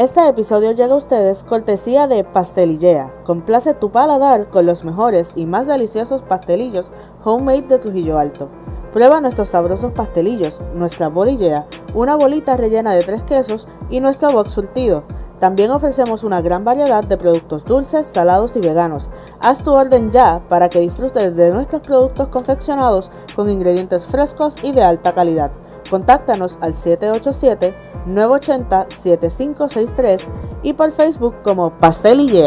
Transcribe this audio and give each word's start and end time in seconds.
Este 0.00 0.26
episodio 0.26 0.72
llega 0.72 0.94
a 0.94 0.96
ustedes 0.96 1.44
cortesía 1.44 2.08
de 2.08 2.24
Pastelillea. 2.24 3.12
Complace 3.26 3.74
tu 3.74 3.90
paladar 3.90 4.48
con 4.48 4.64
los 4.64 4.82
mejores 4.82 5.34
y 5.36 5.44
más 5.44 5.66
deliciosos 5.66 6.22
pastelillos 6.22 6.90
homemade 7.22 7.68
de 7.68 7.78
Trujillo 7.78 8.18
Alto. 8.18 8.48
Prueba 8.94 9.20
nuestros 9.20 9.50
sabrosos 9.50 9.92
pastelillos, 9.92 10.58
nuestra 10.74 11.08
bolillea, 11.08 11.66
una 11.92 12.16
bolita 12.16 12.56
rellena 12.56 12.94
de 12.94 13.02
tres 13.02 13.22
quesos 13.24 13.68
y 13.90 14.00
nuestro 14.00 14.32
box 14.32 14.52
surtido. 14.52 15.04
También 15.38 15.70
ofrecemos 15.70 16.24
una 16.24 16.40
gran 16.40 16.64
variedad 16.64 17.04
de 17.04 17.18
productos 17.18 17.66
dulces, 17.66 18.06
salados 18.06 18.56
y 18.56 18.60
veganos. 18.60 19.10
Haz 19.38 19.62
tu 19.62 19.70
orden 19.70 20.10
ya 20.10 20.40
para 20.48 20.70
que 20.70 20.80
disfrutes 20.80 21.36
de 21.36 21.52
nuestros 21.52 21.82
productos 21.82 22.28
confeccionados 22.28 23.10
con 23.36 23.50
ingredientes 23.50 24.06
frescos 24.06 24.56
y 24.62 24.72
de 24.72 24.82
alta 24.82 25.12
calidad. 25.12 25.50
Contáctanos 25.90 26.58
al 26.62 26.74
787 26.74 27.74
980-7563 28.06 30.30
y 30.62 30.72
por 30.72 30.90
Facebook 30.92 31.42
como 31.42 31.76
Pastel 31.76 32.20
y 32.20 32.42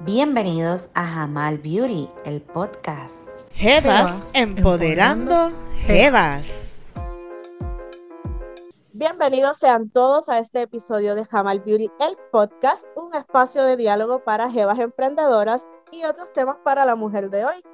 Bienvenidos 0.00 0.88
a 0.94 1.04
Jamal 1.04 1.58
Beauty, 1.58 2.08
el 2.24 2.40
podcast. 2.42 3.28
Jevas 3.50 4.30
empoderando 4.34 5.52
Jevas. 5.84 6.78
Bienvenidos 8.92 9.58
sean 9.58 9.90
todos 9.90 10.28
a 10.28 10.38
este 10.38 10.62
episodio 10.62 11.16
de 11.16 11.24
Jamal 11.24 11.58
Beauty, 11.60 11.90
el 11.98 12.16
podcast, 12.30 12.86
un 12.94 13.12
espacio 13.14 13.64
de 13.64 13.76
diálogo 13.76 14.22
para 14.22 14.48
jevas 14.50 14.78
emprendedoras 14.78 15.66
y 15.90 16.04
otros 16.04 16.32
temas 16.32 16.58
para 16.64 16.84
la 16.84 16.94
mujer 16.94 17.30
de 17.30 17.44
hoy 17.44 17.64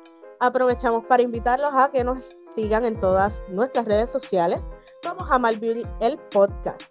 aprovechamos 0.40 1.04
para 1.04 1.22
invitarlos 1.22 1.70
a 1.74 1.90
que 1.90 2.04
nos 2.04 2.36
sigan 2.54 2.84
en 2.84 2.98
todas 2.98 3.42
nuestras 3.48 3.84
redes 3.84 4.10
sociales 4.10 4.70
como 5.02 5.24
Jamal 5.24 5.58
Beauty, 5.58 5.82
el 6.00 6.18
podcast. 6.30 6.82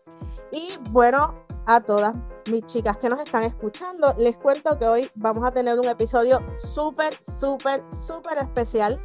Y 0.51 0.77
bueno, 0.91 1.33
a 1.65 1.81
todas 1.81 2.15
mis 2.49 2.65
chicas 2.65 2.97
que 2.97 3.09
nos 3.09 3.19
están 3.19 3.43
escuchando, 3.43 4.13
les 4.17 4.37
cuento 4.37 4.77
que 4.77 4.87
hoy 4.87 5.11
vamos 5.15 5.45
a 5.45 5.51
tener 5.51 5.79
un 5.79 5.87
episodio 5.87 6.39
súper, 6.57 7.17
súper, 7.21 7.83
súper 7.91 8.37
especial 8.37 8.99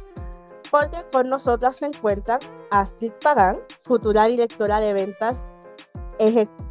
porque 0.71 1.05
con 1.11 1.29
nosotras 1.29 1.75
se 1.75 1.85
encuentra 1.85 2.39
Astrid 2.71 3.11
Pagán, 3.21 3.59
futura 3.83 4.25
directora 4.25 4.79
de 4.79 4.93
ventas 4.93 5.43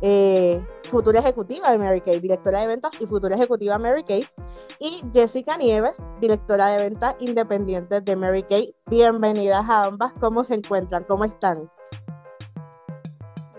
eh, 0.00 0.64
futura 0.90 1.20
ejecutiva 1.20 1.70
de 1.70 1.78
Mary 1.78 2.00
Kay, 2.00 2.20
directora 2.20 2.60
de 2.60 2.68
ventas 2.68 2.92
y 2.98 3.06
futura 3.06 3.34
ejecutiva 3.34 3.78
Mary 3.78 4.04
Kay, 4.04 4.26
y 4.78 5.02
Jessica 5.12 5.56
Nieves, 5.56 5.98
directora 6.20 6.68
de 6.68 6.78
ventas 6.78 7.14
independiente 7.20 8.00
de 8.00 8.16
Mary 8.16 8.44
Kay. 8.44 8.74
Bienvenidas 8.90 9.64
a 9.68 9.84
ambas, 9.84 10.12
¿cómo 10.20 10.42
se 10.42 10.54
encuentran? 10.54 11.04
¿Cómo 11.04 11.24
están? 11.24 11.70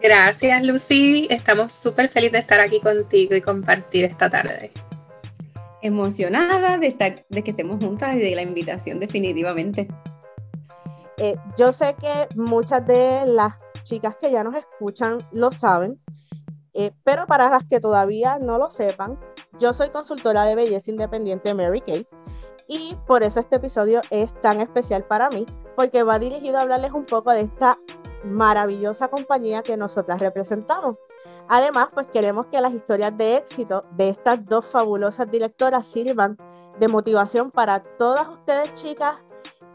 Gracias, 0.02 0.64
Lucy. 0.64 1.28
Estamos 1.30 1.72
súper 1.74 2.10
felices 2.10 2.34
de 2.34 2.40
estar 2.40 2.60
aquí 2.60 2.80
contigo 2.80 3.36
y 3.36 3.42
compartir 3.42 4.06
esta 4.06 4.30
tarde. 4.30 4.72
Emocionada 5.82 6.78
de, 6.78 6.88
estar, 6.88 7.26
de 7.30 7.44
que 7.44 7.52
estemos 7.52 7.84
juntas 7.84 8.16
y 8.16 8.20
de 8.20 8.36
la 8.36 8.42
invitación 8.42 9.00
definitivamente. 9.00 9.88
Eh, 11.18 11.36
yo 11.58 11.72
sé 11.72 11.96
que 12.02 12.28
muchas 12.36 12.86
de 12.88 13.26
las 13.28 13.54
chicas 13.84 14.16
que 14.18 14.32
ya 14.32 14.44
nos 14.44 14.56
escuchan 14.56 15.20
lo 15.32 15.52
saben, 15.52 16.00
eh, 16.74 16.92
pero 17.04 17.28
para 17.28 17.50
las 17.50 17.66
que 17.66 17.80
todavía 17.80 18.40
no 18.40 18.58
lo 18.58 18.70
sepan, 18.70 19.20
yo 19.60 19.74
soy 19.74 19.90
consultora 19.90 20.44
de 20.46 20.56
belleza 20.56 20.90
independiente 20.90 21.54
Mary 21.54 21.82
Kay 21.82 22.08
y 22.68 22.98
por 23.06 23.24
eso 23.24 23.40
este 23.40 23.58
episodio 23.58 24.02
es 24.10 24.34
tan 24.42 24.60
especial 24.60 25.04
para 25.06 25.30
mí, 25.30 25.46
porque 25.76 26.04
va 26.04 26.18
dirigido 26.18 26.58
a 26.58 26.62
hablarles 26.62 26.92
un 26.92 27.06
poco 27.06 27.32
de 27.32 27.42
esta 27.42 27.78
maravillosa 28.24 29.10
compañía 29.10 29.64
que 29.64 29.76
nosotras 29.76 30.22
representamos. 30.22 30.98
Además, 31.50 31.90
pues 31.94 32.10
queremos 32.10 32.46
que 32.48 32.62
las 32.62 32.74
historias 32.74 33.16
de 33.18 33.38
éxito 33.38 33.82
de 33.92 34.10
estas 34.10 34.44
dos 34.46 34.66
fabulosas 34.66 35.30
directoras 35.30 35.86
sirvan 35.86 36.38
de 36.80 36.88
motivación 36.88 37.52
para 37.52 37.84
todas 37.84 38.30
ustedes 38.30 38.74
chicas 38.74 39.18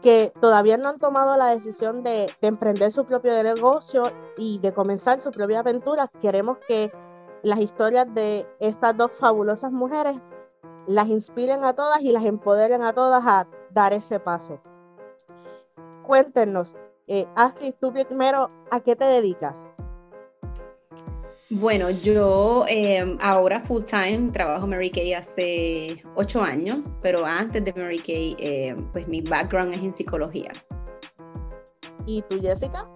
que 0.01 0.31
todavía 0.39 0.77
no 0.77 0.89
han 0.89 0.97
tomado 0.97 1.35
la 1.37 1.47
decisión 1.47 2.03
de, 2.03 2.33
emprender 2.41 2.91
su 2.91 3.05
propio 3.05 3.31
negocio 3.43 4.03
y 4.37 4.59
de 4.59 4.73
comenzar 4.73 5.19
su 5.19 5.31
propia 5.31 5.59
aventura, 5.59 6.09
queremos 6.21 6.57
que 6.67 6.91
las 7.43 7.59
historias 7.59 8.13
de 8.13 8.47
estas 8.59 8.95
dos 8.95 9.11
fabulosas 9.11 9.71
mujeres 9.71 10.17
las 10.87 11.07
inspiren 11.07 11.63
a 11.63 11.73
todas 11.73 12.01
y 12.01 12.11
las 12.11 12.25
empoderen 12.25 12.81
a 12.81 12.93
todas 12.93 13.25
a 13.25 13.47
dar 13.71 13.93
ese 13.93 14.19
paso. 14.19 14.59
Cuéntenos, 16.05 16.75
eh, 17.07 17.27
Astrid, 17.35 17.73
tú 17.79 17.93
primero, 17.93 18.47
¿a 18.71 18.79
qué 18.79 18.95
te 18.95 19.05
dedicas? 19.05 19.69
Bueno, 21.51 21.89
yo 21.89 22.65
eh, 22.69 23.15
ahora 23.19 23.59
full 23.61 23.83
time 23.83 24.31
trabajo 24.31 24.67
Mary 24.67 24.91
Kay 24.91 25.13
hace 25.13 25.99
ocho 26.15 26.43
años, 26.43 26.85
pero 27.01 27.25
antes 27.25 27.65
de 27.65 27.73
Mary 27.73 27.97
Kay, 27.97 28.35
eh, 28.37 28.75
pues 28.93 29.07
mi 29.07 29.21
background 29.21 29.73
es 29.73 29.79
en 29.79 29.91
psicología. 29.91 30.51
¿Y 32.05 32.21
tú, 32.21 32.39
Jessica? 32.39 32.87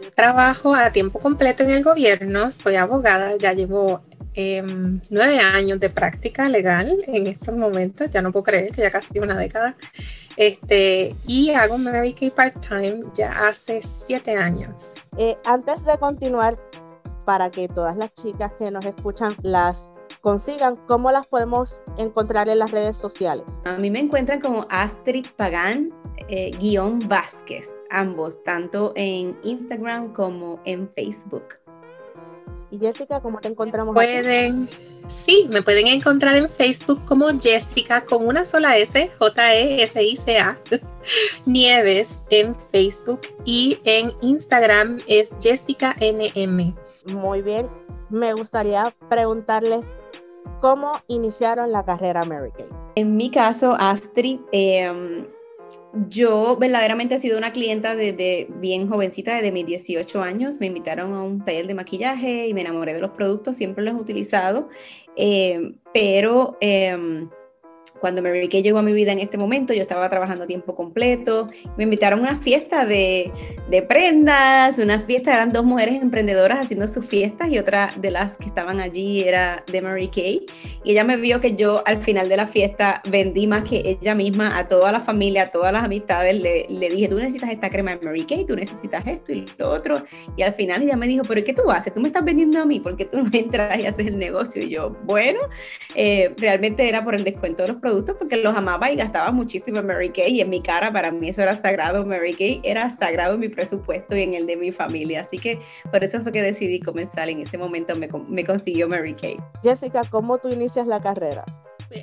Yo 0.00 0.10
trabajo 0.10 0.74
a 0.74 0.90
tiempo 0.90 1.18
completo 1.18 1.64
en 1.64 1.70
el 1.70 1.84
gobierno, 1.84 2.50
soy 2.50 2.76
abogada, 2.76 3.36
ya 3.36 3.52
llevo 3.52 4.00
em, 4.32 4.98
nueve 5.10 5.38
años 5.38 5.78
de 5.78 5.90
práctica 5.90 6.48
legal 6.48 7.04
en 7.06 7.26
estos 7.26 7.54
momentos, 7.54 8.10
ya 8.10 8.22
no 8.22 8.32
puedo 8.32 8.44
creer 8.44 8.72
que 8.72 8.80
ya 8.80 8.90
casi 8.90 9.18
una 9.18 9.36
década. 9.36 9.76
Este, 10.38 11.14
y 11.26 11.50
hago 11.50 11.76
Mary 11.76 12.14
Kay 12.14 12.30
part-time 12.30 13.02
ya 13.14 13.46
hace 13.46 13.82
siete 13.82 14.34
años. 14.34 14.92
Eh, 15.18 15.36
antes 15.44 15.84
de 15.84 15.98
continuar, 15.98 16.56
para 17.22 17.50
que 17.50 17.68
todas 17.68 17.96
las 17.96 18.12
chicas 18.14 18.52
que 18.54 18.70
nos 18.70 18.84
escuchan 18.84 19.36
las 19.42 19.90
consigan, 20.20 20.76
¿cómo 20.86 21.10
las 21.10 21.26
podemos 21.26 21.82
encontrar 21.98 22.48
en 22.48 22.58
las 22.58 22.70
redes 22.70 22.96
sociales? 22.96 23.62
A 23.64 23.76
mí 23.76 23.90
me 23.90 23.98
encuentran 23.98 24.40
como 24.40 24.66
Astrid 24.70 25.26
Pagán, 25.36 25.88
eh, 26.28 26.50
guion 26.58 27.00
Vázquez, 27.08 27.68
ambos, 27.90 28.42
tanto 28.44 28.92
en 28.96 29.38
Instagram 29.42 30.12
como 30.12 30.60
en 30.64 30.88
Facebook. 30.94 31.44
Y 32.70 32.78
Jessica, 32.78 33.20
¿cómo 33.20 33.38
te 33.40 33.48
encontramos? 33.48 33.94
Pueden, 33.94 34.68
sí, 35.06 35.46
me 35.50 35.60
pueden 35.60 35.88
encontrar 35.88 36.36
en 36.36 36.48
Facebook 36.48 37.04
como 37.04 37.28
Jessica 37.38 38.02
con 38.02 38.26
una 38.26 38.44
sola 38.46 38.78
S, 38.78 39.10
J-E-S-I-C-A, 39.18 40.56
Nieves 41.46 42.22
en 42.30 42.56
Facebook 42.58 43.20
y 43.44 43.78
en 43.84 44.12
Instagram 44.22 45.00
es 45.06 45.32
Jessica 45.42 45.94
NM. 46.00 46.74
Muy 47.06 47.42
bien. 47.42 47.68
Me 48.10 48.32
gustaría 48.34 48.94
preguntarles 49.08 49.96
cómo 50.60 50.92
iniciaron 51.08 51.72
la 51.72 51.84
carrera 51.84 52.24
Mary 52.24 52.50
Kay. 52.56 52.66
En 52.94 53.16
mi 53.16 53.30
caso, 53.30 53.74
Astrid, 53.78 54.40
em, 54.52 55.26
yo 56.08 56.56
verdaderamente 56.56 57.14
he 57.14 57.18
sido 57.18 57.38
una 57.38 57.52
clienta 57.52 57.94
desde 57.94 58.48
bien 58.56 58.88
jovencita, 58.88 59.34
desde 59.34 59.50
mis 59.50 59.66
18 59.66 60.22
años. 60.22 60.60
Me 60.60 60.66
invitaron 60.66 61.14
a 61.14 61.22
un 61.22 61.44
taller 61.44 61.66
de 61.66 61.74
maquillaje 61.74 62.48
y 62.48 62.54
me 62.54 62.60
enamoré 62.60 62.94
de 62.94 63.00
los 63.00 63.10
productos, 63.12 63.56
siempre 63.56 63.84
los 63.84 63.94
he 63.94 63.96
utilizado, 63.96 64.68
em, 65.16 65.74
pero 65.92 66.56
em, 66.60 67.28
cuando 68.02 68.20
Mary 68.20 68.48
Kay 68.48 68.64
llegó 68.64 68.80
a 68.80 68.82
mi 68.82 68.92
vida 68.92 69.12
en 69.12 69.20
este 69.20 69.38
momento, 69.38 69.72
yo 69.72 69.82
estaba 69.82 70.10
trabajando 70.10 70.42
a 70.42 70.46
tiempo 70.48 70.74
completo. 70.74 71.46
Me 71.76 71.84
invitaron 71.84 72.18
a 72.18 72.22
una 72.22 72.36
fiesta 72.36 72.84
de, 72.84 73.30
de 73.70 73.82
prendas, 73.82 74.76
una 74.78 75.02
fiesta, 75.02 75.32
eran 75.32 75.52
dos 75.52 75.64
mujeres 75.64 76.02
emprendedoras 76.02 76.58
haciendo 76.58 76.88
sus 76.88 77.06
fiestas 77.06 77.48
y 77.50 77.60
otra 77.60 77.94
de 77.96 78.10
las 78.10 78.38
que 78.38 78.46
estaban 78.46 78.80
allí 78.80 79.22
era 79.22 79.62
de 79.70 79.80
Mary 79.80 80.08
Kay. 80.08 80.46
Y 80.82 80.90
ella 80.90 81.04
me 81.04 81.16
vio 81.16 81.40
que 81.40 81.54
yo 81.54 81.84
al 81.86 81.98
final 81.98 82.28
de 82.28 82.36
la 82.36 82.48
fiesta 82.48 83.02
vendí 83.08 83.46
más 83.46 83.62
que 83.70 83.96
ella 84.00 84.16
misma 84.16 84.58
a 84.58 84.66
toda 84.66 84.90
la 84.90 84.98
familia, 84.98 85.44
a 85.44 85.46
todas 85.52 85.72
las 85.72 85.84
amistades. 85.84 86.34
Le, 86.34 86.66
le 86.68 86.90
dije, 86.90 87.06
tú 87.06 87.18
necesitas 87.18 87.50
esta 87.50 87.70
crema 87.70 87.94
de 87.94 88.04
Mary 88.04 88.26
Kay, 88.26 88.46
tú 88.46 88.56
necesitas 88.56 89.06
esto 89.06 89.32
y 89.32 89.46
lo 89.58 89.70
otro. 89.70 90.02
Y 90.36 90.42
al 90.42 90.54
final 90.54 90.82
ella 90.82 90.96
me 90.96 91.06
dijo, 91.06 91.22
pero 91.22 91.44
¿qué 91.44 91.52
tú 91.52 91.70
haces? 91.70 91.94
Tú 91.94 92.00
me 92.00 92.08
estás 92.08 92.24
vendiendo 92.24 92.60
a 92.60 92.66
mí, 92.66 92.80
¿por 92.80 92.96
qué 92.96 93.04
tú 93.04 93.22
no 93.22 93.30
entras 93.32 93.78
y 93.78 93.86
haces 93.86 94.08
el 94.08 94.18
negocio? 94.18 94.60
Y 94.60 94.70
yo, 94.70 94.96
bueno, 95.04 95.38
eh, 95.94 96.34
realmente 96.36 96.88
era 96.88 97.04
por 97.04 97.14
el 97.14 97.22
descuento 97.22 97.62
de 97.62 97.68
los 97.68 97.76
productos 97.76 97.91
porque 98.18 98.36
los 98.36 98.56
amaba 98.56 98.90
y 98.90 98.96
gastaba 98.96 99.30
muchísimo 99.30 99.78
en 99.78 99.86
Mary 99.86 100.10
Kay 100.10 100.36
y 100.36 100.40
en 100.40 100.50
mi 100.50 100.60
cara 100.60 100.92
para 100.92 101.10
mí 101.10 101.28
eso 101.28 101.42
era 101.42 101.60
sagrado. 101.60 102.04
Mary 102.04 102.34
Kay 102.34 102.60
era 102.64 102.88
sagrado 102.90 103.34
en 103.34 103.40
mi 103.40 103.48
presupuesto 103.48 104.16
y 104.16 104.22
en 104.22 104.34
el 104.34 104.46
de 104.46 104.56
mi 104.56 104.72
familia. 104.72 105.22
Así 105.22 105.38
que 105.38 105.60
por 105.90 106.02
eso 106.02 106.20
fue 106.22 106.32
que 106.32 106.42
decidí 106.42 106.80
comenzar. 106.80 107.28
En 107.28 107.40
ese 107.40 107.58
momento 107.58 107.94
me, 107.96 108.08
me 108.28 108.44
consiguió 108.44 108.88
Mary 108.88 109.14
Kay. 109.14 109.36
Jessica, 109.62 110.02
¿cómo 110.10 110.38
tú 110.38 110.48
inicias 110.48 110.86
la 110.86 111.00
carrera? 111.00 111.44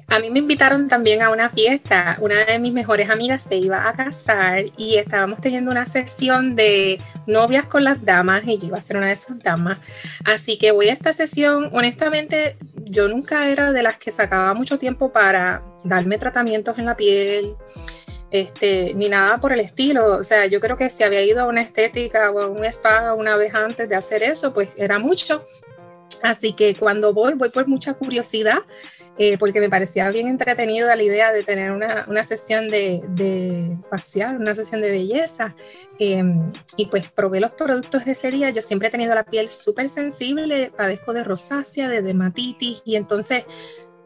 A 0.07 0.19
mí 0.19 0.29
me 0.29 0.39
invitaron 0.39 0.87
también 0.87 1.21
a 1.21 1.31
una 1.31 1.49
fiesta. 1.49 2.17
Una 2.19 2.45
de 2.45 2.59
mis 2.59 2.73
mejores 2.73 3.09
amigas 3.09 3.43
se 3.43 3.55
iba 3.55 3.87
a 3.87 3.93
casar 3.93 4.65
y 4.77 4.95
estábamos 4.95 5.41
teniendo 5.41 5.71
una 5.71 5.85
sesión 5.85 6.55
de 6.55 6.99
novias 7.25 7.65
con 7.65 7.83
las 7.83 8.03
damas 8.05 8.43
y 8.45 8.57
yo 8.57 8.67
iba 8.67 8.77
a 8.77 8.81
ser 8.81 8.97
una 8.97 9.07
de 9.07 9.13
esas 9.13 9.39
damas. 9.39 9.77
Así 10.25 10.57
que 10.57 10.71
voy 10.71 10.89
a 10.89 10.93
esta 10.93 11.13
sesión. 11.13 11.69
Honestamente, 11.73 12.55
yo 12.85 13.07
nunca 13.07 13.49
era 13.49 13.71
de 13.71 13.83
las 13.83 13.97
que 13.97 14.11
sacaba 14.11 14.53
mucho 14.53 14.77
tiempo 14.77 15.11
para 15.11 15.61
darme 15.83 16.17
tratamientos 16.17 16.77
en 16.77 16.85
la 16.85 16.95
piel. 16.95 17.55
este, 18.31 18.93
ni 18.95 19.09
nada 19.09 19.39
por 19.39 19.53
el 19.53 19.59
estilo. 19.59 20.17
O 20.17 20.23
sea, 20.23 20.45
yo 20.45 20.59
creo 20.59 20.77
que 20.77 20.89
si 20.89 21.03
había 21.03 21.23
ido 21.23 21.41
a 21.41 21.45
una 21.45 21.61
estética 21.61 22.31
o 22.31 22.39
a 22.41 22.47
un 22.47 22.63
spa 22.65 23.13
una 23.13 23.35
vez 23.35 23.53
antes 23.55 23.89
de 23.89 23.95
hacer 23.95 24.23
eso, 24.23 24.53
pues 24.53 24.69
era 24.77 24.99
mucho. 24.99 25.43
Así 26.23 26.53
que 26.53 26.75
cuando 26.75 27.13
voy, 27.13 27.33
voy 27.33 27.49
por 27.49 27.67
mucha 27.67 27.93
curiosidad, 27.93 28.59
eh, 29.17 29.37
porque 29.37 29.59
me 29.59 29.69
parecía 29.69 30.09
bien 30.11 30.27
entretenida 30.27 30.95
la 30.95 31.03
idea 31.03 31.33
de 31.33 31.43
tener 31.43 31.71
una, 31.71 32.05
una 32.07 32.23
sesión 32.23 32.69
de, 32.69 33.01
de, 33.09 33.77
facial, 33.89 34.37
una 34.37 34.55
sesión 34.55 34.81
de 34.81 34.91
belleza. 34.91 35.55
Em, 35.99 36.53
y 36.77 36.85
pues 36.85 37.09
probé 37.09 37.39
los 37.41 37.53
productos 37.53 38.05
de 38.05 38.13
ese 38.13 38.31
día. 38.31 38.49
Yo 38.49 38.61
siempre 38.61 38.87
he 38.87 38.91
tenido 38.91 39.13
la 39.13 39.25
piel 39.25 39.49
súper 39.49 39.89
sensible, 39.89 40.71
padezco 40.75 41.11
de 41.11 41.23
rosácea, 41.23 41.89
de 41.89 42.01
dermatitis, 42.01 42.81
y 42.85 42.95
entonces 42.95 43.43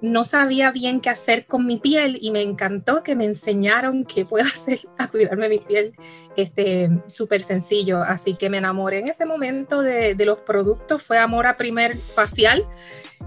no 0.03 0.25
sabía 0.25 0.69
bien 0.69 1.00
qué 1.00 1.09
hacer 1.09 1.45
con 1.45 1.65
mi 1.65 1.77
piel 1.77 2.19
y 2.21 2.31
me 2.31 2.41
encantó 2.41 3.03
que 3.03 3.15
me 3.15 3.23
enseñaron 3.23 4.03
qué 4.03 4.25
puedo 4.25 4.45
hacer 4.53 4.79
a 4.97 5.07
cuidarme 5.07 5.47
mi 5.47 5.59
piel 5.59 5.95
este 6.35 6.89
súper 7.07 7.41
sencillo 7.41 8.03
así 8.03 8.35
que 8.35 8.50
me 8.50 8.57
enamoré 8.57 9.00
en 9.00 9.07
ese 9.07 9.25
momento 9.25 9.81
de, 9.81 10.13
los 10.25 10.39
productos 10.39 11.03
fue 11.03 11.17
amor 11.17 11.47
a 11.47 11.55
primer 11.55 11.97
facial 11.97 12.65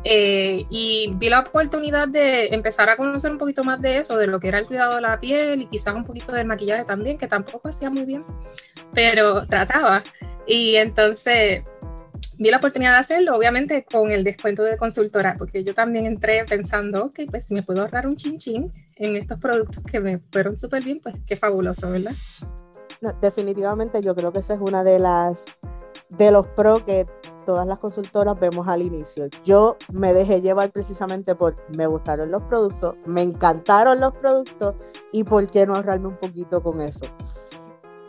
eh, 0.05 0.67
y 0.69 1.11
vi 1.15 1.31
la 1.31 1.41
oportunidad 1.41 2.09
de 2.09 2.49
empezar 2.49 2.91
a 2.91 2.97
conocer 2.97 3.31
un 3.31 3.39
poquito 3.39 3.65
más 3.65 3.81
de 3.81 3.99
eso, 3.99 4.19
de 4.19 4.27
lo 4.27 4.39
que 4.39 4.49
era 4.49 4.59
el 4.59 4.67
cuidado 4.67 4.97
de 4.97 5.01
la 5.01 5.19
piel 5.19 5.63
y 5.63 5.67
quizás 5.67 5.95
un 5.95 6.05
poquito 6.05 6.33
del 6.33 6.47
maquillaje 6.47 6.85
también, 6.85 7.19
que 7.19 7.27
tampoco 7.27 7.71
hacía 7.71 7.91
muy 7.91 8.05
bien, 8.05 8.25
pero 8.93 9.47
trataba. 9.47 10.05
Y 10.47 10.77
entonces 10.77 11.65
vi 12.39 12.51
la 12.51 12.59
oportunidad 12.59 12.93
de 12.93 12.99
hacerlo, 12.99 13.37
obviamente 13.37 13.85
con 13.85 14.11
el 14.11 14.25
descuento 14.25 14.63
de 14.63 14.77
consultora, 14.77 15.35
porque 15.39 15.65
yo 15.65 15.75
también 15.75 16.07
entré 16.07 16.45
pensando, 16.45 17.11
que 17.11 17.27
pues 17.27 17.45
si 17.45 17.55
me 17.55 17.63
puedo 17.63 17.83
ahorrar 17.83 18.07
un 18.07 18.17
chin 18.17 18.39
chin 18.39 18.71
en 18.97 19.17
estos 19.17 19.41
productos 19.41 19.83
que 19.85 20.01
me 20.01 20.19
fueron 20.19 20.57
súper 20.57 20.83
bien, 20.83 21.01
pues 21.03 21.17
qué 21.27 21.37
fabuloso, 21.37 21.91
¿verdad? 21.91 22.13
definitivamente 23.21 24.01
yo 24.01 24.15
creo 24.15 24.33
que 24.33 24.41
esa 24.41 24.55
es 24.55 24.61
una 24.61 24.83
de 24.83 24.99
las 24.99 25.45
de 26.09 26.31
los 26.31 26.47
pros 26.49 26.83
que 26.85 27.07
todas 27.45 27.67
las 27.67 27.79
consultoras 27.79 28.39
vemos 28.39 28.67
al 28.69 28.83
inicio. 28.83 29.29
Yo 29.45 29.77
me 29.93 30.13
dejé 30.13 30.41
llevar 30.41 30.71
precisamente 30.73 31.35
por 31.35 31.55
me 31.77 31.87
gustaron 31.87 32.31
los 32.31 32.43
productos, 32.43 32.97
me 33.07 33.23
encantaron 33.23 34.01
los 34.01 34.13
productos 34.19 34.75
y 35.13 35.25
por 35.25 35.49
qué 35.51 35.67
no 35.67 35.77
ahorrarme 35.77 36.09
un 36.09 36.17
poquito 36.17 36.63
con 36.63 36.81
eso. 36.81 37.07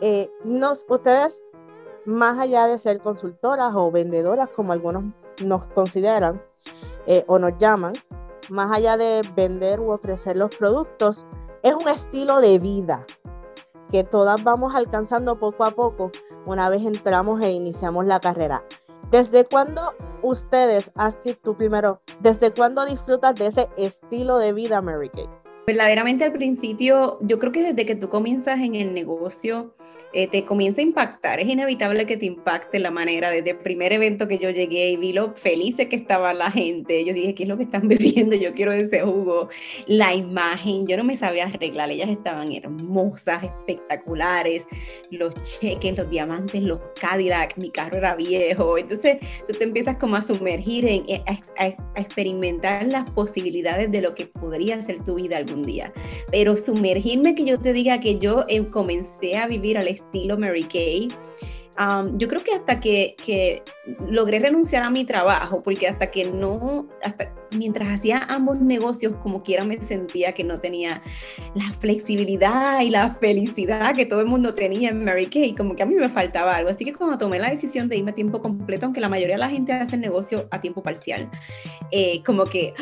Eh, 0.00 0.30
nos, 0.44 0.84
ustedes 0.88 1.42
más 2.08 2.38
allá 2.38 2.66
de 2.66 2.78
ser 2.78 3.00
consultoras 3.00 3.74
o 3.74 3.92
vendedoras, 3.92 4.48
como 4.48 4.72
algunos 4.72 5.04
nos 5.44 5.66
consideran 5.66 6.42
eh, 7.06 7.22
o 7.26 7.38
nos 7.38 7.58
llaman, 7.58 7.92
más 8.48 8.72
allá 8.72 8.96
de 8.96 9.20
vender 9.36 9.78
u 9.78 9.90
ofrecer 9.90 10.38
los 10.38 10.56
productos, 10.56 11.26
es 11.62 11.74
un 11.74 11.86
estilo 11.86 12.40
de 12.40 12.58
vida 12.58 13.04
que 13.90 14.04
todas 14.04 14.42
vamos 14.42 14.74
alcanzando 14.74 15.38
poco 15.38 15.64
a 15.64 15.70
poco 15.70 16.10
una 16.46 16.70
vez 16.70 16.82
entramos 16.86 17.42
e 17.42 17.50
iniciamos 17.50 18.06
la 18.06 18.20
carrera. 18.20 18.64
¿Desde 19.10 19.44
cuándo 19.44 19.92
ustedes, 20.22 20.90
Astrid, 20.94 21.36
tú 21.42 21.58
primero, 21.58 22.00
desde 22.20 22.50
cuándo 22.54 22.86
disfrutas 22.86 23.34
de 23.34 23.48
ese 23.48 23.68
estilo 23.76 24.38
de 24.38 24.54
vida, 24.54 24.80
Mary 24.80 25.10
Kay? 25.10 25.28
Verdaderamente 25.68 26.24
al 26.24 26.32
principio, 26.32 27.18
yo 27.20 27.38
creo 27.38 27.52
que 27.52 27.62
desde 27.62 27.84
que 27.84 27.94
tú 27.94 28.08
comienzas 28.08 28.58
en 28.58 28.74
el 28.74 28.94
negocio, 28.94 29.74
eh, 30.14 30.26
te 30.26 30.46
comienza 30.46 30.80
a 30.80 30.84
impactar. 30.84 31.40
Es 31.40 31.46
inevitable 31.46 32.06
que 32.06 32.16
te 32.16 32.24
impacte 32.24 32.78
la 32.78 32.90
manera. 32.90 33.30
Desde 33.30 33.50
el 33.50 33.58
primer 33.58 33.92
evento 33.92 34.26
que 34.26 34.38
yo 34.38 34.48
llegué 34.48 34.88
y 34.88 34.96
vi 34.96 35.12
lo 35.12 35.34
felices 35.34 35.88
que 35.88 35.96
estaba 35.96 36.32
la 36.32 36.50
gente, 36.50 37.04
yo 37.04 37.12
dije, 37.12 37.34
¿qué 37.34 37.42
es 37.42 37.48
lo 37.50 37.58
que 37.58 37.64
están 37.64 37.86
bebiendo? 37.88 38.34
Yo 38.34 38.54
quiero 38.54 38.72
ese 38.72 39.02
jugo. 39.02 39.50
La 39.86 40.14
imagen, 40.14 40.86
yo 40.86 40.96
no 40.96 41.04
me 41.04 41.16
sabía 41.16 41.44
arreglar. 41.44 41.90
Ellas 41.90 42.08
estaban 42.08 42.50
hermosas, 42.52 43.44
espectaculares. 43.44 44.66
Los 45.10 45.34
cheques, 45.42 45.98
los 45.98 46.08
diamantes, 46.08 46.62
los 46.62 46.80
Cadillac, 46.98 47.58
mi 47.58 47.70
carro 47.70 47.98
era 47.98 48.14
viejo. 48.14 48.78
Entonces 48.78 49.18
tú 49.46 49.52
te 49.52 49.64
empiezas 49.64 49.98
como 49.98 50.16
a 50.16 50.22
sumergir 50.22 50.86
en, 50.86 51.04
a, 51.26 51.62
a 51.62 52.00
experimentar 52.00 52.86
las 52.86 53.10
posibilidades 53.10 53.92
de 53.92 54.00
lo 54.00 54.14
que 54.14 54.24
podría 54.24 54.80
ser 54.80 55.02
tu 55.02 55.16
vida 55.16 55.36
algún 55.36 55.57
día. 55.62 55.92
Pero 56.30 56.56
sumergirme 56.56 57.34
que 57.34 57.44
yo 57.44 57.58
te 57.58 57.72
diga 57.72 58.00
que 58.00 58.18
yo 58.18 58.44
em, 58.48 58.66
comencé 58.66 59.36
a 59.36 59.46
vivir 59.46 59.78
al 59.78 59.88
estilo 59.88 60.38
Mary 60.38 60.64
Kay 60.64 61.08
yo 62.14 62.28
creo 62.28 62.42
que 62.42 62.54
hasta 62.54 62.80
que, 62.80 63.14
que, 63.24 63.62
logré 64.08 64.38
renunciar 64.38 64.82
a 64.82 64.90
mi 64.90 65.04
trabajo, 65.04 65.62
porque 65.62 65.86
hasta 65.86 66.08
que 66.08 66.24
no, 66.24 66.88
hasta 67.02 67.32
mientras 67.52 67.88
hacía 67.88 68.18
ambos 68.28 68.60
negocios, 68.60 69.16
como 69.16 69.42
quiera 69.42 69.64
me 69.64 69.76
sentía 69.76 70.32
que 70.32 70.44
no 70.44 70.60
tenía 70.60 71.02
la 71.54 71.70
flexibilidad 71.80 72.80
y 72.80 72.90
la 72.90 73.14
felicidad 73.14 73.94
que 73.94 74.06
todo 74.06 74.20
el 74.20 74.26
mundo 74.26 74.54
tenía 74.54 74.90
en 74.90 75.04
Mary 75.04 75.26
Kay, 75.26 75.54
como 75.54 75.74
que 75.74 75.82
a 75.82 75.86
mí 75.86 75.94
me 75.94 76.08
faltaba 76.08 76.56
algo. 76.56 76.70
Así 76.70 76.84
que 76.84 76.92
cuando 76.92 77.18
tomé 77.18 77.38
la 77.38 77.50
decisión 77.50 77.88
de 77.88 77.96
irme 77.96 78.10
a 78.10 78.14
tiempo 78.14 78.40
completo, 78.40 78.86
aunque 78.86 79.00
la 79.00 79.08
mayoría 79.08 79.36
de 79.36 79.40
la 79.40 79.50
gente 79.50 79.72
hace 79.72 79.96
el 79.96 80.02
negocio 80.02 80.48
a 80.50 80.60
tiempo 80.60 80.82
parcial, 80.82 81.28
eh, 81.90 82.22
como 82.24 82.44
que 82.44 82.74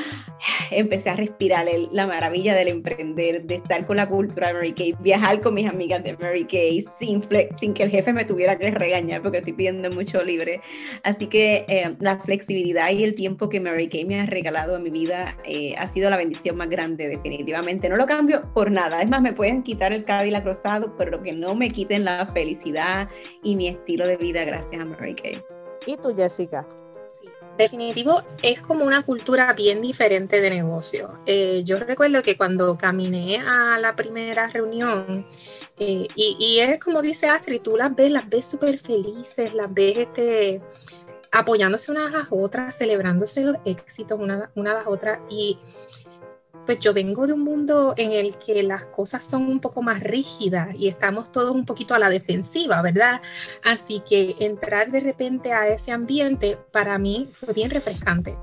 empecé 0.70 1.10
a 1.10 1.16
respirar 1.16 1.66
la 1.92 2.06
maravilla 2.06 2.54
del 2.54 2.68
emprender, 2.68 3.44
de 3.44 3.56
estar 3.56 3.86
con 3.86 3.96
la 3.96 4.08
cultura 4.08 4.48
de 4.48 4.54
Mary 4.54 4.72
Kay, 4.72 4.94
viajar 5.00 5.40
con 5.40 5.54
mis 5.54 5.68
amigas 5.68 6.02
de 6.02 6.16
Mary 6.16 6.44
Kay, 6.44 6.84
sin, 6.98 7.22
sin 7.54 7.74
que 7.74 7.84
el 7.84 7.90
jefe 7.90 8.12
me 8.12 8.24
tuviera 8.24 8.58
que 8.58 8.70
regañar 8.70 9.22
porque 9.22 9.38
estoy 9.38 9.52
pidiendo 9.52 9.90
mucho 9.90 10.22
libre. 10.22 10.60
Así 11.02 11.26
que 11.26 11.64
eh, 11.68 11.94
la 12.00 12.18
flexibilidad 12.18 12.90
y 12.90 13.04
el 13.04 13.14
tiempo 13.14 13.48
que 13.48 13.60
Mary 13.60 13.88
Kay 13.88 14.04
me 14.04 14.20
ha 14.20 14.26
regalado 14.26 14.55
en 14.64 14.82
mi 14.82 14.90
vida 14.90 15.36
eh, 15.44 15.74
ha 15.76 15.86
sido 15.86 16.10
la 16.10 16.16
bendición 16.16 16.56
más 16.56 16.68
grande, 16.68 17.08
definitivamente. 17.08 17.88
No 17.88 17.96
lo 17.96 18.06
cambio 18.06 18.40
por 18.54 18.70
nada. 18.70 19.02
Es 19.02 19.10
más, 19.10 19.20
me 19.20 19.32
pueden 19.32 19.62
quitar 19.62 19.92
el 19.92 20.04
Cadillac 20.04 20.44
rosado, 20.44 20.94
pero 20.96 21.10
lo 21.12 21.22
que 21.22 21.32
no 21.32 21.54
me 21.54 21.70
quiten 21.70 22.04
la 22.04 22.26
felicidad 22.26 23.08
y 23.42 23.56
mi 23.56 23.68
estilo 23.68 24.06
de 24.06 24.16
vida 24.16 24.44
gracias 24.44 24.80
a 24.80 24.84
Mary 24.84 25.14
Kay. 25.14 25.42
¿Y 25.86 25.96
tú, 25.96 26.14
Jessica? 26.14 26.66
definitivo 27.56 28.22
es 28.42 28.60
como 28.60 28.84
una 28.84 29.02
cultura 29.02 29.52
bien 29.54 29.80
diferente 29.80 30.40
de 30.40 30.50
negocio. 30.50 31.18
Eh, 31.26 31.62
yo 31.64 31.78
recuerdo 31.78 32.22
que 32.22 32.36
cuando 32.36 32.76
caminé 32.76 33.40
a 33.40 33.78
la 33.78 33.94
primera 33.94 34.48
reunión, 34.48 35.26
eh, 35.78 36.06
y, 36.14 36.58
es 36.60 36.80
como 36.80 37.02
dice 37.02 37.28
Astrid, 37.28 37.60
tú 37.60 37.76
las 37.76 37.94
ves, 37.94 38.10
las 38.10 38.28
ves 38.28 38.46
súper 38.46 38.78
felices, 38.78 39.54
las 39.54 39.72
ves 39.72 39.98
este, 39.98 40.60
apoyándose 41.36 41.90
unas 41.92 42.14
a 42.14 42.26
otras, 42.30 42.76
celebrándose 42.76 43.44
los 43.44 43.56
éxitos 43.64 44.18
una, 44.18 44.50
una 44.54 44.80
a 44.80 44.88
otras. 44.88 45.20
Y 45.28 45.58
pues 46.66 46.80
yo 46.80 46.92
vengo 46.92 47.26
de 47.26 47.32
un 47.32 47.42
mundo 47.42 47.94
en 47.96 48.12
el 48.12 48.36
que 48.36 48.62
las 48.64 48.84
cosas 48.86 49.24
son 49.24 49.46
un 49.46 49.60
poco 49.60 49.82
más 49.82 50.02
rígidas 50.02 50.74
y 50.76 50.88
estamos 50.88 51.30
todos 51.30 51.54
un 51.54 51.64
poquito 51.64 51.94
a 51.94 51.98
la 51.98 52.10
defensiva, 52.10 52.82
¿verdad? 52.82 53.22
Así 53.64 54.02
que 54.06 54.34
entrar 54.40 54.90
de 54.90 55.00
repente 55.00 55.52
a 55.52 55.68
ese 55.68 55.92
ambiente 55.92 56.58
para 56.72 56.98
mí 56.98 57.30
fue 57.32 57.54
bien 57.54 57.70
refrescante. 57.70 58.36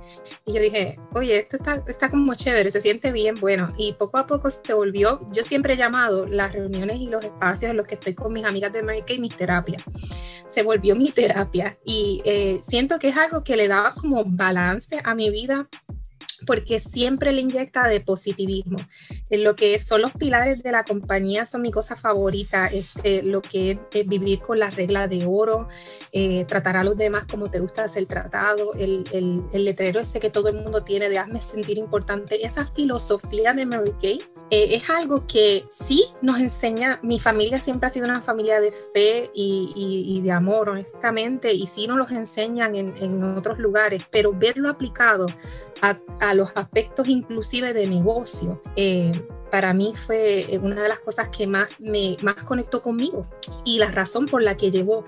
Y 0.45 0.53
yo 0.53 0.61
dije, 0.61 0.97
oye, 1.13 1.37
esto 1.37 1.57
está, 1.57 1.83
está 1.87 2.09
como 2.09 2.33
chévere, 2.33 2.71
se 2.71 2.81
siente 2.81 3.11
bien, 3.11 3.35
bueno, 3.39 3.73
y 3.77 3.93
poco 3.93 4.17
a 4.17 4.25
poco 4.25 4.49
se 4.49 4.73
volvió, 4.73 5.19
yo 5.33 5.43
siempre 5.43 5.73
he 5.73 5.77
llamado 5.77 6.25
las 6.25 6.53
reuniones 6.53 7.01
y 7.01 7.07
los 7.07 7.23
espacios 7.23 7.71
en 7.71 7.77
los 7.77 7.87
que 7.87 7.95
estoy 7.95 8.13
con 8.13 8.31
mis 8.31 8.45
amigas 8.45 8.71
de 8.71 8.83
Mary 8.83 9.01
Kay 9.01 9.19
mis 9.19 9.35
terapias. 9.35 9.83
Se 10.47 10.63
volvió 10.63 10.95
mi 10.95 11.11
terapia 11.11 11.77
y 11.83 12.21
eh, 12.25 12.59
siento 12.61 12.99
que 12.99 13.09
es 13.09 13.17
algo 13.17 13.43
que 13.43 13.57
le 13.57 13.67
daba 13.67 13.93
como 13.95 14.23
balance 14.23 15.01
a 15.03 15.15
mi 15.15 15.29
vida 15.31 15.67
porque 16.45 16.79
siempre 16.79 17.31
le 17.31 17.41
inyecta 17.41 17.87
de 17.87 18.01
positivismo. 18.01 18.77
En 19.29 19.43
lo 19.43 19.55
que 19.55 19.77
son 19.79 20.01
los 20.01 20.11
pilares 20.11 20.63
de 20.63 20.71
la 20.71 20.83
compañía 20.83 21.45
son 21.45 21.61
mi 21.61 21.71
cosa 21.71 21.95
favorita, 21.95 22.67
este, 22.67 23.23
lo 23.23 23.41
que 23.41 23.79
es, 23.91 24.07
vivir 24.07 24.39
con 24.39 24.59
la 24.59 24.69
regla 24.69 25.07
de 25.07 25.25
oro, 25.25 25.67
eh, 26.11 26.45
tratar 26.45 26.77
a 26.77 26.83
los 26.83 26.97
demás 26.97 27.25
como 27.29 27.49
te 27.49 27.59
gusta 27.59 27.87
ser 27.87 28.05
tratado, 28.05 28.73
el, 28.73 29.05
el, 29.11 29.43
el, 29.53 29.65
letrero 29.65 29.99
ese 29.99 30.19
que 30.19 30.29
todo 30.29 30.49
el 30.49 30.55
mundo 30.55 30.83
tiene 30.83 31.09
de 31.09 31.17
hazme 31.17 31.41
sentir 31.41 31.77
importante, 31.77 32.45
esa 32.45 32.65
filosofía 32.65 33.53
de 33.53 33.65
Mary 33.65 33.91
Kay 34.01 34.21
eh, 34.49 34.75
es 34.75 34.89
algo 34.89 35.25
que 35.25 35.65
sí 35.69 36.05
nos 36.21 36.39
enseña, 36.39 36.99
mi 37.01 37.19
familia 37.19 37.59
siempre 37.59 37.87
ha 37.87 37.89
sido 37.89 38.05
una 38.05 38.21
familia 38.21 38.59
de 38.59 38.71
fe 38.71 39.31
y, 39.33 40.21
de 40.21 40.31
amor, 40.31 40.69
honestamente, 40.69 41.53
y 41.53 41.67
sí 41.67 41.87
nos 41.87 41.97
los 41.97 42.11
enseñan 42.11 42.75
en, 42.75 43.23
otros 43.37 43.57
lugares, 43.59 44.03
pero 44.11 44.33
verlo 44.33 44.69
aplicado 44.69 45.27
a, 45.81 45.97
a, 46.19 46.33
los 46.33 46.51
aspectos 46.55 47.07
inclusive 47.07 47.73
de 47.73 47.87
negocio, 47.87 48.61
eh, 48.75 49.11
para 49.51 49.73
mí 49.73 49.93
fue 49.95 50.53
eh, 50.53 50.59
una 50.59 50.81
de 50.81 50.89
las 50.89 50.99
cosas 50.99 51.29
que 51.29 51.45
más 51.45 51.79
me 51.79 52.17
más 52.21 52.35
conectó 52.43 52.81
conmigo 52.81 53.23
y 53.65 53.77
la 53.77 53.91
razón 53.91 54.25
por 54.25 54.41
la 54.41 54.57
que 54.57 54.71
llevo 54.71 55.05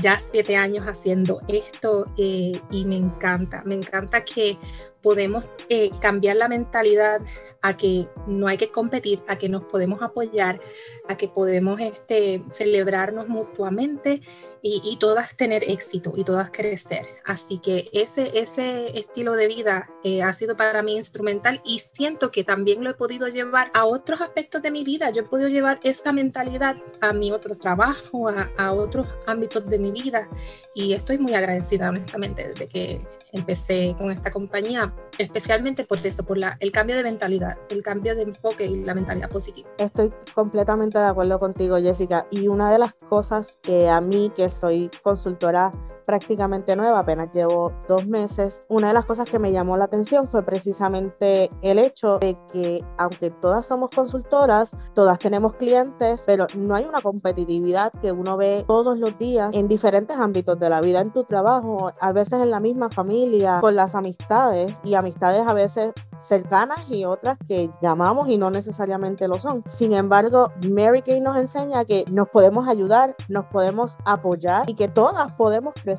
ya 0.00 0.18
siete 0.18 0.56
años 0.56 0.86
haciendo 0.86 1.40
esto 1.46 2.06
y 2.16 2.60
me 2.86 2.96
encanta, 2.96 3.62
me 3.64 3.74
encanta 3.74 4.24
que 4.24 4.58
podemos 5.04 5.50
eh, 5.68 5.90
cambiar 6.00 6.36
la 6.36 6.48
mentalidad 6.48 7.20
a 7.60 7.76
que 7.76 8.08
no 8.26 8.46
hay 8.46 8.58
que 8.58 8.68
competir, 8.68 9.22
a 9.26 9.36
que 9.36 9.48
nos 9.48 9.64
podemos 9.64 10.02
apoyar, 10.02 10.60
a 11.08 11.16
que 11.16 11.28
podemos 11.28 11.80
este, 11.80 12.42
celebrarnos 12.50 13.28
mutuamente 13.28 14.20
y, 14.60 14.96
todas 14.98 15.36
tener 15.36 15.62
éxito 15.70 16.14
y 16.16 16.24
todas 16.24 16.50
crecer. 16.50 17.06
Así 17.24 17.58
que 17.58 17.90
ese, 17.92 18.38
ese 18.38 18.98
estilo 18.98 19.32
de 19.32 19.46
vida 19.46 19.90
eh, 20.04 20.22
ha 20.22 20.32
sido 20.32 20.56
para 20.56 20.82
mí 20.82 20.96
instrumental 20.96 21.60
y 21.64 21.80
siento 21.80 22.30
que 22.30 22.44
también 22.44 22.82
lo 22.82 22.90
he 22.90 22.94
podido 22.94 23.28
llevar 23.28 23.70
a 23.74 23.84
otros 23.84 24.22
aspectos 24.22 24.62
de 24.62 24.70
mi 24.70 24.84
vida. 24.84 25.10
Yo 25.10 25.22
he 25.22 25.26
podido 25.26 25.48
llevar 25.48 25.80
esta 25.82 26.12
mentalidad 26.12 26.76
a 27.00 27.12
mi 27.12 27.30
otro 27.32 27.54
trabajo, 27.54 28.28
a, 28.30 28.50
a 28.56 28.72
otros 28.72 29.06
ámbitos 29.26 29.66
de 29.66 29.78
mi 29.78 29.90
vida 29.90 30.28
y 30.74 30.94
estoy 30.94 31.18
muy 31.18 31.34
agradecida 31.34 31.90
honestamente 31.90 32.48
desde 32.48 32.68
que 32.68 33.00
empecé 33.34 33.94
con 33.98 34.10
esta 34.10 34.30
compañía, 34.30 34.93
especialmente 35.18 35.84
por 35.84 36.04
eso, 36.04 36.24
por 36.24 36.38
la, 36.38 36.56
el 36.60 36.72
cambio 36.72 36.96
de 36.96 37.02
mentalidad, 37.02 37.56
el 37.70 37.82
cambio 37.82 38.14
de 38.14 38.22
enfoque 38.22 38.66
y 38.66 38.84
la 38.84 38.94
mentalidad 38.94 39.30
positiva. 39.30 39.68
Estoy 39.78 40.12
completamente 40.34 40.98
de 40.98 41.06
acuerdo 41.06 41.38
contigo, 41.38 41.76
Jessica. 41.78 42.26
Y 42.30 42.48
una 42.48 42.70
de 42.70 42.78
las 42.78 42.94
cosas 42.94 43.58
que 43.62 43.88
a 43.88 44.00
mí, 44.00 44.32
que 44.36 44.48
soy 44.48 44.90
consultora 45.02 45.72
prácticamente 46.04 46.76
nueva, 46.76 47.00
apenas 47.00 47.30
llevo 47.32 47.72
dos 47.88 48.06
meses, 48.06 48.62
una 48.68 48.88
de 48.88 48.94
las 48.94 49.04
cosas 49.04 49.28
que 49.28 49.38
me 49.38 49.52
llamó 49.52 49.76
la 49.76 49.84
atención 49.84 50.28
fue 50.28 50.42
precisamente 50.42 51.48
el 51.62 51.78
hecho 51.78 52.18
de 52.18 52.36
que 52.52 52.84
aunque 52.98 53.30
todas 53.30 53.66
somos 53.66 53.90
consultoras, 53.90 54.76
todas 54.94 55.18
tenemos 55.18 55.54
clientes, 55.54 56.24
pero 56.26 56.46
no 56.54 56.74
hay 56.74 56.84
una 56.84 57.00
competitividad 57.00 57.92
que 58.00 58.12
uno 58.12 58.36
ve 58.36 58.64
todos 58.66 58.98
los 58.98 59.16
días 59.18 59.50
en 59.54 59.68
diferentes 59.68 60.16
ámbitos 60.16 60.58
de 60.58 60.68
la 60.68 60.80
vida, 60.80 61.00
en 61.00 61.12
tu 61.12 61.24
trabajo, 61.24 61.92
a 62.00 62.12
veces 62.12 62.42
en 62.42 62.50
la 62.50 62.60
misma 62.60 62.90
familia, 62.90 63.60
con 63.60 63.74
las 63.74 63.94
amistades 63.94 64.74
y 64.84 64.94
amistades 64.94 65.46
a 65.46 65.54
veces 65.54 65.92
cercanas 66.16 66.78
y 66.88 67.04
otras 67.04 67.38
que 67.46 67.70
llamamos 67.80 68.28
y 68.28 68.38
no 68.38 68.50
necesariamente 68.50 69.26
lo 69.28 69.40
son. 69.40 69.62
Sin 69.66 69.92
embargo, 69.92 70.52
Mary 70.68 71.02
Kay 71.02 71.20
nos 71.20 71.36
enseña 71.36 71.84
que 71.84 72.04
nos 72.10 72.28
podemos 72.28 72.68
ayudar, 72.68 73.16
nos 73.28 73.46
podemos 73.46 73.96
apoyar 74.04 74.68
y 74.68 74.74
que 74.74 74.88
todas 74.88 75.32
podemos 75.32 75.74
crecer 75.74 75.93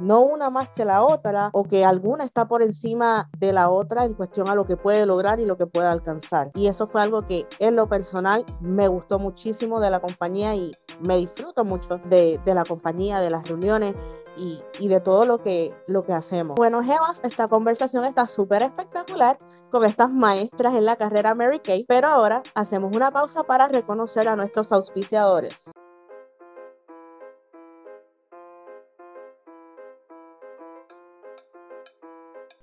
no 0.00 0.20
una 0.20 0.50
más 0.50 0.68
que 0.70 0.84
la 0.84 1.04
otra 1.04 1.50
o 1.52 1.64
que 1.64 1.84
alguna 1.84 2.24
está 2.24 2.46
por 2.46 2.62
encima 2.62 3.28
de 3.38 3.52
la 3.52 3.70
otra 3.70 4.04
en 4.04 4.14
cuestión 4.14 4.48
a 4.48 4.54
lo 4.54 4.64
que 4.64 4.76
puede 4.76 5.06
lograr 5.06 5.40
y 5.40 5.46
lo 5.46 5.56
que 5.56 5.66
puede 5.66 5.88
alcanzar. 5.88 6.50
Y 6.54 6.66
eso 6.66 6.86
fue 6.86 7.02
algo 7.02 7.26
que 7.26 7.46
en 7.58 7.76
lo 7.76 7.86
personal 7.86 8.44
me 8.60 8.88
gustó 8.88 9.18
muchísimo 9.18 9.80
de 9.80 9.90
la 9.90 10.00
compañía 10.00 10.54
y 10.54 10.72
me 11.00 11.16
disfruto 11.16 11.64
mucho 11.64 12.00
de, 12.08 12.40
la 12.44 12.64
compañía, 12.64 13.20
de 13.20 13.30
las 13.30 13.46
reuniones 13.48 13.94
y, 14.36 14.60
y, 14.78 14.88
de 14.88 15.00
todo 15.00 15.24
lo 15.24 15.38
que, 15.38 15.74
lo 15.86 16.02
que 16.02 16.12
hacemos. 16.12 16.56
Bueno, 16.56 16.82
Jebas, 16.82 17.20
esta 17.24 17.48
conversación 17.48 18.04
está 18.04 18.26
súper 18.26 18.62
espectacular 18.62 19.36
con 19.70 19.84
estas 19.84 20.10
maestras 20.10 20.74
en 20.74 20.84
la 20.84 20.96
carrera 20.96 21.34
Mary 21.34 21.60
Kay, 21.60 21.84
pero 21.86 22.08
ahora 22.08 22.42
hacemos 22.54 22.94
una 22.94 23.10
pausa 23.10 23.42
para 23.42 23.68
reconocer 23.68 24.28
a 24.28 24.36
nuestros 24.36 24.72
auspiciadores. 24.72 25.70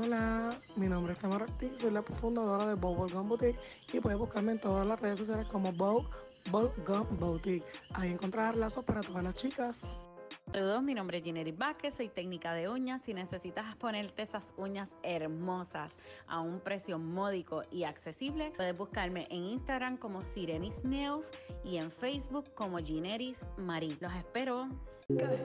Hola, 0.00 0.56
mi 0.76 0.86
nombre 0.86 1.12
es 1.12 1.18
Tamara 1.18 1.44
Ortiz, 1.44 1.80
soy 1.80 1.90
la 1.90 2.02
fundadora 2.02 2.66
de 2.66 2.74
Bow 2.74 2.94
Gum 2.94 3.28
Boutique 3.28 3.58
y 3.92 3.98
puedes 3.98 4.16
buscarme 4.16 4.52
en 4.52 4.60
todas 4.60 4.86
las 4.86 5.00
redes 5.00 5.18
sociales 5.18 5.48
como 5.48 5.72
Bow 5.72 6.06
Gum 6.52 7.18
Boutique. 7.18 7.64
Ahí 7.94 8.12
encontrarás 8.12 8.54
lazos 8.54 8.84
para 8.84 9.00
todas 9.00 9.24
las 9.24 9.34
chicas. 9.34 9.98
Saludos, 10.52 10.84
mi 10.84 10.94
nombre 10.94 11.18
es 11.18 11.24
Ginery 11.24 11.50
Vázquez, 11.50 11.94
soy 11.94 12.08
técnica 12.08 12.52
de 12.52 12.68
uñas. 12.68 13.02
Si 13.02 13.12
necesitas 13.12 13.74
ponerte 13.74 14.22
esas 14.22 14.54
uñas 14.56 14.94
hermosas 15.02 15.96
a 16.28 16.40
un 16.40 16.60
precio 16.60 17.00
módico 17.00 17.64
y 17.72 17.82
accesible, 17.82 18.52
puedes 18.56 18.76
buscarme 18.76 19.26
en 19.30 19.46
Instagram 19.46 19.96
como 19.96 20.22
Sirenis 20.22 20.84
Nails 20.84 21.32
y 21.64 21.78
en 21.78 21.90
Facebook 21.90 22.54
como 22.54 22.78
Gineris 22.78 23.44
Marie. 23.56 23.98
Los 24.00 24.14
espero. 24.14 24.68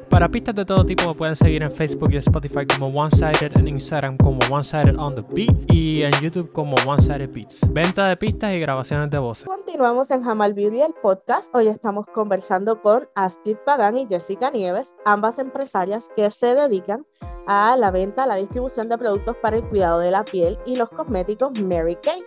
Para 0.10 0.27
pistas 0.27 0.53
de 0.55 0.65
todo 0.65 0.86
tipo 0.86 1.08
me 1.08 1.15
pueden 1.15 1.38
seguir 1.38 1.63
en 1.63 1.72
Facebook 1.72 2.12
y 2.12 2.17
Spotify 2.17 2.67
como 2.67 2.88
One 2.88 3.10
Sided, 3.12 3.55
en 3.55 3.70
Instagram 3.70 4.17
como 4.17 4.39
One 4.51 4.65
Sided 4.65 4.98
on 4.98 5.15
the 5.15 5.22
Beat 5.22 5.72
y 5.72 6.03
en 6.03 6.12
YouTube 6.22 6.51
como 6.51 6.75
One 6.86 7.01
Sided 7.01 7.29
Beats. 7.32 7.72
Venta 7.72 8.10
de 8.10 8.17
pistas 8.17 8.51
y 8.51 8.60
grabaciones 8.60 9.10
de 9.10 9.20
voces. 9.20 9.46
Continuamos 9.46 10.12
en 10.12 10.22
Jamal 10.22 10.53
Beauty, 10.53 10.82
el 10.82 10.93
podcast. 11.01 11.55
Hoy 11.55 11.70
estamos 11.70 12.05
conversando 12.08 12.82
con 12.82 13.08
Astrid 13.15 13.55
Pagan 13.65 13.98
y 13.98 14.05
Jessica 14.05 14.51
Nieves, 14.51 14.98
ambas 15.05 15.39
empresarias 15.39 16.12
que 16.13 16.29
se 16.29 16.55
dedican 16.55 17.05
a 17.48 17.77
la 17.77 17.89
venta, 17.89 18.27
la 18.27 18.36
distribución 18.36 18.89
de 18.89 18.98
productos 18.98 19.38
para 19.38 19.55
el 19.55 19.63
cuidado 19.63 20.00
de 20.00 20.12
la 20.12 20.25
piel 20.25 20.58
y 20.65 20.75
los 20.75 20.89
cosméticos 20.89 21.58
Mary 21.62 21.96
Kay. 22.03 22.22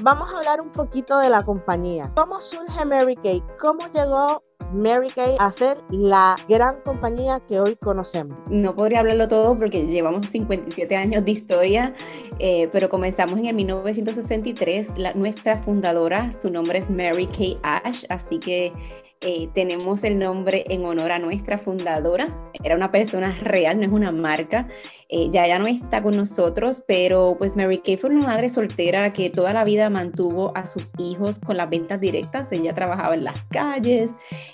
Vamos 0.00 0.32
a 0.32 0.38
hablar 0.38 0.60
un 0.60 0.70
poquito 0.70 1.18
de 1.18 1.28
la 1.28 1.44
compañía. 1.44 2.10
¿Cómo 2.16 2.40
surge 2.40 2.84
Mary 2.84 3.14
Kay? 3.16 3.42
¿Cómo 3.60 3.86
llegó 3.92 4.42
Mary 4.72 5.08
Kay 5.10 5.36
a 5.38 5.52
ser 5.52 5.78
la 5.90 6.36
gran 6.48 6.80
compañía 6.80 7.40
que 7.48 7.60
hoy 7.60 7.76
conocemos? 7.76 8.36
No 8.50 8.74
podría 8.74 9.00
hablarlo 9.00 9.28
todo 9.28 9.56
porque 9.56 9.86
llevamos 9.86 10.26
57 10.26 10.96
años 10.96 11.24
de 11.24 11.30
historia, 11.30 11.94
eh, 12.40 12.68
pero 12.72 12.88
comenzamos 12.88 13.38
en 13.38 13.46
el 13.46 13.54
1963. 13.54 14.98
La, 14.98 15.14
nuestra 15.14 15.62
fundadora, 15.62 16.32
su 16.32 16.50
nombre 16.50 16.80
es 16.80 16.90
Mary 16.90 17.26
Kay 17.26 17.58
Ash, 17.62 18.04
así 18.08 18.38
que 18.38 18.72
eh, 19.26 19.48
tenemos 19.54 20.04
el 20.04 20.18
nombre 20.18 20.66
en 20.68 20.84
honor 20.84 21.10
a 21.10 21.18
nuestra 21.18 21.56
fundadora. 21.56 22.28
Era 22.62 22.76
una 22.76 22.90
persona 22.90 23.34
real, 23.40 23.78
no 23.78 23.84
es 23.84 23.90
una 23.90 24.12
marca. 24.12 24.68
Eh, 25.08 25.30
ya 25.30 25.46
ya 25.46 25.58
no 25.58 25.66
está 25.66 26.02
con 26.02 26.14
nosotros, 26.14 26.84
pero 26.86 27.34
pues 27.38 27.56
Mary 27.56 27.78
Kay 27.78 27.96
fue 27.96 28.10
una 28.10 28.26
madre 28.26 28.50
soltera 28.50 29.14
que 29.14 29.30
toda 29.30 29.54
la 29.54 29.64
vida 29.64 29.88
mantuvo 29.88 30.52
a 30.54 30.66
sus 30.66 30.92
hijos 30.98 31.38
con 31.38 31.56
las 31.56 31.70
ventas 31.70 32.00
directas. 32.00 32.52
Ella 32.52 32.74
trabajaba 32.74 33.14
en 33.14 33.24
las 33.24 33.42
calles, 33.44 34.10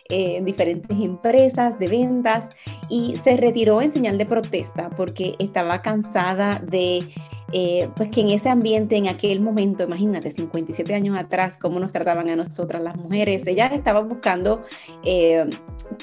eh, 0.08 0.36
en 0.36 0.44
diferentes 0.44 0.96
empresas 1.00 1.76
de 1.80 1.88
ventas 1.88 2.48
y 2.88 3.16
se 3.24 3.36
retiró 3.36 3.82
en 3.82 3.90
señal 3.90 4.18
de 4.18 4.26
protesta 4.26 4.88
porque 4.90 5.34
estaba 5.40 5.82
cansada 5.82 6.62
de 6.64 7.08
eh, 7.52 7.88
pues 7.96 8.10
que 8.10 8.20
en 8.20 8.30
ese 8.30 8.48
ambiente, 8.48 8.96
en 8.96 9.08
aquel 9.08 9.40
momento, 9.40 9.84
imagínate, 9.84 10.30
57 10.30 10.94
años 10.94 11.18
atrás, 11.18 11.56
cómo 11.56 11.80
nos 11.80 11.92
trataban 11.92 12.28
a 12.28 12.36
nosotras 12.36 12.82
las 12.82 12.96
mujeres, 12.96 13.46
ella 13.46 13.66
estaba 13.66 14.00
buscando, 14.00 14.62
eh, 15.04 15.44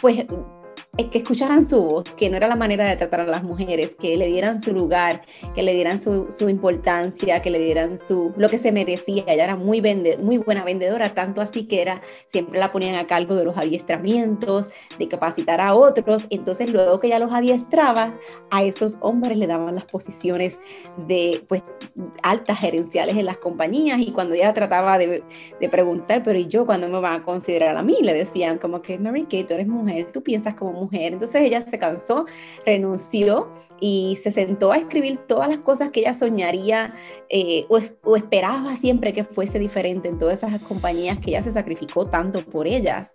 pues 0.01 0.25
que 1.05 1.19
escucharan 1.19 1.63
su 1.63 1.83
voz, 1.83 2.15
que 2.15 2.29
no 2.29 2.37
era 2.37 2.47
la 2.47 2.55
manera 2.55 2.85
de 2.85 2.95
tratar 2.95 3.21
a 3.21 3.25
las 3.25 3.43
mujeres, 3.43 3.95
que 3.95 4.17
le 4.17 4.27
dieran 4.27 4.59
su 4.59 4.73
lugar, 4.73 5.21
que 5.53 5.61
le 5.61 5.73
dieran 5.73 5.99
su, 5.99 6.25
su 6.31 6.49
importancia, 6.49 7.39
que 7.41 7.51
le 7.51 7.59
dieran 7.59 7.99
su, 7.99 8.33
lo 8.35 8.49
que 8.49 8.57
se 8.57 8.71
merecía. 8.71 9.23
Ella 9.27 9.43
era 9.43 9.55
muy, 9.55 9.79
vende, 9.79 10.17
muy 10.17 10.39
buena 10.39 10.63
vendedora, 10.63 11.13
tanto 11.13 11.41
así 11.41 11.67
que 11.67 11.83
era, 11.83 12.01
siempre 12.27 12.59
la 12.59 12.71
ponían 12.71 12.95
a 12.95 13.05
cargo 13.05 13.35
de 13.35 13.45
los 13.45 13.57
adiestramientos, 13.57 14.69
de 14.97 15.07
capacitar 15.07 15.61
a 15.61 15.75
otros. 15.75 16.23
Entonces, 16.31 16.71
luego 16.71 16.97
que 16.97 17.07
ella 17.07 17.19
los 17.19 17.31
adiestraba, 17.31 18.17
a 18.49 18.63
esos 18.63 18.97
hombres 19.01 19.37
le 19.37 19.45
daban 19.45 19.75
las 19.75 19.85
posiciones 19.85 20.57
de 21.05 21.43
pues, 21.47 21.61
altas 22.23 22.59
gerenciales 22.59 23.15
en 23.15 23.25
las 23.25 23.37
compañías. 23.37 23.99
Y 23.99 24.11
cuando 24.11 24.33
ella 24.33 24.51
trataba 24.53 24.97
de, 24.97 25.23
de 25.61 25.69
preguntar, 25.69 26.23
pero 26.23 26.39
¿y 26.39 26.47
yo 26.47 26.65
cuándo 26.65 26.89
me 26.89 26.99
van 26.99 27.21
a 27.21 27.23
considerar 27.23 27.77
a 27.77 27.83
mí? 27.83 27.97
Le 28.01 28.15
decían 28.15 28.57
como 28.57 28.81
que, 28.81 28.97
Mary 28.97 29.27
Kay, 29.29 29.43
tú 29.43 29.53
eres 29.53 29.67
mujer, 29.67 30.11
tú 30.11 30.23
piensas 30.23 30.55
como 30.55 30.71
mujer 30.71 30.87
entonces 30.91 31.41
ella 31.41 31.62
se 31.62 31.77
cansó, 31.77 32.25
renunció 32.65 33.50
y 33.79 34.17
se 34.22 34.32
sentó 34.32 34.72
a 34.72 34.77
escribir 34.77 35.17
todas 35.27 35.50
las 35.50 35.60
cosas 35.60 35.91
que 35.91 36.01
ella 36.01 36.13
soñaría 36.13 36.94
eh, 37.29 37.65
o, 37.70 38.15
esperaba 38.15 38.75
siempre 38.75 39.13
que 39.13 39.24
fuese 39.24 39.60
diferente 39.60 40.10
en 40.10 40.17
todas 40.17 40.44
esas 40.44 40.62
compañías 40.62 41.20
que 41.20 41.32
ella 41.32 41.41
se 41.41 41.51
sacrificó 41.51 42.06
tanto 42.06 42.44
por 42.46 42.67
ellas. 42.67 43.12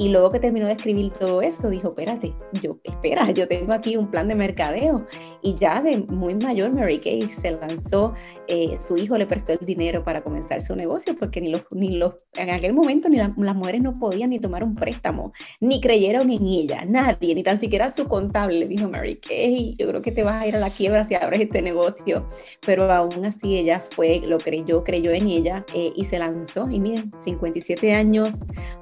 Y 0.00 0.08
luego 0.08 0.30
que 0.30 0.40
terminó 0.40 0.66
de 0.66 0.72
escribir 0.72 1.12
todo 1.12 1.42
esto, 1.42 1.68
dijo, 1.68 1.88
espérate, 1.90 2.34
yo, 2.62 2.78
espera, 2.84 3.30
yo 3.32 3.46
tengo 3.46 3.74
aquí 3.74 3.98
un 3.98 4.10
plan 4.10 4.28
de 4.28 4.34
mercadeo. 4.34 5.06
Y 5.42 5.54
ya 5.56 5.82
de 5.82 5.98
muy 5.98 6.34
mayor, 6.34 6.74
Mary 6.74 6.98
Kay 6.98 7.30
se 7.30 7.50
lanzó, 7.50 8.14
eh, 8.48 8.78
su 8.80 8.96
hijo 8.96 9.18
le 9.18 9.26
prestó 9.26 9.52
el 9.52 9.58
dinero 9.58 10.02
para 10.02 10.22
comenzar 10.22 10.62
su 10.62 10.74
negocio, 10.74 11.14
porque 11.18 11.42
ni 11.42 11.50
los, 11.50 11.64
ni 11.72 11.98
los, 11.98 12.14
en 12.32 12.48
aquel 12.48 12.72
momento 12.72 13.10
ni 13.10 13.18
las 13.18 13.36
mujeres 13.36 13.82
no 13.82 13.92
podían 13.92 14.30
ni 14.30 14.40
tomar 14.40 14.64
un 14.64 14.74
préstamo, 14.74 15.34
ni 15.60 15.82
creyeron 15.82 16.30
en 16.30 16.46
ella, 16.46 16.82
nadie, 16.88 17.34
ni 17.34 17.42
tan 17.42 17.60
siquiera 17.60 17.90
su 17.90 18.08
contable, 18.08 18.66
dijo 18.66 18.88
Mary 18.88 19.16
Kay, 19.16 19.76
yo 19.78 19.86
creo 19.86 20.00
que 20.00 20.12
te 20.12 20.22
vas 20.22 20.40
a 20.40 20.46
ir 20.46 20.56
a 20.56 20.60
la 20.60 20.70
quiebra 20.70 21.06
si 21.06 21.14
abres 21.14 21.42
este 21.42 21.60
negocio. 21.60 22.26
Pero 22.64 22.90
aún 22.90 23.26
así 23.26 23.58
ella 23.58 23.84
fue, 23.90 24.22
lo 24.24 24.38
creyó, 24.38 24.82
creyó 24.82 25.10
en 25.10 25.28
ella 25.28 25.66
eh, 25.74 25.92
y 25.94 26.06
se 26.06 26.18
lanzó. 26.18 26.64
Y 26.70 26.80
miren, 26.80 27.10
57 27.18 27.92
años 27.92 28.34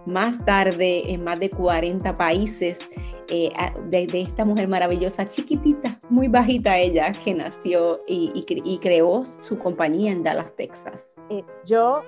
más 0.07 0.45
tarde, 0.45 1.08
en 1.09 1.25
más 1.25 1.41
de 1.41 1.51
40 1.51 2.15
países, 2.15 2.79
eh, 3.29 3.51
de, 3.87 4.09
esta 4.13 4.45
mujer 4.45 4.69
maravillosa, 4.69 5.27
chiquitita, 5.29 5.99
muy 6.09 6.29
bajita 6.29 6.79
ella, 6.79 7.13
que 7.13 7.35
nació 7.35 8.01
y, 8.07 8.45
creó 8.81 9.25
su 9.25 9.59
compañía 9.59 10.13
en 10.13 10.23
Dallas, 10.23 10.55
Texas. 10.57 11.15
Eh, 11.31 11.43
yo 11.67 12.03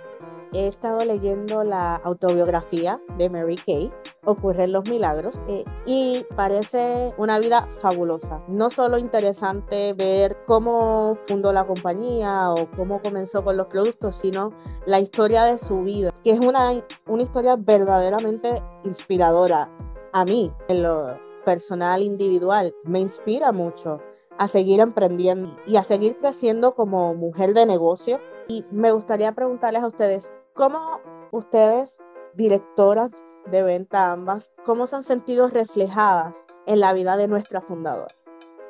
he 0.52 0.66
estado 0.66 1.04
leyendo 1.04 1.64
la 1.64 1.96
autobiografía 1.96 3.00
de 3.18 3.30
Mary 3.30 3.56
Kay, 3.56 3.92
Ocurren 4.24 4.72
los 4.72 4.88
Milagros, 4.88 5.40
eh, 5.48 5.64
y 5.86 6.26
parece 6.36 7.14
una 7.16 7.38
vida 7.38 7.66
fabulosa. 7.80 8.42
No 8.48 8.68
solo 8.70 8.98
interesante 8.98 9.94
ver 9.94 10.36
cómo 10.46 11.16
fundó 11.26 11.52
la 11.52 11.66
compañía 11.66 12.50
o 12.50 12.70
cómo 12.76 13.00
comenzó 13.00 13.42
con 13.42 13.56
los 13.56 13.66
productos, 13.68 14.16
sino 14.16 14.52
la 14.86 15.00
historia 15.00 15.44
de 15.44 15.58
su 15.58 15.82
vida, 15.82 16.12
que 16.22 16.32
es 16.32 16.40
una, 16.40 16.70
una 17.06 17.22
historia 17.22 17.56
verdaderamente 17.56 18.62
inspiradora. 18.84 19.70
A 20.12 20.24
mí, 20.24 20.52
en 20.68 20.82
lo 20.82 21.18
personal, 21.44 22.02
individual, 22.02 22.74
me 22.84 23.00
inspira 23.00 23.52
mucho 23.52 24.00
a 24.38 24.48
seguir 24.48 24.80
emprendiendo 24.80 25.50
y 25.66 25.76
a 25.76 25.82
seguir 25.82 26.16
creciendo 26.16 26.74
como 26.74 27.14
mujer 27.14 27.52
de 27.52 27.66
negocio. 27.66 28.20
Y 28.48 28.64
me 28.70 28.90
gustaría 28.90 29.32
preguntarles 29.32 29.82
a 29.82 29.86
ustedes, 29.86 30.32
¿Cómo 30.60 31.00
ustedes, 31.32 31.96
directoras 32.34 33.12
de 33.46 33.62
venta 33.62 34.12
ambas, 34.12 34.52
cómo 34.66 34.86
se 34.86 34.96
han 34.96 35.02
sentido 35.02 35.48
reflejadas 35.48 36.46
en 36.66 36.80
la 36.80 36.92
vida 36.92 37.16
de 37.16 37.28
nuestra 37.28 37.62
fundadora? 37.62 38.14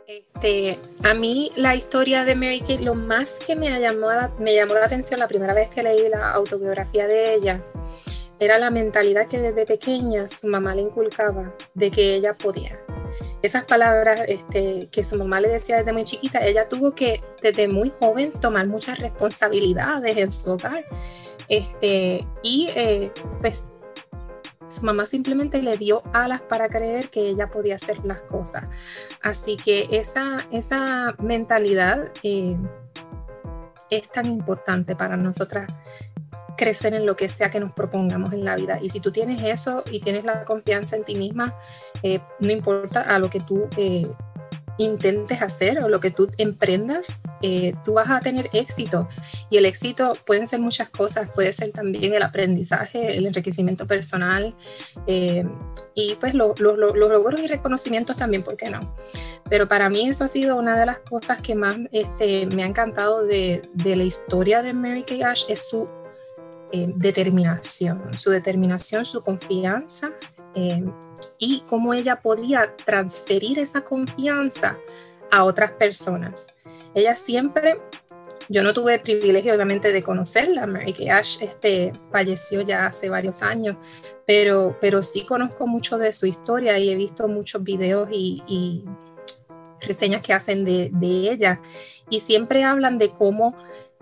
Este, 0.07 0.79
a 1.03 1.15
mí 1.15 1.51
la 1.57 1.75
historia 1.75 2.25
de 2.25 2.37
Mary 2.37 2.61
Kay, 2.61 2.79
lo 2.85 2.95
más 2.95 3.41
que 3.45 3.57
me 3.57 3.81
llamó, 3.81 4.07
me 4.39 4.55
llamó 4.55 4.75
la 4.75 4.87
atención 4.87 5.19
la 5.19 5.27
primera 5.27 5.53
vez 5.53 5.69
que 5.71 5.83
leí 5.83 6.09
la 6.09 6.31
autobiografía 6.31 7.09
de 7.09 7.35
ella, 7.35 7.61
era 8.39 8.61
la 8.61 8.71
mentalidad 8.71 9.27
que 9.27 9.41
desde 9.41 9.67
pequeña 9.67 10.29
su 10.29 10.47
mamá 10.47 10.77
le 10.77 10.83
inculcaba 10.83 11.53
de 11.75 11.91
que 11.91 12.15
ella 12.15 12.35
podía. 12.35 12.79
Esas 13.43 13.65
palabras 13.65 14.21
este, 14.29 14.89
que 14.93 15.03
su 15.03 15.17
mamá 15.17 15.41
le 15.41 15.49
decía 15.49 15.79
desde 15.79 15.93
muy 15.93 16.05
chiquita, 16.05 16.47
ella 16.47 16.69
tuvo 16.69 16.93
que 16.93 17.21
desde 17.43 17.67
muy 17.67 17.91
joven 17.99 18.31
tomar 18.41 18.69
muchas 18.69 19.01
responsabilidades 19.01 20.17
en 20.17 20.31
su 20.31 20.53
hogar 20.53 20.85
este, 21.51 22.25
y 22.45 22.71
eh, 22.77 23.13
pues 23.41 23.83
su 24.69 24.87
mamá 24.87 25.05
simplemente 25.05 25.61
le 25.61 25.77
dio 25.77 26.01
alas 26.13 26.41
para 26.43 26.69
creer 26.69 27.11
que 27.11 27.29
ella 27.29 27.49
podía 27.49 27.75
hacer 27.75 27.99
las 28.05 28.21
cosas. 28.21 28.69
Así 29.21 29.57
que 29.57 29.89
esa, 29.91 30.47
esa 30.53 31.17
mentalidad 31.21 32.09
eh, 32.23 32.57
es 33.91 34.13
tan 34.13 34.27
importante 34.27 34.95
para 34.95 35.17
nosotras 35.17 35.69
crecer 36.57 36.95
en 36.95 37.05
lo 37.05 37.17
que 37.17 37.27
sea 37.27 37.51
que 37.51 37.59
nos 37.59 37.73
propongamos 37.73 38.33
en 38.33 38.45
la 38.45 38.55
vida. 38.55 38.79
Y 38.81 38.91
si 38.91 39.01
tú 39.01 39.11
tienes 39.11 39.43
eso 39.43 39.83
y 39.91 40.01
tienes 40.01 40.25
la 40.25 40.45
confianza 40.45 40.95
en 40.95 41.05
ti 41.05 41.17
misma, 41.17 41.53
eh, 42.05 42.21
no 42.39 42.53
importa 42.53 43.03
a 43.03 43.19
lo 43.19 43.29
que 43.29 43.41
tú 43.41 43.69
intentes 44.81 45.43
hacer 45.43 45.79
o 45.85 45.89
lo 45.89 46.01
que 46.01 46.11
tú 46.11 46.31
emprendas, 46.39 47.21
eh, 47.43 47.75
tú 47.85 47.95
vas 47.95 48.09
a 48.09 48.21
tener 48.21 48.49
éxito. 48.55 49.09
Y 49.51 49.59
el 49.59 49.67
éxito 49.67 50.17
pueden 50.27 50.47
ser 50.47 50.61
muchas 50.61 50.89
cosas, 50.89 51.31
puede 51.33 51.53
ser 51.53 51.71
también 51.71 52.15
el 52.15 52.23
aprendizaje, 52.23 53.17
el 53.17 53.27
enriquecimiento 53.27 53.87
personal 53.87 54.55
eh, 55.07 55.45
y 55.95 56.15
pues 56.19 56.35
los 56.35 56.59
logros 56.59 57.41
y 57.41 57.47
reconocimientos 57.47 58.17
también, 58.17 58.43
¿por 58.43 58.57
qué 58.57 58.71
no? 58.71 58.81
Pero 59.51 59.69
para 59.69 59.91
mí 59.91 60.09
eso 60.09 60.25
ha 60.25 60.29
sido 60.29 60.57
una 60.57 60.79
de 60.79 60.87
las 60.87 60.99
cosas 61.01 61.41
que 61.43 61.55
más 61.55 61.77
este, 61.93 62.47
me 62.47 62.63
ha 62.63 62.67
encantado 62.67 63.25
de, 63.25 63.63
la 63.85 64.05
historia 64.05 64.63
de 64.63 64.73
Mary 64.73 65.03
Kay 65.03 65.23
Ash, 65.23 65.45
es 65.49 65.69
su 65.69 65.87
eh, 66.73 66.91
determinación, 66.95 68.17
su 68.17 68.31
determinación, 68.31 69.05
su 69.05 69.23
confianza 69.23 70.11
y 70.55 71.63
cómo 71.69 71.95
ella 71.95 72.17
podía 72.17 72.69
transferir 72.85 73.59
esa 73.59 73.83
confianza 73.83 74.77
a 75.31 75.45
otras 75.45 75.73
personas. 75.73 76.55
Ella 76.95 77.17
siempre, 77.17 77.77
yo 78.49 78.63
no 78.63 78.75
tuve 78.75 78.95
el 78.95 79.01
privilegio 79.01 79.55
obviamente 79.55 79.93
de 79.93 80.03
conocerla, 80.03 80.67
Mary 80.67 80.93
Kay 80.93 81.09
Ash 81.09 81.43
este, 81.43 81.93
falleció 82.11 82.63
ya 82.63 82.87
hace 82.87 83.09
varios 83.09 83.43
años, 83.43 83.77
pero, 84.27 84.77
pero 84.81 85.03
sí 85.03 85.25
conozco 85.25 85.67
mucho 85.67 85.99
de 85.99 86.13
su 86.13 86.27
historia 86.27 86.79
y 86.79 86.91
he 86.91 86.95
visto 86.95 87.29
muchos 87.29 87.63
videos 87.63 88.09
y, 88.13 88.85
reseñas 89.83 90.23
que 90.23 90.35
hacen 90.35 90.63
de 90.63 90.91
ella 91.33 91.59
y 92.11 92.21
siempre 92.21 92.65
hablan 92.65 92.99
de 92.99 93.09
cómo 93.09 93.57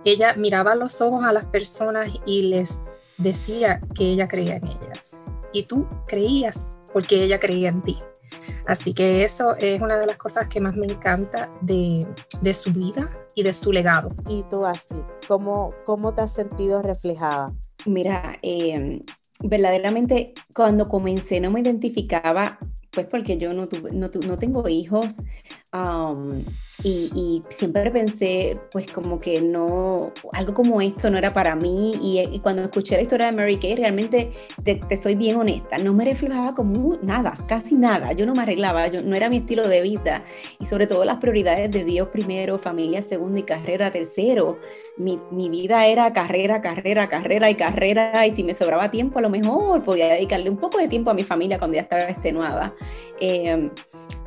ella 0.04 0.34
miraba 0.34 0.74
los 0.74 1.00
ojos 1.00 1.24
a 1.24 1.32
las 1.32 1.44
personas 1.44 2.08
y 2.26 2.42
les 2.42 2.80
decía 3.16 3.80
que 3.94 4.04
ella 4.04 4.26
creía 4.26 4.56
en 4.56 4.66
ellas. 4.66 5.37
Y 5.52 5.64
tú 5.64 5.86
creías 6.06 6.86
porque 6.92 7.22
ella 7.22 7.38
creía 7.38 7.68
en 7.68 7.82
ti. 7.82 7.98
Así 8.66 8.92
que 8.92 9.24
eso 9.24 9.56
es 9.56 9.80
una 9.80 9.98
de 9.98 10.06
las 10.06 10.16
cosas 10.16 10.48
que 10.48 10.60
más 10.60 10.76
me 10.76 10.86
encanta 10.86 11.50
de, 11.62 12.06
de 12.42 12.54
su 12.54 12.72
vida 12.72 13.10
y 13.34 13.42
de 13.42 13.52
su 13.52 13.72
legado. 13.72 14.10
¿Y 14.28 14.42
tú, 14.44 14.64
Astrid, 14.66 15.02
cómo, 15.26 15.72
cómo 15.86 16.12
te 16.12 16.22
has 16.22 16.34
sentido 16.34 16.82
reflejada? 16.82 17.52
Mira, 17.86 18.38
em, 18.42 19.00
verdaderamente 19.42 20.34
cuando 20.54 20.88
comencé 20.88 21.40
no 21.40 21.50
me 21.50 21.60
identificaba, 21.60 22.58
pues 22.90 23.06
porque 23.06 23.38
yo 23.38 23.52
no, 23.52 23.68
tuve, 23.68 23.90
no, 23.92 24.10
no 24.26 24.36
tengo 24.36 24.68
hijos, 24.68 25.14
y, 26.84 27.42
siempre 27.48 27.90
pensé, 27.90 28.56
pues 28.70 28.90
como 28.90 29.18
que 29.18 29.40
no, 29.40 30.12
algo 30.32 30.54
como 30.54 30.80
esto 30.80 31.10
no 31.10 31.18
era 31.18 31.32
para 31.32 31.56
mí. 31.56 31.94
Y, 32.00 32.38
cuando 32.38 32.62
escuché 32.62 32.96
la 32.96 33.02
historia 33.02 33.26
de 33.26 33.32
Mary 33.32 33.56
Kay, 33.56 33.76
realmente 33.76 34.30
te, 34.62 34.96
soy 34.96 35.16
bien 35.16 35.36
honesta, 35.36 35.78
no 35.78 35.92
me 35.92 36.04
reflejaba 36.04 36.54
como 36.54 36.96
nada, 37.02 37.36
casi 37.48 37.74
nada. 37.74 38.12
Yo 38.12 38.26
no 38.26 38.34
me 38.34 38.42
arreglaba, 38.42 38.86
yo, 38.88 39.02
no 39.02 39.16
era 39.16 39.28
mi 39.28 39.38
estilo 39.38 39.66
de 39.66 39.82
vida. 39.82 40.24
Y 40.60 40.66
sobre 40.66 40.86
todo 40.86 41.04
las 41.04 41.16
prioridades 41.16 41.70
de 41.70 41.84
Dios 41.84 42.08
primero, 42.08 42.58
familia 42.58 43.02
segundo 43.02 43.38
y 43.38 43.42
carrera 43.42 43.90
tercero. 43.90 44.58
Mi, 44.98 45.18
mi 45.30 45.48
vida 45.48 45.86
era 45.86 46.12
carrera, 46.12 46.60
carrera, 46.60 47.08
carrera 47.08 47.50
y 47.50 47.54
carrera. 47.54 48.26
Y 48.26 48.32
si 48.32 48.44
me 48.44 48.54
sobraba 48.54 48.90
tiempo, 48.90 49.18
a 49.18 49.22
lo 49.22 49.30
mejor 49.30 49.82
podía 49.82 50.08
dedicarle 50.08 50.50
un 50.50 50.56
poco 50.56 50.78
de 50.78 50.88
tiempo 50.88 51.10
a 51.10 51.14
mi 51.14 51.24
familia 51.24 51.58
cuando 51.58 51.76
ya 51.76 51.82
estaba 51.82 52.04
extenuada. 52.04 52.74
Eh, 53.20 53.70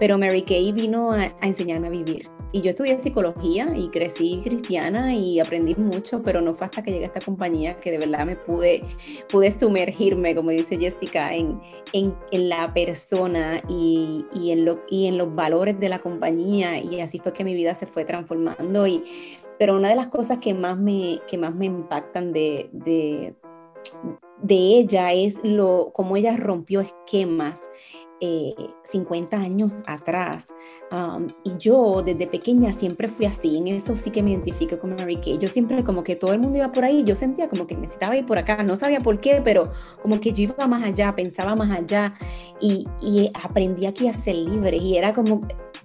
pero 0.02 0.18
Mary 0.18 0.42
Kay 0.42 0.72
vino 0.72 1.12
a, 1.12 1.26
enseñarme 1.44 1.86
a 1.86 1.92
vivir. 1.92 2.28
Y 2.54 2.62
yo 2.62 2.72
estudié 2.72 3.00
psicología 3.00 3.72
y 3.78 3.88
crecí 3.90 4.42
cristiana 4.44 5.14
y 5.14 5.40
aprendí 5.40 5.76
mucho, 5.76 6.24
pero 6.24 6.42
no 6.42 6.56
fue 6.56 6.66
hasta 6.66 6.82
que 6.82 6.92
llegué 6.92 7.04
a 7.04 7.08
esta 7.08 7.22
compañía 7.22 7.80
que 7.80 7.92
de 7.92 8.00
verdad 8.00 8.26
me 8.26 8.36
pude, 8.36 8.84
pude 9.30 9.52
sumergirme, 9.52 10.34
como 10.34 10.50
dice 10.50 10.78
Jessica, 10.78 11.36
en, 11.36 11.62
en, 11.94 12.16
en 12.32 12.50
la 12.50 12.74
persona 12.74 13.62
y, 13.70 14.26
y, 14.34 14.50
en 14.50 14.66
lo, 14.66 14.82
y 14.90 15.06
en 15.06 15.20
los 15.20 15.36
valores 15.36 15.80
de 15.80 15.88
la 15.88 16.00
compañía. 16.00 16.80
Y 16.80 17.00
así 17.00 17.20
fue 17.20 17.32
que 17.32 17.44
mi 17.44 17.54
vida 17.54 17.76
se 17.76 17.86
fue 17.86 18.04
transformando. 18.04 18.88
Y, 18.88 19.04
pero 19.62 19.76
una 19.76 19.90
de 19.90 19.96
las 19.96 20.08
cosas 20.08 20.40
que 20.40 20.56
más 20.56 20.76
me, 20.76 21.22
que 21.28 21.38
más 21.38 21.54
me 21.54 21.68
impactan 21.68 22.34
de, 22.34 22.72
de, 22.74 23.36
de 24.42 24.56
ella 24.56 25.14
es 25.14 25.38
lo, 25.44 25.92
cómo 25.94 26.18
ella 26.18 26.36
rompió 26.36 26.82
esquemas 26.82 27.60
50 28.20 29.38
eh, 29.38 29.40
años 29.40 29.84
atrás. 29.86 30.48
y 31.44 31.58
yo 31.60 32.02
desde 32.02 32.26
pequeña 32.26 32.74
siempre 32.74 33.08
fui 33.08 33.28
así, 33.28 33.56
en 33.56 33.68
eso 33.68 33.96
sí 33.96 34.10
que 34.10 34.24
me 34.24 34.32
identifico 34.32 34.80
con 34.80 34.96
Mary 34.96 35.18
Kay. 35.18 35.38
Yo 35.38 35.48
siempre 35.48 35.84
como 35.84 36.04
que 36.04 36.16
todo 36.16 36.34
el 36.34 36.40
mundo 36.40 36.58
iba 36.58 36.72
por 36.72 36.84
ahí, 36.84 37.04
yo 37.04 37.16
sentía 37.16 37.48
como 37.48 37.68
que 37.68 37.76
necesitaba 37.76 38.18
ir 38.18 38.26
por 38.26 38.40
acá, 38.40 38.64
no 38.64 38.76
sabía 38.76 39.02
por 39.02 39.20
qué, 39.20 39.42
pero 39.44 39.72
como 40.02 40.20
que 40.20 40.34
yo 40.34 40.42
iba 40.46 40.66
más 40.66 40.82
allá, 40.84 41.16
pensaba 41.16 41.56
más 41.56 41.70
allá 41.70 42.16
y, 42.60 42.86
y 43.00 43.30
aprendí 43.44 43.86
aquí 43.86 44.08
a 44.08 44.14
ser 44.16 44.38
libre 44.38 44.78
y 44.78 44.98
era 44.98 45.14
como 45.14 45.42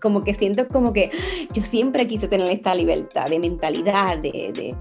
como 0.07 0.23
que 0.23 0.35
siento 0.35 0.69
como 0.69 0.93
que 0.93 1.11
yo 1.53 1.65
siempre 1.65 2.07
quise 2.07 2.29
tener 2.29 2.49
esta 2.53 2.77
libertad 2.77 3.27
de 3.27 3.41
mentalidad, 3.41 4.19
de, 4.19 4.77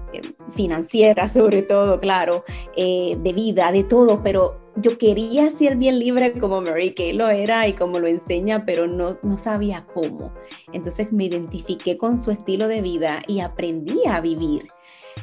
financiera 0.54 1.28
sobre 1.28 1.62
todo, 1.62 1.98
claro, 1.98 2.44
eh, 2.76 3.16
de 3.20 3.32
vida, 3.32 3.72
de 3.72 3.82
todo, 3.82 4.22
pero 4.22 4.60
yo 4.76 4.96
quería 4.98 5.50
ser 5.50 5.74
bien 5.74 5.98
libre 5.98 6.30
como 6.38 6.60
Mary 6.60 6.94
Kay 6.94 7.14
lo 7.14 7.28
era 7.28 7.66
y 7.66 7.72
como 7.72 7.98
lo 7.98 8.06
enseña, 8.06 8.64
pero 8.64 8.86
no, 8.86 9.18
no 9.24 9.36
sabía 9.36 9.84
cómo. 9.92 10.32
Entonces 10.72 11.12
me 11.12 11.24
identifiqué 11.24 11.98
con 11.98 12.16
su 12.16 12.30
estilo 12.30 12.68
de 12.68 12.82
vida 12.82 13.24
y 13.26 13.40
aprendí 13.40 14.06
a 14.06 14.20
vivir 14.20 14.68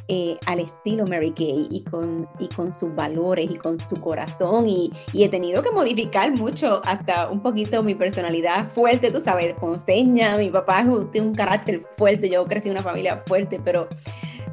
eh, 0.07 0.37
al 0.45 0.59
estilo 0.59 1.05
Mary 1.07 1.31
Kay 1.31 1.67
y 1.71 1.81
con, 1.83 2.27
y 2.39 2.47
con 2.49 2.73
sus 2.73 2.93
valores 2.93 3.49
y 3.49 3.55
con 3.55 3.83
su 3.83 3.95
corazón. 3.99 4.67
Y, 4.67 4.91
he 5.13 5.29
tenido 5.29 5.61
que 5.61 5.71
modificar 5.71 6.31
mucho 6.31 6.81
hasta 6.85 7.29
un 7.29 7.41
poquito 7.41 7.81
mi 7.83 7.95
personalidad 7.95 8.69
fuerte, 8.69 9.11
tú 9.11 9.21
sabes, 9.21 9.53
con 9.55 9.79
seña, 9.79 10.37
mi 10.37 10.49
papá 10.49 10.85
tiene 11.11 11.27
un 11.27 11.33
carácter 11.33 11.81
fuerte, 11.97 12.29
yo 12.29 12.43
crecí 12.45 12.67
en 12.67 12.73
una 12.73 12.83
familia 12.83 13.23
fuerte, 13.25 13.59
pero 13.63 13.87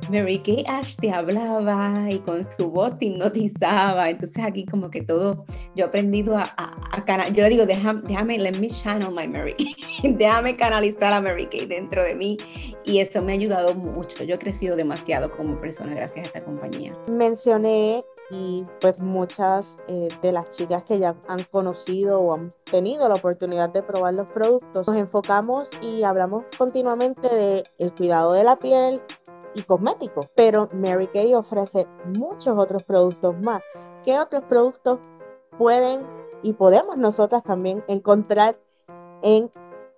Mary 0.09 0.39
Kay 0.39 0.65
Ash 0.69 0.97
te 0.97 1.11
hablaba 1.11 2.11
y 2.11 2.19
con 2.21 2.45
su 2.45 2.71
voz 2.71 2.99
te 2.99 3.07
hipnotizaba. 3.07 4.11
Entonces 4.11 4.43
aquí 4.45 4.65
como 4.65 4.91
que 4.91 5.03
todo, 5.03 5.45
yo 5.75 5.85
he 5.85 5.89
aprendido 5.89 6.37
a, 6.37 6.53
a, 6.57 7.29
yo 7.31 7.43
le 7.43 7.51
digo, 7.51 7.67
déjame, 7.67 8.03
déjame, 8.05 8.39
let 8.39 8.59
me 8.59 8.69
channel 8.69 9.11
my 9.11 9.27
Mary 9.27 9.57
déjame 10.03 10.57
canalizar 10.57 11.13
a 11.13 11.21
Mary 11.21 11.47
Kay 11.47 11.67
dentro 11.67 12.03
de 12.03 12.15
mí 12.15 12.39
y 12.85 12.99
eso 12.99 13.23
me 13.23 13.33
ha 13.33 13.35
ayudado 13.35 13.75
mucho. 13.75 14.25
Yo 14.25 14.37
he 14.37 14.39
crecido 14.39 14.77
demasiado 14.77 15.31
como 15.31 15.61
persona 15.61 15.95
gracias 15.95 16.25
a 16.25 16.27
esta 16.29 16.41
compañía. 16.41 16.97
Mencioné 17.09 18.03
y 18.31 18.65
pues 18.81 19.01
muchas 19.01 19.83
eh, 19.89 20.09
de 20.23 20.33
las 20.33 20.51
chicas 20.51 20.85
que 20.85 20.99
ya 20.99 21.17
han 21.29 21.43
conocido 21.51 22.19
o 22.19 22.35
han 22.35 22.53
tenido 22.71 23.09
la 23.09 23.17
oportunidad 23.17 23.71
de 23.71 23.83
probar 23.83 24.15
los 24.15 24.31
productos, 24.31 24.87
nos 24.87 24.97
enfocamos 24.97 25.71
y 25.83 26.05
hablamos 26.05 26.45
continuamente 26.57 27.29
de 27.29 27.91
cuidado 27.97 28.33
de 28.33 28.45
la 28.45 28.57
piel, 28.57 29.01
y 29.55 29.63
cosméticos, 29.63 30.27
pero 30.35 30.69
Mary 30.73 31.09
Kay 31.09 31.35
ofrece 31.35 31.87
muchos 32.05 32.57
otros 32.59 32.83
productos 32.83 33.39
más. 33.41 33.63
¿Qué 34.05 34.19
otros 34.19 34.43
productos 34.45 35.01
pueden 35.59 36.07
y 36.43 36.53
podemos 36.53 36.99
nosotras 36.99 37.43
también 37.43 37.85
encontrar 37.89 38.59
en 39.23 39.51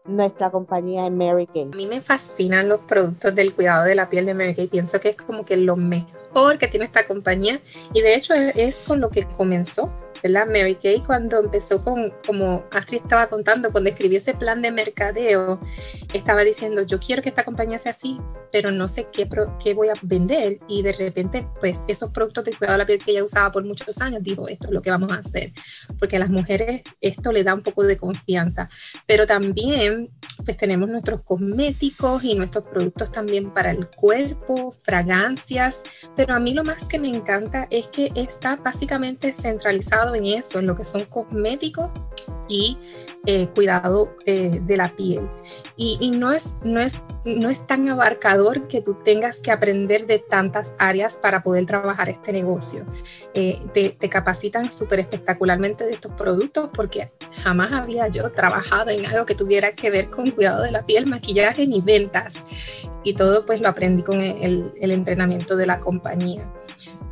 nuestra 0.04 0.50
compañía 0.50 1.06
en 1.06 1.16
Mary 1.16 1.46
Kay? 1.46 1.70
A 1.72 1.76
mí 1.76 1.86
me 1.86 2.00
fascinan 2.00 2.68
los 2.68 2.80
productos 2.80 3.34
del 3.34 3.54
cuidado 3.54 3.84
de 3.84 3.94
la 3.94 4.08
piel 4.08 4.26
de 4.26 4.34
Mary 4.34 4.54
Kay. 4.54 4.68
Pienso 4.68 5.00
que 5.00 5.10
es 5.10 5.16
como 5.16 5.44
que 5.44 5.56
lo 5.56 5.76
mejor 5.76 6.58
que 6.58 6.68
tiene 6.68 6.86
esta 6.86 7.04
compañía 7.04 7.60
y 7.92 8.00
de 8.00 8.14
hecho 8.14 8.34
es 8.34 8.78
con 8.78 9.00
lo 9.00 9.10
que 9.10 9.26
comenzó 9.26 9.88
¿verdad? 10.22 10.46
Mary 10.46 10.76
Kay 10.76 11.00
cuando 11.00 11.40
empezó 11.40 11.82
con, 11.82 12.12
como 12.26 12.64
Astrid 12.70 13.02
estaba 13.02 13.26
contando, 13.26 13.72
cuando 13.72 13.90
escribió 13.90 14.18
ese 14.18 14.35
plan 14.35 14.62
de 14.62 14.70
mercadeo, 14.70 15.58
estaba 16.12 16.44
diciendo, 16.44 16.82
yo 16.82 17.00
quiero 17.00 17.22
que 17.22 17.28
esta 17.28 17.44
compañía 17.44 17.78
sea 17.78 17.92
así, 17.92 18.18
pero 18.52 18.70
no 18.70 18.88
sé 18.88 19.06
qué, 19.12 19.28
qué 19.62 19.74
voy 19.74 19.88
a 19.88 19.94
vender. 20.02 20.58
Y 20.68 20.82
de 20.82 20.92
repente, 20.92 21.46
pues 21.61 21.82
esos 21.88 22.11
productos 22.11 22.44
de 22.44 22.52
cuidado 22.52 22.74
de 22.74 22.78
la 22.78 22.87
piel 22.87 23.00
que 23.04 23.12
ella 23.12 23.24
usaba 23.24 23.50
por 23.50 23.64
muchos 23.64 24.00
años, 24.00 24.22
dijo, 24.22 24.48
esto 24.48 24.66
es 24.66 24.72
lo 24.72 24.82
que 24.82 24.90
vamos 24.90 25.11
a 25.11 25.16
hacer, 25.16 25.50
porque 25.98 26.16
a 26.16 26.20
las 26.20 26.30
mujeres 26.30 26.82
esto 27.00 27.32
le 27.32 27.44
da 27.44 27.54
un 27.54 27.62
poco 27.62 27.82
de 27.82 27.96
confianza. 27.96 28.70
Pero 29.06 29.26
también, 29.26 30.08
pues 30.44 30.56
tenemos 30.56 30.88
nuestros 30.88 31.24
cosméticos 31.24 32.24
y 32.24 32.35
nuestros 32.35 32.64
productos 32.64 33.11
también 33.12 33.50
para 33.50 33.70
el 33.70 33.87
cuerpo, 33.87 34.74
fragancias, 34.82 35.82
pero 36.16 36.35
a 36.35 36.40
mí 36.40 36.54
lo 36.54 36.64
más 36.64 36.87
que 36.87 36.98
me 36.98 37.08
encanta 37.08 37.66
es 37.70 37.88
que 37.88 38.11
está 38.14 38.56
básicamente 38.56 39.32
centralizado 39.32 40.12
en 40.14 40.27
eso, 40.27 40.59
en 40.59 40.66
lo 40.66 40.75
que 40.75 40.85
son 40.85 41.05
cosméticos 41.05 41.90
y 42.48 42.77
eh, 43.25 43.46
cuidado 43.55 44.16
eh, 44.27 44.59
de 44.62 44.77
la 44.77 44.88
piel. 44.88 45.29
Y, 45.77 46.11
no, 46.11 46.33
es, 46.33 46.64
no, 46.64 46.81
es, 46.81 47.03
no 47.25 47.51
es 47.51 47.66
tan 47.68 47.88
abarcador 47.88 48.66
que 48.66 48.83
tú 48.83 48.94
tengas 48.94 49.38
que 49.38 49.53
aprender 49.53 50.07
de 50.07 50.18
tantas 50.18 50.75
áreas 50.79 51.16
para 51.16 51.40
poder 51.40 51.66
trabajar 51.66 52.09
este 52.09 52.33
negocio. 52.33 52.85
Eh, 53.35 53.61
te, 53.75 53.90
te, 53.90 54.09
capacitan 54.09 54.70
súper 54.70 55.01
espectacularmente 55.01 55.85
de 55.85 55.92
estos 55.92 56.12
productos 56.12 56.70
porque 56.75 57.09
jamás 57.42 57.72
había 57.72 58.09
yo 58.09 58.31
trabajado 58.31 58.90
en 58.90 59.07
algo 59.07 59.25
que 59.25 59.37
tuviera 59.37 59.72
que 59.72 59.90
ver 59.90 60.07
con 60.07 60.31
cuidado 60.33 60.62
de 60.62 60.72
la 60.72 60.83
piel, 60.83 61.07
maquillaje 61.07 61.66
ni 61.66 61.81
ventas. 61.81 62.40
Y 63.05 63.14
todo 63.14 63.46
pues 63.46 63.61
lo 63.61 63.68
aprendí 63.68 64.03
con 64.03 64.20
el, 64.20 64.72
el 64.81 64.90
entrenamiento 64.90 65.57
de 65.57 65.66
la 65.66 65.79
compañía 65.79 66.44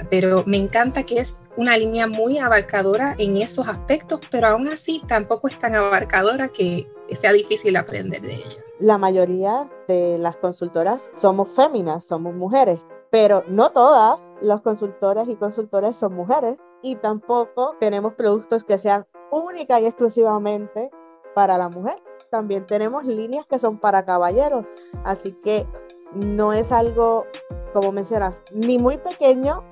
pero 0.09 0.43
me 0.47 0.57
encanta 0.57 1.03
que 1.03 1.19
es 1.19 1.43
una 1.57 1.77
línea 1.77 2.07
muy 2.07 2.39
abarcadora 2.39 3.15
en 3.19 3.37
esos 3.37 3.69
aspectos, 3.69 4.21
pero 4.31 4.49
aún 4.49 4.69
así 4.69 5.03
tampoco 5.07 5.49
es 5.49 5.59
tan 5.59 5.75
abarcadora 5.75 6.49
que 6.49 6.87
sea 7.13 7.33
difícil 7.33 7.77
aprender 7.77 8.23
de 8.23 8.35
ella. 8.35 8.57
La 8.79 8.97
mayoría 8.97 9.69
de 9.89 10.17
las 10.19 10.37
consultoras 10.39 11.13
somos 11.15 11.51
féminas, 11.51 12.05
somos 12.05 12.35
mujeres, 12.35 12.81
pero 13.11 13.45
no 13.49 13.73
todas 13.73 14.33
las 14.41 14.63
consultoras 14.63 15.29
y 15.29 15.37
consultores 15.37 15.97
son 15.97 16.15
mujeres 16.15 16.57
y 16.83 16.97
tampoco 16.97 17.77
tenemos 17.79 18.15
productos 18.15 18.65
que 18.65 18.79
sean 18.79 19.05
única 19.31 19.81
y 19.81 19.87
exclusivamente 19.87 20.91
para 21.35 21.59
la 21.59 21.69
mujer. 21.69 21.97
También 22.31 22.65
tenemos 22.67 23.05
líneas 23.05 23.45
que 23.47 23.59
son 23.59 23.79
para 23.79 24.05
caballeros, 24.05 24.65
así 25.05 25.33
que 25.45 25.67
no 26.15 26.53
es 26.53 26.73
algo, 26.73 27.27
como 27.73 27.93
mencionas, 27.93 28.43
ni 28.53 28.79
muy 28.79 28.99
pequeño 28.99 29.65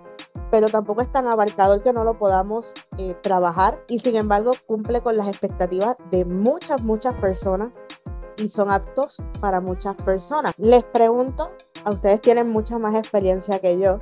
pero 0.50 0.68
tampoco 0.68 1.02
es 1.02 1.10
tan 1.12 1.26
abarcador 1.26 1.82
que 1.82 1.92
no 1.92 2.04
lo 2.04 2.18
podamos 2.18 2.72
eh, 2.96 3.14
trabajar 3.22 3.82
y 3.88 3.98
sin 3.98 4.16
embargo 4.16 4.52
cumple 4.66 5.00
con 5.00 5.16
las 5.16 5.28
expectativas 5.28 5.96
de 6.10 6.24
muchas, 6.24 6.82
muchas 6.82 7.14
personas 7.16 7.70
y 8.36 8.48
son 8.48 8.70
aptos 8.70 9.16
para 9.40 9.60
muchas 9.60 9.96
personas. 9.96 10.54
Les 10.58 10.84
pregunto, 10.84 11.50
a 11.84 11.90
ustedes 11.90 12.20
tienen 12.20 12.50
mucha 12.50 12.78
más 12.78 12.94
experiencia 12.94 13.58
que 13.58 13.78
yo, 13.78 13.98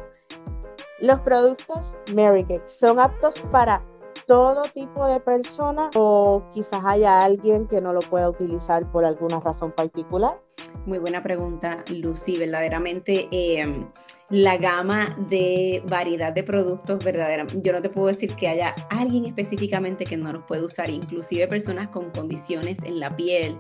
¿los 1.01 1.21
productos 1.21 1.97
Mary 2.15 2.45
Kay 2.45 2.61
son 2.67 3.01
aptos 3.01 3.41
para 3.51 3.83
todo 4.27 4.65
tipo 4.75 5.07
de 5.07 5.21
personas 5.21 5.91
o 5.95 6.43
quizás 6.53 6.83
haya 6.85 7.25
alguien 7.25 7.67
que 7.67 7.81
no 7.81 7.93
lo 7.93 8.01
pueda 8.01 8.29
utilizar 8.29 8.91
por 8.91 9.05
alguna 9.05 9.41
razón 9.41 9.73
particular? 9.73 10.41
Muy 10.85 10.99
buena 10.99 11.23
pregunta, 11.23 11.85
Lucy. 11.89 12.37
Verdaderamente 12.37 13.29
em, 13.31 13.89
la 14.31 14.57
gama 14.57 15.17
de 15.29 15.83
variedad 15.89 16.33
de 16.33 16.43
productos, 16.43 17.03
verdaderamente, 17.05 17.61
yo 17.63 17.73
no 17.73 17.81
te 17.81 17.91
puedo 17.91 18.09
decir 18.09 18.35
que 18.35 18.49
haya 18.49 18.75
alguien 18.91 19.25
específicamente 19.25 20.05
que 20.05 20.17
no 20.17 20.33
los 20.33 20.43
puede 20.45 20.65
usar, 20.65 20.91
inclusive 20.91 21.47
personas 21.47 21.89
con 21.89 22.11
condiciones 22.11 22.83
en 22.83 23.01
la 23.01 23.11
piel 23.11 23.57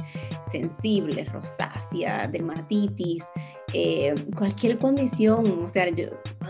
sensibles, 0.50 1.32
rosácea, 1.32 2.26
dermatitis, 2.28 3.24
eh, 3.72 4.14
cualquier 4.36 4.78
condición, 4.78 5.64
o 5.64 5.68
sea, 5.68 5.86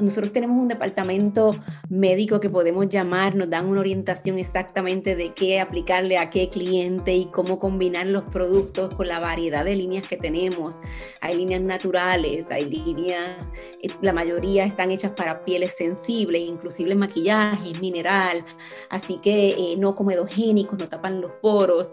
nosotros 0.01 0.33
tenemos 0.33 0.59
un 0.59 0.69
departamento 0.69 1.57
médico 1.89 2.41
que 2.41 2.51
podemos 2.51 2.89
llamar, 2.89 3.35
nos 3.35 3.49
dan 3.49 3.67
una 3.67 3.81
orientación 3.81 4.39
exactamente 4.39 5.17
de 5.17 5.33
qué 5.33 5.61
aplicarle 5.61 6.19
a 6.19 6.29
qué 6.29 6.51
cliente 6.51 7.15
y 7.15 7.27
cómo 7.27 7.59
combinar 7.59 8.07
los 8.07 8.25
productos 8.25 8.93
con 8.95 9.09
la 9.09 9.19
variedad 9.19 9.65
de 9.65 9.77
líneas 9.77 10.07
que 10.07 10.17
tenemos. 10.17 10.81
Hay 11.21 11.37
líneas 11.37 11.63
naturales, 11.63 12.51
hay 12.51 12.67
líneas, 12.67 13.51
eh, 13.83 13.89
la 14.03 14.13
mayoría 14.13 14.65
están 14.65 14.91
hechas 14.91 15.13
para 15.13 15.45
pieles 15.45 15.75
sensibles, 15.75 16.43
inclusive 16.47 16.95
maquillaje, 16.95 17.73
mineral, 17.81 18.45
así 18.91 19.17
que 19.17 19.51
eh, 19.51 19.77
no 19.79 19.95
comedogénicos, 19.95 20.79
no 20.79 20.89
tapan 20.89 21.21
los 21.21 21.33
poros. 21.33 21.93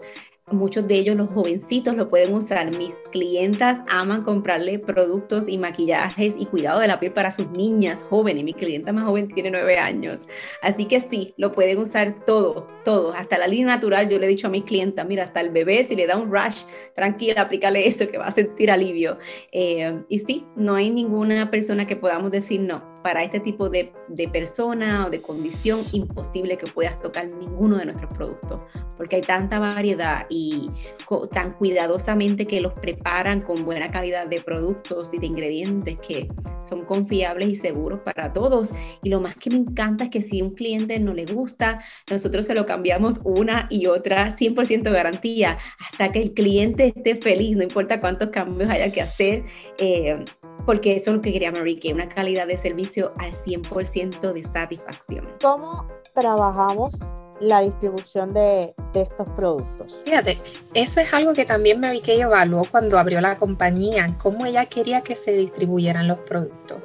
Muchos 0.52 0.86
de 0.86 0.96
ellos, 0.96 1.16
los 1.16 1.30
jovencitos, 1.30 1.96
lo 1.96 2.06
pueden 2.06 2.34
usar. 2.34 2.76
Mis 2.76 2.94
clientas 3.10 3.80
aman 3.88 4.24
comprarle 4.24 4.78
productos 4.78 5.48
y 5.48 5.56
maquillajes 5.56 6.34
y 6.38 6.44
cuidado 6.44 6.80
de 6.80 6.86
la 6.86 7.00
piel 7.00 7.14
para 7.14 7.30
sus 7.30 7.48
niñas 7.52 8.02
jóvenes. 8.10 8.44
Mi 8.44 8.52
clienta 8.52 8.92
más 8.92 9.04
joven 9.04 9.28
tiene 9.28 9.50
nueve 9.50 9.78
años. 9.78 10.20
Así 10.60 10.84
que 10.84 11.00
sí, 11.00 11.32
lo 11.38 11.52
pueden 11.52 11.78
usar 11.78 12.26
todo, 12.26 12.66
todo. 12.84 13.14
Hasta 13.14 13.38
la 13.38 13.46
línea 13.46 13.68
natural, 13.68 14.10
yo 14.10 14.18
le 14.18 14.26
he 14.26 14.28
dicho 14.28 14.48
a 14.48 14.50
mis 14.50 14.66
clientas, 14.66 15.06
mira, 15.06 15.24
hasta 15.24 15.40
el 15.40 15.48
bebé, 15.48 15.82
si 15.82 15.96
le 15.96 16.06
da 16.06 16.18
un 16.18 16.30
rush, 16.30 16.64
tranquila, 16.94 17.40
aplícale 17.40 17.88
eso 17.88 18.06
que 18.06 18.18
va 18.18 18.26
a 18.26 18.30
sentir 18.30 18.70
alivio. 18.70 19.18
Eh, 19.50 20.02
y 20.10 20.18
sí, 20.18 20.44
no 20.56 20.74
hay 20.74 20.90
ninguna 20.90 21.50
persona 21.50 21.86
que 21.86 21.96
podamos 21.96 22.30
decir 22.30 22.60
no 22.60 22.93
para 23.04 23.22
este 23.22 23.38
tipo 23.38 23.68
de, 23.68 23.92
de, 24.08 24.28
persona 24.28 25.04
o 25.06 25.10
de 25.10 25.20
condición 25.20 25.80
imposible 25.92 26.56
que 26.56 26.66
puedas 26.66 26.98
tocar 27.02 27.26
ninguno 27.26 27.76
de 27.76 27.84
nuestros 27.84 28.14
productos, 28.14 28.64
porque 28.96 29.16
hay 29.16 29.22
tanta 29.22 29.58
variedad 29.58 30.24
y 30.30 30.70
tan 31.30 31.52
cuidadosamente 31.52 32.46
que 32.46 32.62
los 32.62 32.72
preparan 32.72 33.42
con 33.42 33.62
buena 33.66 33.88
calidad 33.88 34.26
de 34.26 34.40
productos 34.40 35.12
y 35.12 35.18
de 35.18 35.26
ingredientes 35.26 36.00
que 36.00 36.28
son 36.66 36.86
confiables 36.86 37.50
y 37.50 37.56
seguros 37.56 38.00
para 38.00 38.32
todos. 38.32 38.70
Y 39.02 39.10
lo 39.10 39.20
más 39.20 39.36
que 39.36 39.50
me 39.50 39.56
encanta 39.56 40.04
es 40.04 40.10
que 40.10 40.22
si 40.22 40.40
un 40.40 40.54
cliente 40.54 40.98
no 40.98 41.12
le 41.12 41.26
gusta, 41.26 41.84
nosotros 42.10 42.46
se 42.46 42.54
lo 42.54 42.64
cambiamos 42.64 43.20
una 43.22 43.66
y 43.68 43.84
otra, 43.84 44.30
100% 44.30 44.90
garantía, 44.90 45.58
hasta 45.78 46.08
que 46.08 46.22
el 46.22 46.32
cliente 46.32 46.94
esté 46.96 47.16
feliz, 47.16 47.54
no 47.54 47.64
importa 47.64 48.00
cuántos 48.00 48.30
cambios 48.30 48.70
haya 48.70 48.90
que 48.90 49.02
hacer. 49.02 49.44
Eh, 49.76 50.24
porque 50.66 50.96
eso 50.96 51.10
es 51.10 51.16
lo 51.16 51.22
que 51.22 51.32
quería 51.32 51.52
Marie, 51.52 51.78
que 51.78 51.92
una 51.92 52.08
calidad 52.08 52.46
de 52.46 52.56
servicio 52.56 53.12
al 53.18 53.32
100% 53.32 54.32
de 54.32 54.44
satisfacción. 54.44 55.28
¿Cómo 55.40 55.86
trabajamos 56.12 56.94
la 57.40 57.60
distribución 57.60 58.32
de, 58.32 58.74
de, 58.92 59.02
estos 59.02 59.28
productos? 59.30 60.00
Fíjate, 60.04 60.38
eso 60.74 61.00
es 61.00 61.12
algo 61.12 61.34
que 61.34 61.44
también 61.44 61.80
Mary 61.80 62.00
Kay 62.00 62.20
evaluó 62.20 62.64
cuando 62.70 62.98
abrió 62.98 63.20
la 63.20 63.36
compañía, 63.36 64.14
cómo 64.22 64.46
ella 64.46 64.66
quería 64.66 65.02
que 65.02 65.16
se 65.16 65.32
distribuyeran 65.32 66.08
los 66.08 66.18
productos. 66.18 66.82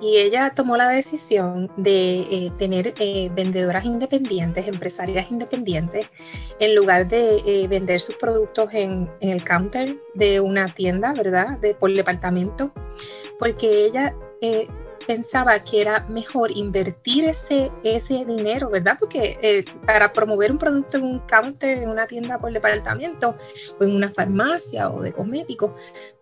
Y 0.00 0.18
ella 0.18 0.52
tomó 0.54 0.76
la 0.76 0.88
decisión 0.88 1.70
de 1.76 2.20
eh, 2.20 2.52
tener 2.58 2.92
eh, 2.98 3.30
vendedoras 3.34 3.84
independientes, 3.84 4.68
empresarias 4.68 5.30
independientes, 5.30 6.06
en 6.60 6.74
lugar 6.74 7.08
de 7.08 7.38
eh, 7.46 7.66
vender 7.68 8.00
sus 8.00 8.16
productos 8.16 8.68
en, 8.72 9.08
el 9.20 9.42
counter 9.42 9.94
de 10.14 10.40
una 10.40 10.72
tienda, 10.72 11.12
¿verdad? 11.14 11.58
De, 11.58 11.74
por 11.74 11.92
departamento 11.92 12.72
porque 13.38 13.84
ella 13.84 14.14
pensaba 15.06 15.58
que 15.58 15.82
era 15.82 16.06
mejor 16.08 16.50
invertir 16.50 17.26
ese, 17.26 17.70
ese 17.84 18.24
dinero, 18.24 18.70
¿verdad? 18.70 18.96
Porque 18.98 19.62
para 19.84 20.10
promover 20.14 20.50
un 20.50 20.56
producto 20.56 20.96
en 20.96 21.04
un 21.04 21.18
counter, 21.18 21.78
en 21.82 21.90
una 21.90 22.06
tienda 22.06 22.38
por 22.38 22.50
departamento 22.50 23.34
o 23.78 23.84
en 23.84 23.94
una 23.94 24.08
farmacia 24.08 24.88
o 24.88 25.02
de 25.02 25.12
cosméticos, 25.12 25.70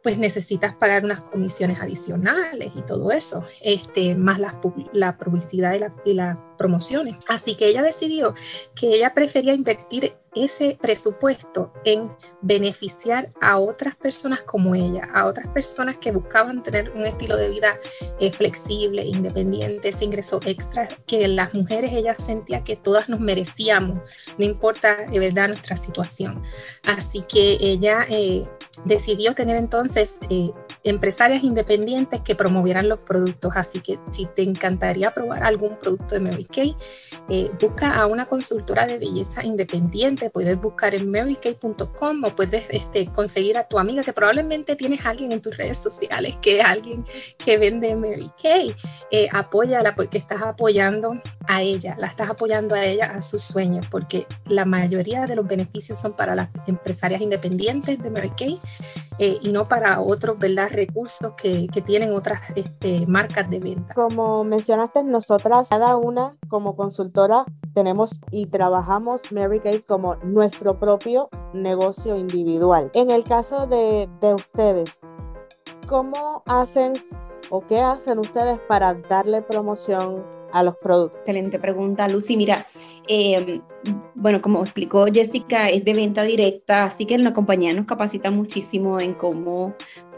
pues 0.05 0.19
necesitas 0.19 0.75
pagar 0.75 1.03
unas 1.03 1.23
comisiones 1.23 1.81
adicionales 1.81 2.73
y 2.77 2.83
todo 2.83 3.11
eso, 3.11 3.43
este, 3.63 4.15
más 4.15 4.39
la, 4.39 4.55
la 4.93 5.17
publicidad 5.17 5.73
y, 5.73 5.79
la, 5.79 5.91
y 6.05 6.13
las 6.13 6.37
promociones. 6.59 7.17
Así 7.27 7.55
que 7.55 7.69
ella 7.69 7.83
decidió 7.83 8.35
que 8.77 8.89
ella 8.89 9.15
prefería 9.15 9.55
invertir 9.55 10.13
ese 10.35 10.77
presupuesto 10.81 11.73
en 11.85 12.11
beneficiar 12.41 13.29
a 13.41 13.59
otras 13.59 13.97
personas 13.97 14.41
como 14.43 14.75
ella, 14.75 15.09
a 15.15 15.27
otras 15.27 15.47
personas 15.49 15.97
que 15.97 16.13
buscaban 16.13 16.63
tener 16.63 16.91
un 16.91 17.07
estilo 17.07 17.37
de 17.37 17.49
vida 17.49 17.75
eh, 18.21 18.31
flexible, 18.31 19.05
independiente, 19.05 19.89
ese 19.89 20.05
ingreso 20.05 20.41
extra 20.45 20.89
que 21.07 21.27
las 21.29 21.55
mujeres 21.55 21.93
ella 21.93 22.15
sentía 22.19 22.65
que 22.65 22.77
todas 22.77 23.09
nos 23.09 23.21
merecíamos, 23.21 24.03
no 24.39 24.45
importa 24.45 24.97
de 24.97 25.19
verdad 25.19 25.49
nuestra 25.49 25.77
situación. 25.77 26.41
Así 26.85 27.23
que 27.23 27.57
ella 27.61 28.07
eh, 28.09 28.45
decidió 28.85 29.35
tener 29.35 29.57
entonces 29.57 30.17
eh, 30.31 30.51
empresarias 30.85 31.43
independientes 31.43 32.21
que 32.21 32.35
promovieran 32.35 32.89
los 32.89 33.01
productos. 33.01 33.53
Así 33.57 33.81
que 33.81 33.99
si 34.11 34.27
te 34.27 34.43
encantaría 34.43 35.13
probar 35.13 35.43
algún 35.43 35.77
producto 35.77 36.15
de 36.15 36.21
Mary 36.21 36.45
Kay, 36.45 36.77
eh, 37.31 37.51
busca 37.61 37.95
a 37.95 38.07
una 38.07 38.27
consultora 38.27 38.87
de 38.87 38.99
belleza 38.99 39.43
independiente. 39.45 40.31
Puedes 40.31 40.61
buscar 40.61 40.95
en 40.95 41.11
marykay.com 41.11 42.25
o 42.25 42.31
puedes 42.31 42.67
este, 42.71 43.07
conseguir 43.07 43.57
a 43.57 43.67
tu 43.67 43.79
amiga 43.79 44.05
que 44.05 44.13
probablemente 44.13 44.77
tienes 44.77 45.05
alguien 45.07 45.33
en 45.33 45.41
tus 45.41 45.57
redes 45.57 45.79
sociales 45.79 46.37
que 46.43 46.61
es 46.61 46.65
alguien 46.65 47.05
que 47.39 47.57
vende 47.57 47.97
Mary 47.97 48.31
Kay. 48.41 48.75
Eh, 49.11 49.29
apóyala 49.33 49.95
porque 49.95 50.19
estás 50.19 50.43
apoyando 50.43 51.21
a 51.47 51.63
ella, 51.63 51.97
la 51.99 52.07
estás 52.07 52.31
apoyando 52.31 52.75
a 52.75 52.85
ella 52.85 53.13
a 53.15 53.23
sus 53.23 53.43
sueños, 53.43 53.87
porque 53.91 54.27
la 54.47 54.65
mayoría 54.65 55.27
de 55.27 55.37
los 55.37 55.47
beneficios 55.47 55.99
son 55.99 56.17
para 56.17 56.35
las 56.35 56.49
empresarias 56.67 57.21
independientes 57.21 58.03
de 58.03 58.11
Mary 58.11 58.31
Kay 58.37 58.59
eh, 59.19 59.39
y 59.41 59.53
no 59.53 59.67
para 59.67 60.01
otros 60.01 60.39
¿verdad? 60.39 60.69
recursos 60.71 61.35
que, 61.35 61.69
que 61.73 61.81
tienen 61.81 62.15
otras 62.15 62.41
este, 62.57 63.07
marcas 63.07 63.49
de 63.51 63.61
venta. 63.61 63.95
Como 63.95 64.45
mencionaste, 64.45 65.05
nosotras, 65.05 65.69
cada 65.69 65.97
una 65.97 66.37
como 66.49 66.77
consultora, 66.77 67.45
tenemos 67.75 68.19
y 68.31 68.47
trabajamos 68.47 69.23
Mary 69.33 69.61
Kay 69.61 69.83
como 69.83 70.17
nuestro 70.17 70.79
propio 70.79 71.29
negocio 71.53 72.17
individual. 72.17 72.91
En 72.95 73.11
el 73.11 73.25
caso 73.25 73.67
de, 73.67 74.09
de 74.21 74.35
ustedes, 74.35 75.01
¿cómo 75.89 76.43
hacen 76.47 76.95
o 77.51 77.67
qué 77.67 77.81
hacen 77.81 78.19
ustedes 78.19 78.59
para 78.69 78.95
darle 78.95 79.43
promoción 79.43 80.25
a 80.55 80.63
los 80.63 80.77
productos? 80.77 81.19
Excelente 81.21 81.59
pregunta, 81.59 82.09
Lucy. 82.09 82.37
Mira, 82.37 82.67
eh, 83.09 83.61
bueno, 84.15 84.41
como 84.41 84.63
explicó 84.63 85.07
Jessica, 85.13 85.69
es 85.69 85.85
de 85.85 85.95
venta 85.95 86.23
directa, 86.23 86.85
así 86.85 87.07
que 87.07 87.19
la 87.19 87.33
compañía 87.33 87.75
nos 87.75 87.87
capacita 87.87 88.31
muchísimo 88.31 89.01
en 89.01 89.15
cómo 89.15 89.75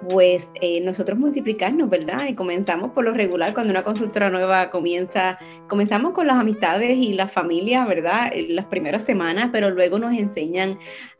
pues 0.09 0.49
eh, 0.61 0.81
nosotros 0.81 1.19
multiplicarnos, 1.19 1.91
¿verdad? 1.91 2.27
Y 2.29 2.35
comenzamos 2.35 2.91
por 2.91 3.05
lo 3.05 3.13
regular, 3.13 3.55
cuando 3.55 3.71
una 3.71 3.83
consultora 3.83 4.31
nueva 4.31 4.71
comienza, 4.71 5.39
comenzamos 5.69 6.13
con 6.13 6.27
las 6.27 6.37
amistades 6.37 6.97
y 6.97 7.13
las 7.15 7.33
familias, 7.33 7.87
¿verdad? 7.87 8.31
En 8.33 8.55
las 8.55 8.67
primeras 8.67 9.05
semanas, 9.05 9.51
pero 9.53 9.71
luego 9.71 9.99
nos 9.99 10.13
enseñan 10.13 10.79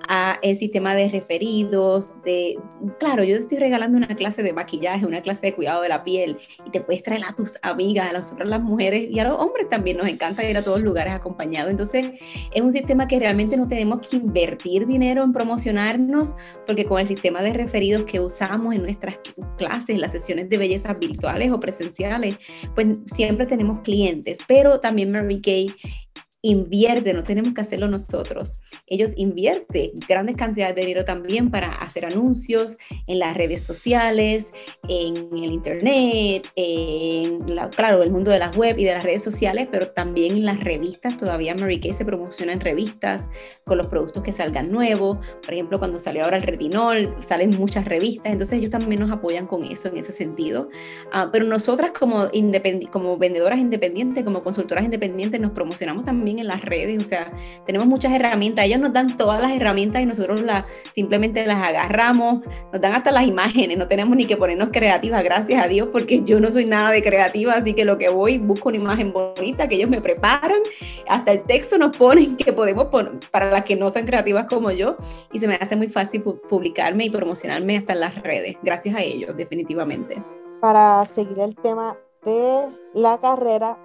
a 0.09 0.39
el 0.43 0.57
sistema 0.57 0.95
de 0.95 1.09
referidos, 1.09 2.11
de, 2.23 2.59
claro, 2.99 3.25
yo 3.25 3.37
estoy 3.37 3.59
regalando 3.59 3.97
una 3.97 4.15
clase 4.15 4.43
de 4.43 4.53
maquillaje, 4.53 5.07
una 5.07 5.23
clase 5.23 5.47
de 5.47 5.55
cuidado 5.55 5.83
de 5.83 5.89
la 5.89 6.05
piel, 6.05 6.39
y 6.65 6.71
te 6.71 6.81
puedes 6.81 7.03
traer 7.03 7.25
a 7.25 7.35
tus 7.35 7.55
amigas, 7.63 8.11
a 8.11 8.13
nosotras 8.13 8.49
las 8.49 8.63
mujeres 8.63 9.09
y 9.11 9.19
a 9.19 9.25
los 9.25 9.39
hombres 9.39 9.69
también 9.69 9.97
nos 9.97 10.09
encanta 10.09 10.49
ir 10.49 10.57
a 10.57 10.63
todos 10.63 10.83
lugares 10.83 11.15
acompañados. 11.15 11.71
Entonces, 11.71 12.09
es 12.55 12.63
un 12.63 12.73
sistema 12.73 13.09
que 13.09 13.19
realmente 13.19 13.57
no 13.57 13.69
tenemos 13.69 14.01
que 14.01 14.17
invertir 14.17 14.87
dinero 14.87 15.25
en 15.25 15.33
promocionarnos, 15.33 16.35
porque 16.67 16.85
con 16.85 17.01
el 17.01 17.07
sistema 17.07 17.43
de 17.43 17.53
referidos 17.53 18.05
que 18.05 18.21
usamos 18.21 18.66
en 18.73 18.83
nuestras 18.83 19.19
clases, 19.57 19.99
las 19.99 20.13
sesiones 20.13 20.49
de 20.49 20.59
belleza 20.59 20.95
virtuales 20.95 21.53
o 21.53 21.61
presenciales, 21.61 22.37
pues 22.75 22.99
siempre 23.15 23.47
tenemos 23.47 23.81
clientes, 23.81 24.39
pero 24.47 24.81
también 24.81 25.13
Mary 25.13 25.41
Kay 25.41 25.75
invierte, 26.49 27.13
no 27.13 27.23
tenemos 27.23 27.55
que 27.55 27.61
hacerlo 27.61 27.89
nosotros. 27.89 28.61
Ellos 28.87 29.13
invierten 29.17 29.93
grandes 30.09 30.37
cantidades 30.37 30.77
de 30.77 30.83
dinero 30.83 31.05
también 31.05 31.51
para 31.51 31.73
hacer 31.73 32.07
anuncios 32.07 32.77
en 33.07 33.19
las 33.19 33.37
redes 33.37 33.63
sociales, 33.63 34.51
en 34.89 35.17
el 35.17 35.53
internet, 35.53 36.47
en 36.55 37.55
la, 37.55 37.69
claro, 37.71 38.03
el 38.03 38.11
mundo 38.11 38.31
de 38.31 38.39
las 38.39 38.57
web 38.57 38.79
y 38.79 38.85
de 38.85 38.95
las 38.95 39.05
redes 39.05 39.23
sociales, 39.23 39.69
pero 39.71 39.89
también 39.89 40.37
en 40.37 40.45
las 40.45 40.63
revistas. 40.63 41.17
Todavía 41.17 41.55
Mary 41.55 41.81
Kay 41.81 41.93
se 41.93 42.05
promociona 42.05 42.53
en 42.53 42.61
revistas 42.61 43.25
con 43.65 43.79
los 43.79 43.87
productos 43.87 44.23
que 44.23 44.33
salgan 44.33 44.71
nuevos. 44.71 45.19
Por 45.45 45.55
ejemplo, 45.55 45.79
cuando 45.79 45.99
salió 45.99 46.25
ahora 46.25 46.37
el 46.37 46.45
retinol, 46.45 47.15
salen 47.21 47.51
muchas 47.51 47.87
revistas, 47.87 48.33
entonces 48.33 48.59
ellos 48.59 48.71
también 48.71 49.01
nos 49.01 49.11
apoyan 49.11 49.47
con 49.47 49.65
eso 49.65 49.89
en 49.89 49.97
ese 49.97 50.13
sentido. 50.13 50.69
Uh, 51.13 51.31
pero 51.33 51.45
nosotras 51.45 51.91
como, 51.99 52.29
como 52.93 53.19
vendedoras 53.19 53.59
independientes, 53.59 54.25
como 54.25 54.43
consultoras 54.43 54.85
independientes, 54.85 55.41
nos 55.41 55.51
promocionamos 55.51 56.05
también 56.05 56.36
en 56.39 56.47
las 56.47 56.63
redes, 56.63 57.03
o 57.03 57.05
sea, 57.05 57.33
tenemos 57.65 57.87
muchas 57.87 58.13
herramientas, 58.13 58.65
ellos 58.65 58.81
nos 58.81 58.93
dan 58.93 59.17
todas 59.17 59.41
las 59.41 59.53
herramientas 59.53 60.03
y 60.03 60.07
nosotros 60.07 60.43
las, 60.43 60.65
simplemente 60.93 61.47
las 61.47 61.63
agarramos, 61.63 62.43
nos 62.73 62.81
dan 62.81 62.95
hasta 62.95 63.13
las 63.13 63.27
imágenes, 63.27 63.79
no 63.79 63.89
tenemos 63.89 64.17
ni 64.17 64.27
que 64.27 64.37
ponernos 64.37 64.71
creativas, 64.73 65.23
gracias 65.23 65.63
a 65.63 65.69
Dios, 65.69 65.89
porque 65.93 66.23
yo 66.25 66.41
no 66.41 66.51
soy 66.51 66.67
nada 66.67 66.91
de 66.91 67.03
creativa, 67.03 67.55
así 67.55 67.75
que 67.75 67.85
lo 67.85 67.99
que 67.99 68.09
voy, 68.09 68.39
busco 68.39 68.69
una 68.69 68.79
imagen 68.79 69.13
bonita 69.13 69.69
que 69.69 69.77
ellos 69.77 69.91
me 69.91 70.01
preparan, 70.01 70.61
hasta 71.09 71.33
el 71.33 71.43
texto 71.43 71.79
nos 71.79 71.97
ponen 71.97 72.37
que 72.37 72.53
podemos 72.53 72.87
poner, 72.87 73.13
para 73.31 73.51
las 73.51 73.65
que 73.65 73.77
no 73.77 73.91
son 73.91 74.05
creativas 74.05 74.47
como 74.47 74.71
yo, 74.71 74.97
y 75.33 75.39
se 75.39 75.49
me 75.49 75.55
hace 75.57 75.77
muy 75.77 75.89
fácil 75.89 76.23
publicarme 76.23 77.05
y 77.05 77.11
promocionarme 77.11 77.79
hasta 77.79 77.93
en 77.93 78.01
las 78.01 78.23
redes, 78.23 78.57
gracias 78.63 78.95
a 78.95 79.03
ellos, 79.03 79.37
definitivamente. 79.37 80.23
Para 80.61 81.05
seguir 81.05 81.39
el 81.39 81.55
tema 81.57 81.97
de 82.25 82.69
la 82.95 83.19
carrera, 83.19 83.79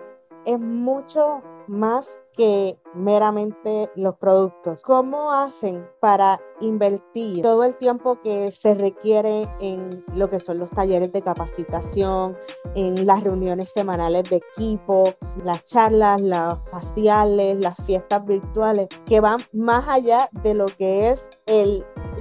es 0.46 0.60
mucho 0.60 1.42
más 1.68 2.22
que 2.36 2.78
meramente 2.94 3.90
los 3.96 4.16
productos. 4.16 4.82
¿Cómo 4.84 5.32
hacen 5.32 5.88
para 6.00 6.40
invertir 6.60 7.42
todo 7.42 7.64
el 7.64 7.76
tiempo 7.78 8.20
que 8.22 8.52
se 8.52 8.76
requiere 8.76 9.48
en 9.60 10.04
lo 10.16 10.30
que 10.30 10.40
son 10.40 10.60
los 10.60 10.70
talleres 10.70 11.12
de 11.12 11.22
capacitación, 11.22 12.38
en 12.76 13.06
las 13.06 13.24
reuniones 13.24 13.72
semanales 13.72 14.30
de 14.30 14.38
equipo, 14.38 15.14
las 15.44 15.64
charlas, 15.66 16.22
las 16.22 16.58
faciales, 16.70 17.60
las 17.60 17.78
fiestas 17.86 18.26
virtuales, 18.26 18.88
que 19.06 19.20
van 19.20 19.42
más 19.52 19.88
allá 19.88 20.30
de 20.44 20.54
lo 20.54 20.66
que 20.66 21.10
es 21.10 21.30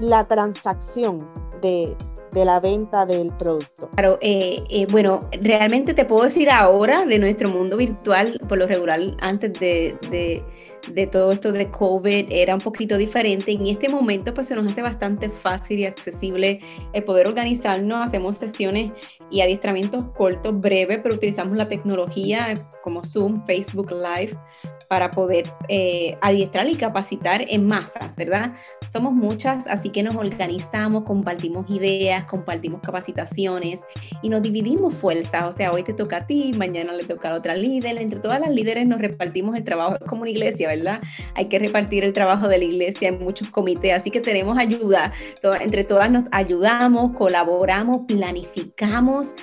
la 0.00 0.24
transacción 0.26 1.18
de, 1.60 1.96
de 2.32 2.44
la 2.44 2.60
venta 2.60 3.06
del 3.06 3.28
producto? 3.36 3.90
Eh, 4.20 4.62
eh, 4.68 4.86
bueno, 4.90 5.20
realmente 5.40 5.94
te 5.94 6.04
puedo 6.04 6.24
decir 6.24 6.50
ahora 6.50 7.04
de 7.04 7.18
nuestro 7.18 7.48
mundo 7.48 7.76
virtual, 7.76 8.40
por 8.48 8.58
lo 8.58 8.66
regular, 8.66 9.00
antes 9.20 9.52
de, 9.58 9.96
de, 10.10 10.42
de, 10.92 11.06
todo 11.06 11.32
esto 11.32 11.52
de 11.52 11.70
COVID 11.70 12.30
era 12.30 12.54
un 12.54 12.60
poquito 12.60 12.96
diferente. 12.96 13.52
En 13.52 13.66
este 13.66 13.88
momento 13.88 14.32
pues 14.34 14.46
se 14.46 14.54
nos 14.54 14.70
hace 14.70 14.82
bastante 14.82 15.30
fácil 15.30 15.80
y 15.80 15.86
accesible 15.86 16.60
el 16.92 17.04
poder 17.04 17.26
organizarnos, 17.26 18.06
hacemos 18.06 18.36
sesiones 18.36 18.92
y 19.30 19.40
adiestramientos 19.40 20.02
cortos, 20.16 20.58
breves, 20.60 21.00
pero 21.02 21.14
utilizamos 21.14 21.56
la 21.56 21.68
tecnología 21.68 22.54
como 22.82 23.04
Zoom, 23.04 23.44
Facebook 23.46 23.92
Live 23.92 24.36
para 24.90 25.12
poder 25.12 25.44
eh, 25.68 26.18
adiestrar 26.20 26.68
y 26.68 26.74
capacitar 26.74 27.44
en 27.48 27.68
masas, 27.68 28.16
¿verdad? 28.16 28.56
Somos 28.92 29.12
muchas, 29.12 29.68
así 29.68 29.90
que 29.90 30.02
nos 30.02 30.16
organizamos, 30.16 31.04
compartimos 31.04 31.70
ideas, 31.70 32.24
compartimos 32.24 32.80
capacitaciones 32.80 33.80
y 34.20 34.28
nos 34.28 34.42
dividimos 34.42 34.94
fuerzas. 34.94 35.44
O 35.44 35.52
sea, 35.52 35.70
hoy 35.70 35.84
te 35.84 35.92
toca 35.92 36.16
a 36.18 36.26
ti, 36.26 36.52
mañana 36.56 36.92
le 36.92 37.04
toca 37.04 37.30
a 37.30 37.36
otra 37.36 37.54
líder. 37.54 38.00
Entre 38.00 38.18
todas 38.18 38.40
las 38.40 38.50
líderes 38.50 38.88
nos 38.88 39.00
repartimos 39.00 39.54
el 39.56 39.62
trabajo. 39.62 39.94
Es 39.94 40.06
como 40.08 40.22
una 40.22 40.30
iglesia, 40.30 40.68
¿verdad? 40.68 41.00
Hay 41.34 41.46
que 41.46 41.60
repartir 41.60 42.02
el 42.02 42.12
trabajo 42.12 42.48
de 42.48 42.58
la 42.58 42.64
iglesia 42.64 43.10
en 43.10 43.22
muchos 43.22 43.48
comités, 43.50 43.92
así 43.92 44.10
que 44.10 44.20
tenemos 44.20 44.58
ayuda. 44.58 45.12
entre 45.60 45.84
todas 45.84 46.10
nos 46.10 46.24
ayudamos, 46.32 47.16
colaboramos, 47.16 48.06
planificamos. 48.08 49.34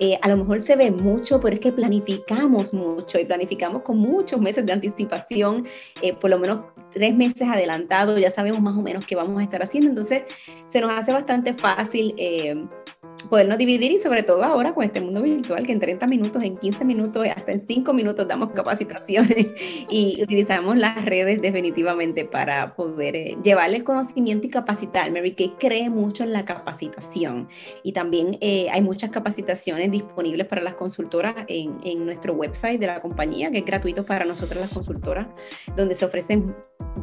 Eh, 0.00 0.18
a 0.20 0.28
lo 0.28 0.36
mejor 0.38 0.60
se 0.62 0.74
ve 0.74 0.90
mucho, 0.90 1.40
pero 1.40 1.54
es 1.54 1.60
que 1.60 1.70
planificamos 1.70 2.74
mucho 2.74 3.20
y 3.20 3.24
planificamos 3.24 3.82
con 3.82 3.98
muchos 3.98 4.40
meses 4.40 4.66
de 4.66 4.72
anticipación 4.72 5.66
eh, 6.02 6.12
por 6.14 6.30
lo 6.30 6.38
menos 6.38 6.64
tres 6.96 7.14
meses 7.14 7.46
adelantado, 7.46 8.16
ya 8.16 8.30
sabemos 8.30 8.62
más 8.62 8.72
o 8.72 8.80
menos 8.80 9.04
qué 9.04 9.14
vamos 9.14 9.36
a 9.36 9.42
estar 9.42 9.62
haciendo, 9.62 9.90
entonces 9.90 10.22
se 10.66 10.80
nos 10.80 10.90
hace 10.92 11.12
bastante 11.12 11.52
fácil. 11.52 12.14
Eh, 12.16 12.54
podernos 13.26 13.58
dividir 13.58 13.92
y 13.92 13.98
sobre 13.98 14.22
todo 14.22 14.42
ahora 14.44 14.72
con 14.74 14.84
este 14.84 15.00
mundo 15.00 15.22
virtual 15.22 15.66
que 15.66 15.72
en 15.72 15.80
30 15.80 16.06
minutos, 16.06 16.42
en 16.42 16.56
15 16.56 16.84
minutos, 16.84 17.26
hasta 17.34 17.52
en 17.52 17.60
5 17.60 17.92
minutos 17.92 18.26
damos 18.28 18.52
capacitaciones 18.52 19.46
y 19.90 20.22
utilizamos 20.22 20.76
las 20.76 21.04
redes 21.04 21.42
definitivamente 21.42 22.24
para 22.24 22.74
poder 22.74 23.16
eh, 23.16 23.36
llevarle 23.42 23.78
el 23.78 23.84
conocimiento 23.84 24.46
y 24.46 24.50
capacitar. 24.50 25.10
Mary 25.10 25.34
Kay 25.34 25.54
cree 25.58 25.90
mucho 25.90 26.24
en 26.24 26.32
la 26.32 26.44
capacitación 26.44 27.48
y 27.82 27.92
también 27.92 28.38
eh, 28.40 28.68
hay 28.70 28.80
muchas 28.80 29.10
capacitaciones 29.10 29.90
disponibles 29.90 30.46
para 30.46 30.62
las 30.62 30.74
consultoras 30.74 31.34
en, 31.48 31.76
en 31.84 32.06
nuestro 32.06 32.34
website 32.34 32.80
de 32.80 32.86
la 32.86 33.00
compañía, 33.00 33.50
que 33.50 33.58
es 33.58 33.64
gratuito 33.64 34.04
para 34.04 34.24
nosotras 34.24 34.60
las 34.60 34.72
consultoras, 34.72 35.26
donde 35.76 35.94
se 35.94 36.04
ofrecen 36.04 36.54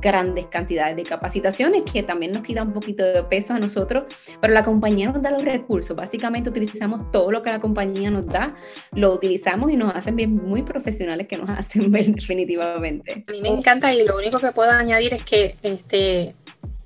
grandes 0.02 0.48
cantidades 0.48 0.96
de 0.96 1.04
capacitaciones 1.04 1.84
que 1.84 2.02
también 2.02 2.32
nos 2.32 2.42
quita 2.42 2.64
un 2.64 2.74
poquito 2.74 3.04
de 3.04 3.24
peso 3.24 3.54
a 3.54 3.60
nosotros, 3.60 4.06
pero 4.42 4.54
la 4.54 4.64
compañía 4.64 5.12
nos 5.12 5.22
da 5.22 5.30
los 5.30 5.44
recursos. 5.44 5.96
Básicamente 5.96 6.13
utilizamos 6.50 7.12
todo 7.12 7.32
lo 7.32 7.42
que 7.42 7.50
la 7.50 7.60
compañía 7.60 8.10
nos 8.10 8.26
da, 8.26 8.56
lo 8.96 9.14
utilizamos 9.14 9.72
y 9.72 9.76
nos 9.76 9.96
hacen 9.96 10.16
bien 10.16 10.34
muy 10.34 10.64
profesionales 10.64 11.28
que 11.28 11.38
nos 11.38 11.50
hacen 11.58 11.92
ver 11.92 12.08
definitivamente. 12.08 13.24
A 13.28 13.32
mí 13.32 13.42
me 13.42 13.50
encanta 13.50 13.94
y 13.94 14.06
lo 14.06 14.18
único 14.18 14.40
que 14.40 14.52
puedo 14.52 14.72
añadir 14.72 15.14
es 15.14 15.24
que 15.24 15.56
este, 15.64 16.34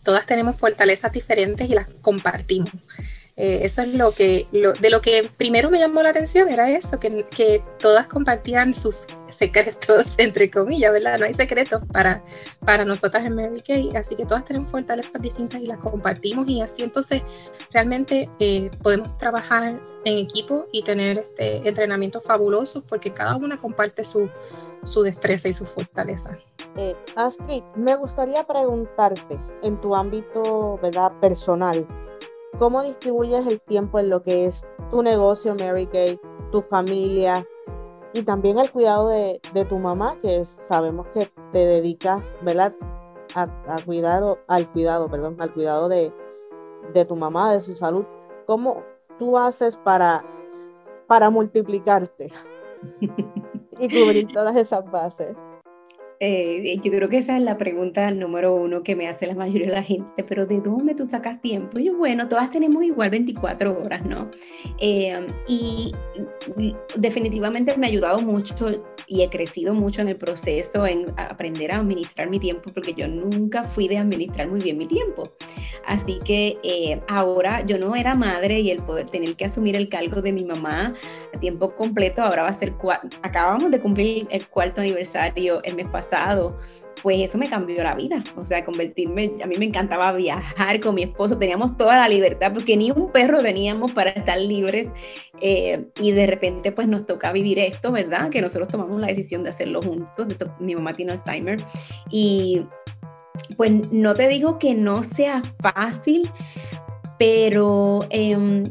todas 0.04 0.26
tenemos 0.26 0.56
fortalezas 0.56 1.12
diferentes 1.12 1.70
y 1.70 1.74
las 1.74 1.88
compartimos. 2.02 2.72
Eh, 3.36 3.60
eso 3.64 3.84
es 3.84 3.90
lo 3.90 4.12
que, 4.14 4.48
de 4.52 4.90
lo 4.90 5.02
que 5.02 5.30
primero 5.38 5.70
me 5.70 5.78
llamó 5.78 6.02
la 6.02 6.10
atención, 6.10 6.50
era 6.50 6.72
eso, 6.72 7.00
que, 7.00 7.24
que 7.30 7.62
todas 7.80 8.08
compartían 8.08 8.74
sus 8.74 9.06
secretos, 9.38 10.14
entre 10.18 10.50
comillas, 10.50 10.92
¿verdad? 10.92 11.20
No 11.20 11.26
hay 11.26 11.34
secretos 11.34 11.84
para, 11.92 12.22
para 12.66 12.86
nosotras 12.86 13.26
en 13.26 13.36
Mary 13.36 13.62
Kay, 13.62 13.96
así 13.96 14.16
que 14.16 14.26
todas 14.26 14.46
tenemos 14.46 14.72
fortalezas 14.72 15.22
distintas 15.22 15.62
y 15.62 15.68
las 15.68 15.80
compartimos 15.80 16.48
y 16.48 16.62
así 16.62 16.84
entonces 16.84 17.22
realmente 17.72 18.30
eh, 18.40 18.72
podemos 18.82 19.18
trabajar 19.18 19.80
en 20.06 20.18
equipo 20.18 20.68
y 20.72 20.84
tener 20.84 21.20
este, 21.20 21.68
entrenamientos 21.68 22.24
fabulosos 22.24 22.84
porque 22.84 23.14
cada 23.14 23.36
una 23.36 23.58
comparte 23.58 24.04
su, 24.04 24.30
su 24.84 25.04
destreza 25.04 25.48
y 25.48 25.54
su 25.54 25.66
fortaleza. 25.66 26.38
Eh, 26.76 26.96
Astrid, 27.16 27.64
me 27.76 27.96
gustaría 27.96 28.46
preguntarte 28.46 29.40
en 29.64 29.80
tu 29.82 29.96
ámbito 29.96 30.80
¿verdad? 30.82 31.12
personal, 31.20 31.88
¿cómo 32.60 32.84
distribuyes 32.84 33.46
el 33.48 33.60
tiempo 33.62 34.00
en 34.00 34.10
lo 34.10 34.22
que 34.22 34.46
es 34.46 34.68
tu 34.92 35.02
negocio 35.02 35.56
Mary 35.56 35.88
Kay, 35.88 36.20
tu 36.52 36.62
familia, 36.62 37.46
y 38.14 38.24
también 38.24 38.58
al 38.58 38.72
cuidado 38.72 39.10
de, 39.10 39.40
tu 39.70 39.78
mamá, 39.78 40.18
que 40.22 40.46
sabemos 40.46 41.08
que 41.08 41.32
te 41.52 41.66
dedicas, 41.66 42.36
¿verdad? 42.42 42.74
A, 43.36 43.48
cuidar, 43.86 44.24
al 44.48 44.72
cuidado, 44.72 45.10
perdón, 45.10 45.36
al 45.40 45.54
cuidado 45.54 45.90
de, 45.90 46.12
de, 46.94 47.06
tu 47.06 47.16
mamá, 47.16 47.54
de 47.54 47.60
su 47.60 47.76
salud. 47.76 48.06
¿Cómo 48.46 48.84
tú 49.20 49.38
haces 49.38 49.78
para, 49.78 50.24
para 51.06 51.30
multiplicarte 51.30 52.32
y 53.80 53.88
cubrir 53.90 54.28
todas 54.32 54.56
esas 54.56 54.90
bases? 54.90 55.36
Eh, 56.20 56.80
yo 56.84 56.92
creo 56.92 57.10
que 57.10 57.20
esa 57.20 57.38
es 57.38 57.44
la 57.44 57.58
pregunta 57.58 58.10
número 58.10 58.56
uno 58.56 58.82
que 58.82 58.96
me 58.96 59.08
hace 59.08 59.28
la 59.28 59.36
mayoría 59.36 59.68
de 59.68 59.74
la 59.74 59.84
gente, 59.84 60.24
pero 60.24 60.48
¿de 60.48 60.62
dónde 60.62 60.96
tú 60.96 61.06
sacas 61.06 61.40
tiempo? 61.42 61.80
Y 61.80 61.86
yo, 61.86 61.96
bueno, 61.96 62.28
todas 62.28 62.50
tenemos 62.50 62.84
igual 62.84 63.12
24 63.12 63.80
horas, 63.80 64.04
¿no? 64.04 64.30
Eh, 64.80 65.28
y 65.48 65.92
definitivamente 66.96 67.78
me 67.78 67.86
ha 67.86 67.90
ayudado 67.90 68.20
mucho 68.22 68.84
y 69.06 69.22
he 69.22 69.30
crecido 69.30 69.74
mucho 69.76 70.02
en 70.02 70.10
el 70.10 70.16
proceso, 70.16 70.88
en 70.88 71.06
aprender 71.18 71.72
a 71.72 71.78
administrar 71.78 72.30
mi 72.30 72.40
tiempo, 72.40 72.72
porque 72.74 72.94
yo 72.94 73.08
nunca 73.08 73.64
fui 73.64 73.88
de 73.88 73.98
administrar 73.98 74.48
muy 74.48 74.60
bien 74.60 74.78
mi 74.78 74.88
tiempo. 74.88 75.24
Así 75.86 76.20
que 76.26 76.58
eh, 76.64 77.00
ahora 77.08 77.64
yo 77.64 77.78
no 77.78 77.96
era 77.96 78.16
madre 78.16 78.60
y 78.60 78.72
el 78.72 78.82
poder 78.84 79.06
tener 79.06 79.36
que 79.36 79.46
asumir 79.46 79.76
el 79.76 79.88
cargo 79.88 80.22
de 80.22 80.34
mi 80.34 80.44
mamá 80.44 80.96
a 81.34 81.40
tiempo 81.40 81.76
completo, 81.76 82.24
ahora 82.24 82.44
va 82.44 82.50
a 82.50 82.54
ser, 82.54 82.74
acabamos 83.22 83.72
de 83.72 83.80
cumplir 83.80 84.28
el 84.32 84.48
cuarto 84.48 84.82
aniversario 84.82 85.62
el 85.64 85.76
mes 85.76 85.88
pasado 85.88 86.07
pues 87.02 87.18
eso 87.20 87.38
me 87.38 87.50
cambió 87.50 87.84
la 87.84 87.96
vida. 87.96 88.24
O 88.36 88.44
sea, 88.44 88.66
convertirme, 88.66 89.34
a 89.44 89.48
mí 89.48 89.56
me 89.58 89.66
encantaba 89.66 90.12
viajar 90.14 90.80
con 90.80 90.96
mi 90.96 91.04
esposo, 91.04 91.38
teníamos 91.38 91.78
toda 91.78 91.98
la 91.98 92.10
libertad 92.10 92.52
porque 92.54 92.76
ni 92.76 92.92
un 92.92 93.12
perro 93.12 93.42
teníamos 93.42 93.92
para 93.92 94.10
estar 94.12 94.38
libres 94.38 94.88
eh, 95.42 95.86
y 96.02 96.12
de 96.12 96.28
repente 96.28 96.72
pues 96.72 96.88
nos 96.88 97.06
toca 97.06 97.32
vivir 97.32 97.60
esto, 97.60 97.92
¿verdad? 97.92 98.30
Que 98.30 98.42
nosotros 98.42 98.68
tomamos 98.68 99.00
la 99.00 99.08
decisión 99.08 99.44
de 99.44 99.52
hacerlo 99.52 99.82
juntos. 99.82 100.28
Mi 100.60 100.76
mamá 100.76 100.94
tiene 100.94 101.14
Alzheimer 101.14 101.62
y 102.10 102.64
pues 103.56 103.72
no 103.92 104.16
te 104.16 104.28
digo 104.28 104.58
que 104.60 104.74
no 104.74 105.04
sea 105.04 105.42
fácil, 105.62 106.30
pero... 107.18 108.06
Eh, 108.10 108.64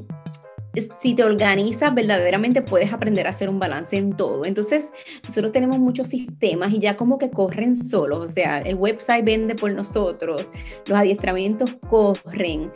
si 1.03 1.15
te 1.15 1.25
organizas, 1.25 1.95
verdaderamente 1.95 2.63
puedes 2.63 2.93
aprender 2.93 3.27
a 3.27 3.31
hacer 3.31 3.49
un 3.49 3.59
balance 3.59 3.97
en 3.97 4.13
todo. 4.13 4.45
Entonces, 4.45 4.87
nosotros 5.25 5.53
tenemos 5.53 5.79
muchos 5.79 6.09
sistemas 6.09 6.73
y 6.73 6.79
ya 6.79 6.97
como 6.97 7.19
que 7.19 7.31
corren 7.31 7.77
solos, 7.77 8.31
o 8.31 8.33
sea, 8.33 8.59
el 8.59 8.75
website 8.75 9.25
vende 9.25 9.55
por 9.55 9.73
nosotros, 9.73 10.51
los 10.87 10.99
adiestramientos 10.99 11.71
corren. 11.89 12.73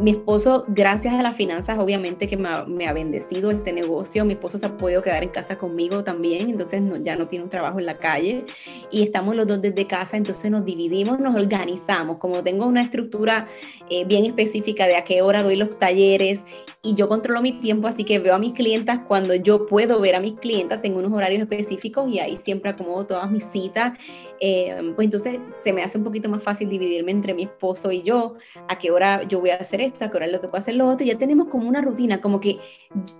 mi 0.00 0.10
esposo, 0.10 0.64
gracias 0.68 1.14
a 1.14 1.22
las 1.22 1.36
finanzas, 1.36 1.78
obviamente 1.78 2.26
que 2.26 2.36
me 2.36 2.86
ha, 2.86 2.92
bendecido 2.92 3.50
este 3.50 3.72
negocio, 3.72 4.24
mi 4.24 4.32
esposo 4.32 4.58
se 4.58 4.66
ha 4.66 4.76
podido 4.76 5.02
quedar 5.02 5.22
en 5.22 5.30
casa 5.30 5.56
conmigo 5.56 6.02
también, 6.02 6.50
entonces 6.50 6.82
ya 7.02 7.14
no 7.16 7.28
tiene 7.28 7.44
un 7.44 7.50
trabajo 7.50 7.78
en 7.78 7.86
la 7.86 7.96
calle 7.96 8.44
y 8.90 9.02
estamos 9.02 9.36
los 9.36 9.46
dos 9.46 9.62
desde 9.62 9.86
casa, 9.86 10.16
entonces 10.16 10.50
nos 10.50 10.64
dividimos, 10.64 11.20
nos 11.20 11.34
organizamos. 11.36 12.18
Como 12.18 12.42
tengo 12.42 12.66
una 12.66 12.82
estructura 12.82 13.46
eh, 13.88 14.04
bien 14.04 14.24
específica 14.24 14.86
de 14.86 14.96
a 14.96 15.04
qué 15.04 15.22
hora 15.22 15.42
doy 15.42 15.56
los 15.56 15.78
talleres 15.78 16.44
y 16.82 16.94
yo 16.94 17.08
controlo 17.20 17.42
mi 17.42 17.52
tiempo, 17.52 17.86
así 17.86 18.02
que 18.02 18.18
veo 18.18 18.34
a 18.34 18.38
mis 18.38 18.54
clientas 18.54 19.00
cuando 19.06 19.34
yo 19.34 19.66
puedo 19.66 20.00
ver 20.00 20.14
a 20.14 20.20
mis 20.20 20.40
clientas, 20.40 20.80
tengo 20.80 21.00
unos 21.00 21.12
horarios 21.12 21.42
específicos 21.42 22.08
y 22.08 22.18
ahí 22.18 22.38
siempre 22.38 22.70
acomodo 22.70 23.04
todas 23.04 23.30
mis 23.30 23.44
citas. 23.44 23.98
Eh, 24.40 24.92
pues 24.96 25.04
entonces 25.04 25.38
se 25.62 25.74
me 25.74 25.82
hace 25.82 25.98
un 25.98 26.04
poquito 26.04 26.30
más 26.30 26.42
fácil 26.42 26.70
dividirme 26.70 27.10
entre 27.10 27.34
mi 27.34 27.42
esposo 27.42 27.90
y 27.90 28.02
yo, 28.02 28.36
a 28.68 28.78
qué 28.78 28.90
hora 28.90 29.22
yo 29.28 29.38
voy 29.38 29.50
a 29.50 29.56
hacer 29.56 29.82
esto, 29.82 30.02
a 30.02 30.10
qué 30.10 30.16
hora 30.16 30.26
le 30.26 30.38
toca 30.38 30.56
hacer 30.56 30.76
lo 30.76 30.88
otro, 30.88 31.06
ya 31.06 31.18
tenemos 31.18 31.48
como 31.48 31.68
una 31.68 31.82
rutina, 31.82 32.22
como 32.22 32.40
que 32.40 32.58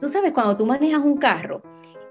tú 0.00 0.08
sabes, 0.08 0.32
cuando 0.32 0.56
tú 0.56 0.64
manejas 0.64 1.02
un 1.02 1.18
carro 1.18 1.60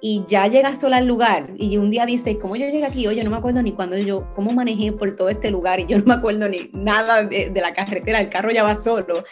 y 0.02 0.24
ya 0.28 0.48
llegas 0.48 0.80
sola 0.80 0.98
al 0.98 1.08
lugar 1.08 1.52
y 1.58 1.78
un 1.78 1.90
día 1.90 2.06
dices, 2.06 2.38
¿cómo 2.42 2.56
yo 2.56 2.66
llegué 2.66 2.86
aquí? 2.86 3.08
Oye, 3.08 3.24
no 3.24 3.32
me 3.32 3.38
acuerdo 3.38 3.62
ni 3.62 3.74
cuando 3.74 3.98
yo, 3.98 4.30
cómo 4.36 4.52
manejé 4.52 4.92
por 4.92 5.16
todo 5.16 5.30
este 5.30 5.52
lugar 5.52 5.80
y 5.80 5.86
yo 5.88 5.98
no 6.00 6.06
me 6.06 6.14
acuerdo 6.14 6.48
ni 6.48 6.70
nada 6.74 7.24
de, 7.24 7.52
la 7.60 7.74
carretera, 7.74 8.20
el 8.20 8.30
carro 8.30 8.52
ya 8.52 8.64
va 8.64 8.76
solo. 8.76 9.24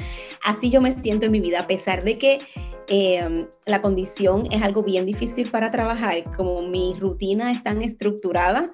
Así 0.44 0.70
yo 0.70 0.82
me 0.82 0.96
siento 0.96 1.26
en 1.26 1.32
mi 1.32 1.40
vida, 1.40 1.62
a 1.62 1.68
pesar 1.68 2.04
de 2.04 2.18
que 2.18 2.40
em, 2.88 3.48
la 3.66 3.82
condición 3.82 4.48
es 4.52 4.62
algo 4.62 4.84
bien 4.84 5.06
difícil 5.06 5.50
para 5.50 5.72
trabajar, 5.72 6.24
como 6.36 6.62
mi 6.62 6.96
rutina 7.00 7.52
es 7.52 7.64
tan 7.64 7.82
estructurada, 7.82 8.72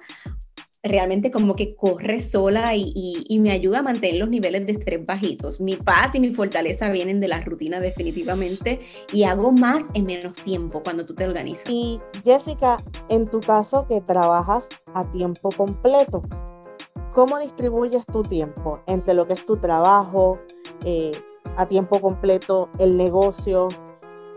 realmente 0.84 1.30
como 1.30 1.54
que 1.54 1.74
corre 1.74 2.20
sola 2.20 2.74
y, 2.76 3.38
me 3.40 3.50
ayuda 3.50 3.80
a 3.80 3.82
mantener 3.82 4.18
los 4.18 4.30
niveles 4.30 4.66
de 4.66 4.72
estrés 4.72 5.04
bajitos. 5.04 5.60
Mi 5.60 5.76
paz 5.76 6.14
y 6.14 6.20
mi 6.20 6.34
fortaleza 6.34 6.88
vienen 6.90 7.20
de 7.20 7.28
la 7.28 7.40
rutina 7.40 7.80
definitivamente 7.80 8.80
y 9.12 9.24
hago 9.24 9.50
más 9.50 9.82
en 9.94 10.04
menos 10.04 10.34
tiempo 10.44 10.82
cuando 10.82 11.04
tú 11.04 11.14
te 11.14 11.26
organizas. 11.26 11.64
Y 11.68 12.00
Jessica, 12.24 12.76
en 13.08 13.26
tu 13.26 13.40
caso 13.40 13.86
que 13.88 14.00
trabajas 14.00 14.68
a 14.94 15.10
tiempo 15.10 15.50
completo, 15.50 16.22
¿cómo 17.12 17.38
distribuyes 17.38 18.04
tu 18.06 18.22
tiempo 18.22 18.80
entre 18.86 19.14
lo 19.14 19.26
que 19.26 19.34
es 19.34 19.44
tu 19.44 19.56
trabajo, 19.56 20.38
eh, 20.84 21.12
a 21.56 21.66
tiempo 21.66 22.00
completo, 22.00 22.70
el 22.78 22.96
negocio, 22.96 23.68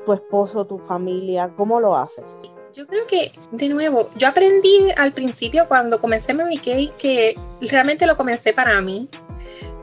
tu 0.05 0.13
esposo, 0.13 0.65
tu 0.65 0.79
familia? 0.79 1.53
¿Cómo 1.55 1.79
lo 1.79 1.95
haces? 1.95 2.56
Yo 2.77 2.85
creo 2.85 3.07
que, 3.07 3.31
de 3.49 3.69
nuevo, 3.69 4.11
yo 4.17 4.27
aprendí 4.27 4.91
al 4.97 5.11
principio 5.11 5.67
cuando 5.67 5.99
comencé 5.99 6.35
Mary 6.35 6.59
Kay 6.59 6.91
que 6.99 7.35
realmente 7.59 8.05
lo 8.05 8.15
comencé 8.15 8.53
para 8.53 8.79
mí, 8.81 9.09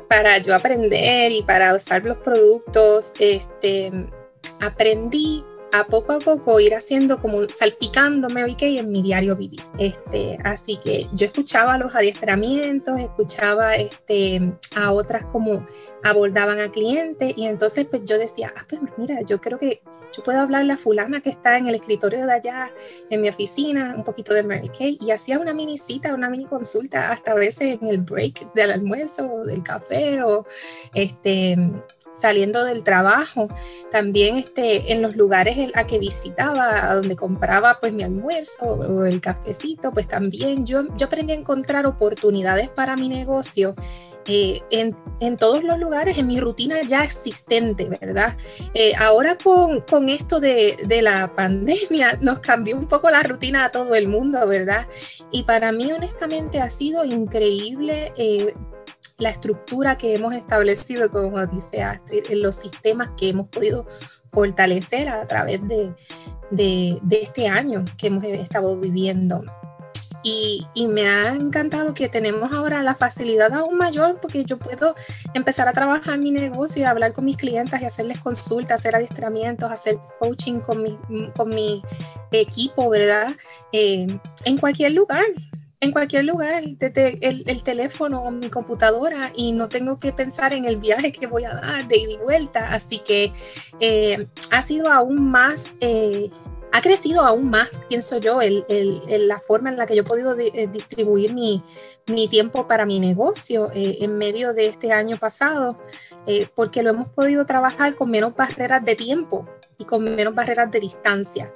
para 0.09 0.39
yo 0.39 0.55
aprender 0.55 1.33
y 1.33 1.43
para 1.43 1.75
usar 1.75 2.05
los 2.05 2.19
productos. 2.19 3.11
Este, 3.19 3.91
aprendí 4.61 5.43
a 5.75 5.83
poco 5.83 6.13
a 6.13 6.21
poco 6.21 6.61
ir 6.61 6.73
haciendo 6.73 7.19
como 7.19 7.49
salpicando 7.49 8.31
Mary 8.31 8.55
Kay 8.55 8.79
en 8.79 8.91
mi 8.91 9.03
diario 9.03 9.35
vivir. 9.35 9.61
Este, 9.77 10.39
así 10.45 10.77
que 10.77 11.09
yo 11.13 11.27
escuchaba 11.27 11.77
los 11.79 11.93
adiestramientos, 11.97 13.01
escuchaba 13.01 13.75
este, 13.75 14.41
a 14.77 14.93
otras 14.93 15.25
como 15.27 15.67
abordaban 16.05 16.61
a 16.61 16.71
clientes 16.71 17.35
y 17.37 17.47
entonces 17.47 17.87
pues 17.91 18.05
yo 18.05 18.19
decía, 18.19 18.53
ah, 18.57 18.65
pues 18.69 18.83
mira, 18.97 19.23
yo 19.23 19.41
creo 19.41 19.59
que 19.59 19.83
yo 20.17 20.23
puedo 20.23 20.39
hablarle 20.39 20.75
a 20.75 20.77
fulana 20.77 21.21
que 21.21 21.31
está 21.31 21.59
en 21.59 21.67
el 21.67 21.75
escritorio 21.75 22.25
de 22.25 22.33
allá, 22.33 22.71
en 23.11 23.21
mi 23.21 23.29
oficina, 23.29 23.95
un 23.97 24.05
poquito 24.05 24.33
de 24.33 24.45
Mary 24.45 24.69
Kay 24.69 24.99
y 25.01 25.11
hacía 25.11 25.41
una 25.41 25.55
mini 25.55 25.77
cita, 25.77 26.15
una 26.15 26.31
mini 26.31 26.45
consulta, 26.45 27.11
hasta 27.11 27.33
a 27.33 27.35
veces 27.35 27.81
en 27.83 27.89
el 27.89 27.99
break 27.99 28.53
del 28.53 28.71
almuerzo 28.71 29.27
o 29.27 29.45
del 29.45 29.65
café 29.65 30.23
o 30.23 30.47
este 30.95 31.59
saliendo 32.19 32.65
del 32.65 32.83
trabajo, 32.85 33.49
también 33.91 34.37
este, 34.37 34.93
en 34.93 35.03
los 35.03 35.17
lugares 35.17 35.73
a 35.75 35.87
que 35.87 35.99
visitaba, 35.99 36.91
a 36.91 36.95
donde 36.95 37.17
compraba 37.17 37.79
pues 37.81 37.93
mi 37.93 38.03
almuerzo 38.03 38.65
o 38.65 39.05
el 39.05 39.21
cafecito, 39.21 39.91
pues 39.91 40.09
también 40.09 40.65
yo, 40.65 40.85
yo 40.97 41.07
aprendí 41.07 41.33
a 41.33 41.37
encontrar 41.37 41.87
oportunidades 41.87 42.69
para 42.69 42.97
mi 42.97 43.09
negocio 43.09 43.75
eh, 44.27 44.63
en, 44.71 44.97
en, 45.21 45.37
todos 45.37 45.63
los 45.63 45.79
lugares, 45.79 46.17
en 46.17 46.27
mi 46.27 46.41
rutina 46.41 46.83
ya 46.83 47.05
existente, 47.05 47.89
¿verdad? 48.01 48.37
Eh, 48.73 48.95
ahora 48.97 49.37
con, 49.37 49.83
con 49.83 50.09
esto 50.09 50.41
de, 50.41 50.79
de, 50.87 51.03
la 51.03 51.29
pandemia 51.29 52.19
nos 52.23 52.39
cambió 52.39 52.79
un 52.79 52.87
poco 52.87 53.11
la 53.11 53.23
rutina 53.23 53.67
a 53.67 53.71
todo 53.71 53.95
el 53.95 54.09
mundo, 54.09 54.47
¿verdad? 54.47 54.87
Y 55.31 55.43
para 55.43 55.73
mí 55.73 55.93
honestamente 55.93 56.61
ha 56.61 56.71
sido 56.71 57.05
increíble 57.05 58.13
eh, 58.17 58.55
la 59.19 59.31
estructura 59.31 59.97
que 59.97 60.15
hemos 60.15 60.35
establecido, 60.35 61.09
como 61.11 61.45
dice 61.47 61.83
Astrid, 61.83 62.25
en 62.31 62.43
los 62.43 62.57
sistemas 62.57 63.11
que 63.17 63.29
hemos 63.29 63.49
podido 63.49 63.87
fortalecer 64.29 65.09
a 65.09 65.27
través 65.27 65.67
de, 65.69 65.93
de, 66.51 66.99
este 67.11 67.49
año 67.49 67.85
que 67.97 68.09
hemos 68.09 68.25
estado 68.25 68.77
viviendo. 68.79 69.45
Y, 70.27 70.67
y, 70.73 70.87
me 70.87 71.07
ha 71.07 71.35
encantado 71.35 71.93
que 71.93 72.09
tenemos 72.09 72.51
ahora 72.51 72.83
la 72.83 72.95
facilidad 72.95 73.53
aún 73.53 73.77
mayor 73.77 74.19
porque 74.23 74.43
yo 74.47 74.57
puedo 74.57 74.95
empezar 75.35 75.69
a 75.69 75.73
trabajar 75.73 76.19
mi 76.19 76.31
negocio 76.31 76.81
y 76.81 76.85
hablar 76.87 77.13
con 77.13 77.27
mis 77.27 77.37
clientes 77.37 77.79
y 77.81 77.85
hacerles 77.85 78.21
consultas, 78.21 78.81
hacer 78.81 78.97
adiestramientos, 78.97 79.71
hacer 79.71 79.99
coaching 80.19 80.61
con 80.61 80.83
mi, 80.83 80.99
con 81.37 81.51
mi 81.51 81.83
equipo, 82.33 82.89
¿verdad? 82.89 83.35
Eh, 83.71 84.07
en 84.47 84.57
cualquier 84.57 84.93
lugar, 84.93 85.27
en 85.85 85.93
cualquier 85.93 86.25
lugar, 86.25 86.65
desde 86.67 87.19
el, 87.27 87.45
el, 87.47 87.63
teléfono 87.63 88.23
o 88.23 88.31
mi 88.31 88.51
computadora 88.51 89.31
y 89.35 89.53
no 89.53 89.69
tengo 89.69 90.01
que 90.01 90.13
pensar 90.13 90.53
en 90.53 90.65
el 90.65 90.77
viaje 90.77 91.13
que 91.13 91.27
voy 91.27 91.45
a 91.45 91.55
dar 91.55 91.87
de 91.87 91.97
ida 91.99 92.13
y 92.13 92.17
vuelta. 92.17 92.73
Así 92.73 92.99
que 92.99 93.33
eh, 93.81 94.27
ha 94.51 94.63
sido 94.63 94.91
aún 94.91 95.31
más... 95.31 95.71
Eh, 95.81 96.31
ha 96.75 96.81
crecido 96.81 97.23
aún 97.23 97.51
más, 97.51 97.69
pienso 97.89 98.19
yo, 98.19 98.41
el, 98.41 98.65
el, 98.69 99.29
la 99.29 99.39
forma 99.39 99.69
en 99.69 99.77
la 99.77 99.87
que 99.87 99.95
yo 99.95 100.03
he 100.03 100.05
podido 100.05 100.37
eh, 100.37 100.69
distribuir 100.73 101.33
mi, 101.33 101.63
mi, 102.09 102.27
tiempo 102.27 102.67
para 102.67 102.85
mi 102.85 102.99
negocio 102.99 103.71
eh, 103.73 103.99
en 104.01 104.15
medio 104.15 104.53
de 104.53 104.67
este 104.67 104.91
año 104.93 105.17
pasado, 105.17 105.77
eh, 106.27 106.49
porque 106.57 106.83
lo 106.83 106.91
hemos 106.91 107.09
podido 107.11 107.47
trabajar 107.47 107.95
con 107.95 108.11
menos 108.11 108.35
barreras 108.35 108.85
de 108.85 108.97
tiempo 108.97 109.47
y 109.79 109.85
con 109.85 110.03
menos 110.17 110.35
barreras 110.35 110.73
de 110.73 110.81
distancia. 110.81 111.53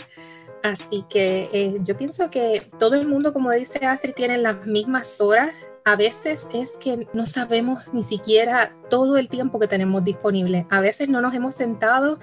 Así 0.68 1.04
que 1.08 1.48
eh, 1.52 1.76
yo 1.82 1.96
pienso 1.96 2.30
que 2.30 2.62
todo 2.78 2.96
el 2.96 3.06
mundo, 3.06 3.32
como 3.32 3.50
dice 3.52 3.84
Astrid, 3.86 4.14
tiene 4.14 4.38
las 4.38 4.66
mismas 4.66 5.20
horas. 5.20 5.50
A 5.84 5.96
veces 5.96 6.48
es 6.52 6.72
que 6.72 7.06
no 7.14 7.24
sabemos 7.24 7.82
ni 7.94 8.02
siquiera 8.02 8.72
todo 8.90 9.16
el 9.16 9.28
tiempo 9.28 9.58
que 9.58 9.66
tenemos 9.66 10.04
disponible. 10.04 10.66
A 10.68 10.80
veces 10.80 11.08
no 11.08 11.22
nos 11.22 11.34
hemos 11.34 11.54
sentado 11.54 12.18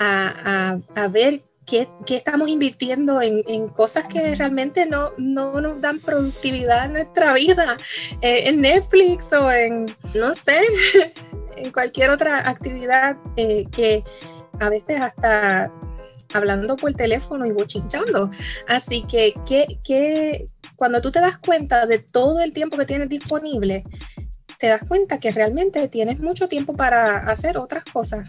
a, 0.00 0.78
a, 0.94 1.02
a 1.02 1.08
ver 1.08 1.42
qué, 1.66 1.86
qué, 2.06 2.16
estamos 2.16 2.48
invirtiendo 2.48 3.20
en, 3.20 3.42
en, 3.46 3.68
cosas 3.68 4.06
que 4.06 4.34
realmente 4.34 4.86
no, 4.86 5.10
no, 5.18 5.60
nos 5.60 5.78
dan 5.82 6.00
productividad 6.00 6.86
en 6.86 6.94
nuestra 6.94 7.34
vida, 7.34 7.76
eh, 8.22 8.48
en 8.48 8.62
Netflix 8.62 9.30
o 9.34 9.52
en, 9.52 9.94
no 10.14 10.32
sé, 10.32 10.62
en 11.56 11.70
cualquier 11.70 12.08
otra 12.08 12.48
actividad 12.48 13.18
eh, 13.36 13.66
que 13.70 14.02
a 14.58 14.70
veces 14.70 15.00
hasta 15.00 15.70
hablando 16.32 16.76
por 16.76 16.92
teléfono 16.94 17.46
y 17.46 17.52
bochinchando. 17.52 18.30
Así 18.68 19.02
que, 19.02 19.34
que, 19.46 19.78
que 19.84 20.46
cuando 20.76 21.00
tú 21.00 21.10
te 21.10 21.20
das 21.20 21.38
cuenta 21.38 21.86
de 21.86 21.98
todo 21.98 22.40
el 22.40 22.52
tiempo 22.52 22.76
que 22.76 22.86
tienes 22.86 23.08
disponible, 23.08 23.84
te 24.58 24.68
das 24.68 24.84
cuenta 24.86 25.18
que 25.18 25.32
realmente 25.32 25.88
tienes 25.88 26.20
mucho 26.20 26.48
tiempo 26.48 26.72
para 26.74 27.18
hacer 27.18 27.58
otras 27.58 27.84
cosas. 27.84 28.28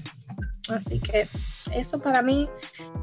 Así 0.69 0.99
que 0.99 1.27
eso 1.73 1.99
para 1.99 2.21
mí, 2.21 2.47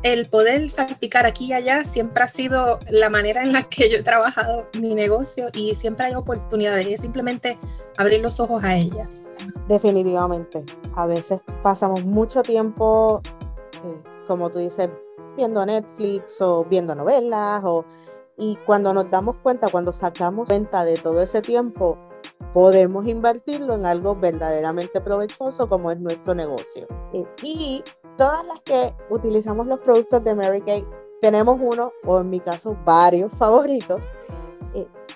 el 0.02 0.26
poder 0.26 0.68
salpicar 0.70 1.26
aquí 1.26 1.46
y 1.46 1.52
allá 1.52 1.84
siempre 1.84 2.22
ha 2.22 2.28
sido 2.28 2.78
la 2.88 3.10
manera 3.10 3.42
en 3.42 3.52
la 3.52 3.64
que 3.64 3.90
yo 3.90 3.98
he 3.98 4.02
trabajado 4.02 4.66
mi 4.78 4.94
negocio 4.94 5.48
y 5.52 5.74
siempre 5.74 6.06
hay 6.06 6.14
oportunidades, 6.14 6.86
es 6.86 7.00
simplemente 7.00 7.58
abrir 7.98 8.20
los 8.20 8.40
ojos 8.40 8.64
a 8.64 8.76
ellas. 8.76 9.24
Definitivamente, 9.68 10.64
a 10.96 11.06
veces 11.06 11.40
pasamos 11.62 12.04
mucho 12.04 12.42
tiempo, 12.42 13.20
eh, 13.84 14.09
como 14.30 14.48
tú 14.48 14.60
dices, 14.60 14.88
viendo 15.36 15.66
Netflix 15.66 16.40
o 16.40 16.64
viendo 16.64 16.94
novelas, 16.94 17.64
o, 17.64 17.84
y 18.36 18.54
cuando 18.64 18.94
nos 18.94 19.10
damos 19.10 19.34
cuenta, 19.42 19.68
cuando 19.68 19.92
sacamos 19.92 20.46
cuenta 20.46 20.84
de 20.84 20.98
todo 20.98 21.20
ese 21.20 21.42
tiempo, 21.42 21.98
podemos 22.54 23.08
invertirlo 23.08 23.74
en 23.74 23.86
algo 23.86 24.14
verdaderamente 24.14 25.00
provechoso 25.00 25.66
como 25.66 25.90
es 25.90 25.98
nuestro 25.98 26.32
negocio. 26.36 26.86
Y 27.42 27.82
todas 28.16 28.44
las 28.46 28.62
que 28.62 28.94
utilizamos 29.10 29.66
los 29.66 29.80
productos 29.80 30.22
de 30.22 30.36
Mary 30.36 30.62
Kay, 30.62 30.86
tenemos 31.20 31.58
uno, 31.60 31.90
o 32.06 32.20
en 32.20 32.30
mi 32.30 32.38
caso 32.38 32.76
varios 32.84 33.32
favoritos. 33.36 34.00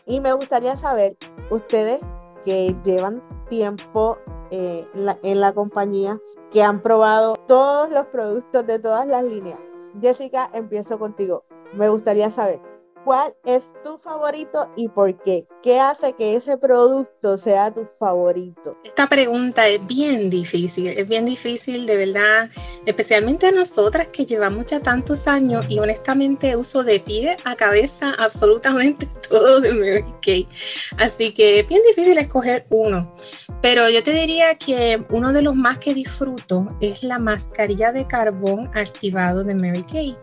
Y 0.07 0.19
me 0.19 0.33
gustaría 0.33 0.77
saber, 0.77 1.17
ustedes 1.51 2.01
que 2.45 2.77
llevan 2.85 3.23
tiempo 3.49 4.19
eh, 4.51 4.87
la, 4.95 5.19
en 5.23 5.41
la 5.41 5.53
compañía, 5.53 6.21
que 6.51 6.63
han 6.63 6.81
probado 6.81 7.37
todos 7.47 7.91
los 7.91 8.07
productos 8.07 8.67
de 8.67 8.79
todas 8.79 9.07
las 9.07 9.25
líneas. 9.25 9.59
Jessica, 10.01 10.51
empiezo 10.53 10.99
contigo. 10.99 11.45
Me 11.75 11.89
gustaría 11.89 12.31
saber, 12.31 12.61
¿Cuál 13.05 13.35
es 13.45 13.75
tu 13.83 13.99
favorito 13.99 14.71
y 14.77 14.89
por 14.89 15.23
qué? 15.23 15.47
¿Qué 15.63 15.79
hace 15.79 16.15
que 16.15 16.37
ese 16.37 16.57
producto 16.57 17.37
sea 17.37 17.71
tu 17.71 17.87
favorito? 17.99 18.79
Esta 18.83 19.07
pregunta 19.07 19.69
es 19.69 19.87
bien 19.87 20.31
difícil, 20.31 20.87
es 20.89 21.07
bien 21.07 21.27
difícil 21.27 21.85
de 21.87 21.97
verdad, 21.99 22.49
especialmente 22.87 23.49
a 23.49 23.51
nosotras 23.51 24.07
que 24.07 24.25
llevamos 24.25 24.65
ya 24.65 24.81
tantos 24.81 25.29
años 25.29 25.67
y 25.69 25.81
honestamente 25.81 26.57
uso 26.57 26.83
de 26.83 26.99
pie 26.99 27.37
a 27.45 27.57
cabeza 27.57 28.15
absolutamente 28.19 29.07
todo 29.29 29.61
de 29.61 29.75
Mary 29.75 30.15
Kay. 30.23 30.49
Así 30.97 31.35
que 31.35 31.61
es 31.61 31.69
bien 31.69 31.83
difícil 31.87 32.17
escoger 32.17 32.65
uno. 32.71 33.15
Pero 33.61 33.91
yo 33.91 34.03
te 34.03 34.13
diría 34.13 34.55
que 34.55 35.05
uno 35.11 35.35
de 35.35 35.43
los 35.43 35.55
más 35.55 35.77
que 35.77 35.93
disfruto 35.93 36.69
es 36.81 37.03
la 37.03 37.19
mascarilla 37.19 37.93
de 37.93 38.07
carbón 38.07 38.71
activado 38.75 39.45
de 39.45 39.55
Mary 39.55 39.83
Kay 39.83 40.17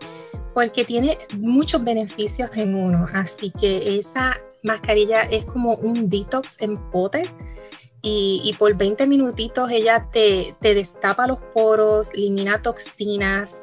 porque 0.54 0.84
tiene 0.84 1.18
muchos 1.36 1.82
beneficios 1.82 2.50
en 2.54 2.74
uno. 2.74 3.06
Así 3.12 3.50
que 3.50 3.98
esa 3.98 4.38
mascarilla 4.62 5.22
es 5.22 5.44
como 5.44 5.74
un 5.74 6.08
detox 6.08 6.60
en 6.60 6.76
pote. 6.90 7.28
Y, 8.04 8.40
y 8.44 8.54
por 8.54 8.76
20 8.76 9.06
minutitos 9.06 9.70
ella 9.70 10.08
te, 10.12 10.56
te, 10.60 10.74
destapa 10.74 11.28
los 11.28 11.38
poros, 11.38 12.10
elimina 12.12 12.60
toxinas, 12.60 13.58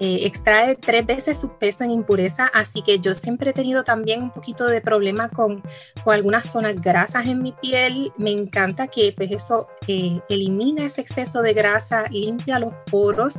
eh, 0.00 0.20
extrae 0.22 0.76
tres 0.76 1.04
veces 1.04 1.38
su 1.38 1.58
peso 1.58 1.84
en 1.84 1.90
impureza, 1.90 2.50
así 2.54 2.80
que 2.80 3.00
yo 3.00 3.14
siempre 3.14 3.50
he 3.50 3.52
tenido 3.52 3.84
también 3.84 4.22
un 4.22 4.30
poquito 4.30 4.64
de 4.64 4.80
problema 4.80 5.28
con, 5.28 5.62
con 6.02 6.14
algunas 6.14 6.50
zonas 6.50 6.80
grasas 6.80 7.26
en 7.26 7.42
mi 7.42 7.52
piel. 7.52 8.10
Me 8.16 8.30
encanta 8.30 8.86
que 8.86 9.12
pues 9.14 9.30
eso 9.30 9.68
eh, 9.86 10.18
elimina 10.30 10.86
ese 10.86 11.02
exceso 11.02 11.42
de 11.42 11.52
grasa, 11.52 12.04
limpia 12.08 12.58
los 12.58 12.72
poros 12.90 13.34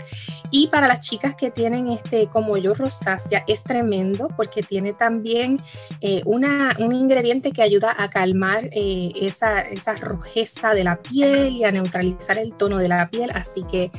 y 0.51 0.67
para 0.67 0.87
las 0.87 1.01
chicas 1.01 1.35
que 1.35 1.49
tienen 1.49 1.89
este 1.89 2.27
como 2.27 2.55
yo 2.57 2.75
rosácea 2.75 3.43
es 3.47 3.63
tremendo 3.63 4.27
porque 4.37 4.61
tiene 4.61 4.93
también 4.93 5.59
eh, 6.01 6.21
una, 6.25 6.75
un 6.77 6.93
ingrediente 6.93 7.51
que 7.51 7.63
ayuda 7.63 7.95
a 7.97 8.09
calmar 8.09 8.69
esa, 8.71 9.61
esa 9.61 9.95
rojeza 9.95 10.75
de 10.75 10.83
la 10.83 10.97
piel 10.97 11.53
y 11.53 11.63
a 11.63 11.71
neutralizar 11.71 12.37
el 12.37 12.53
tono 12.53 12.77
de 12.77 12.87
la 12.87 13.09
piel, 13.09 13.31
así 13.33 13.63
que 13.63 13.91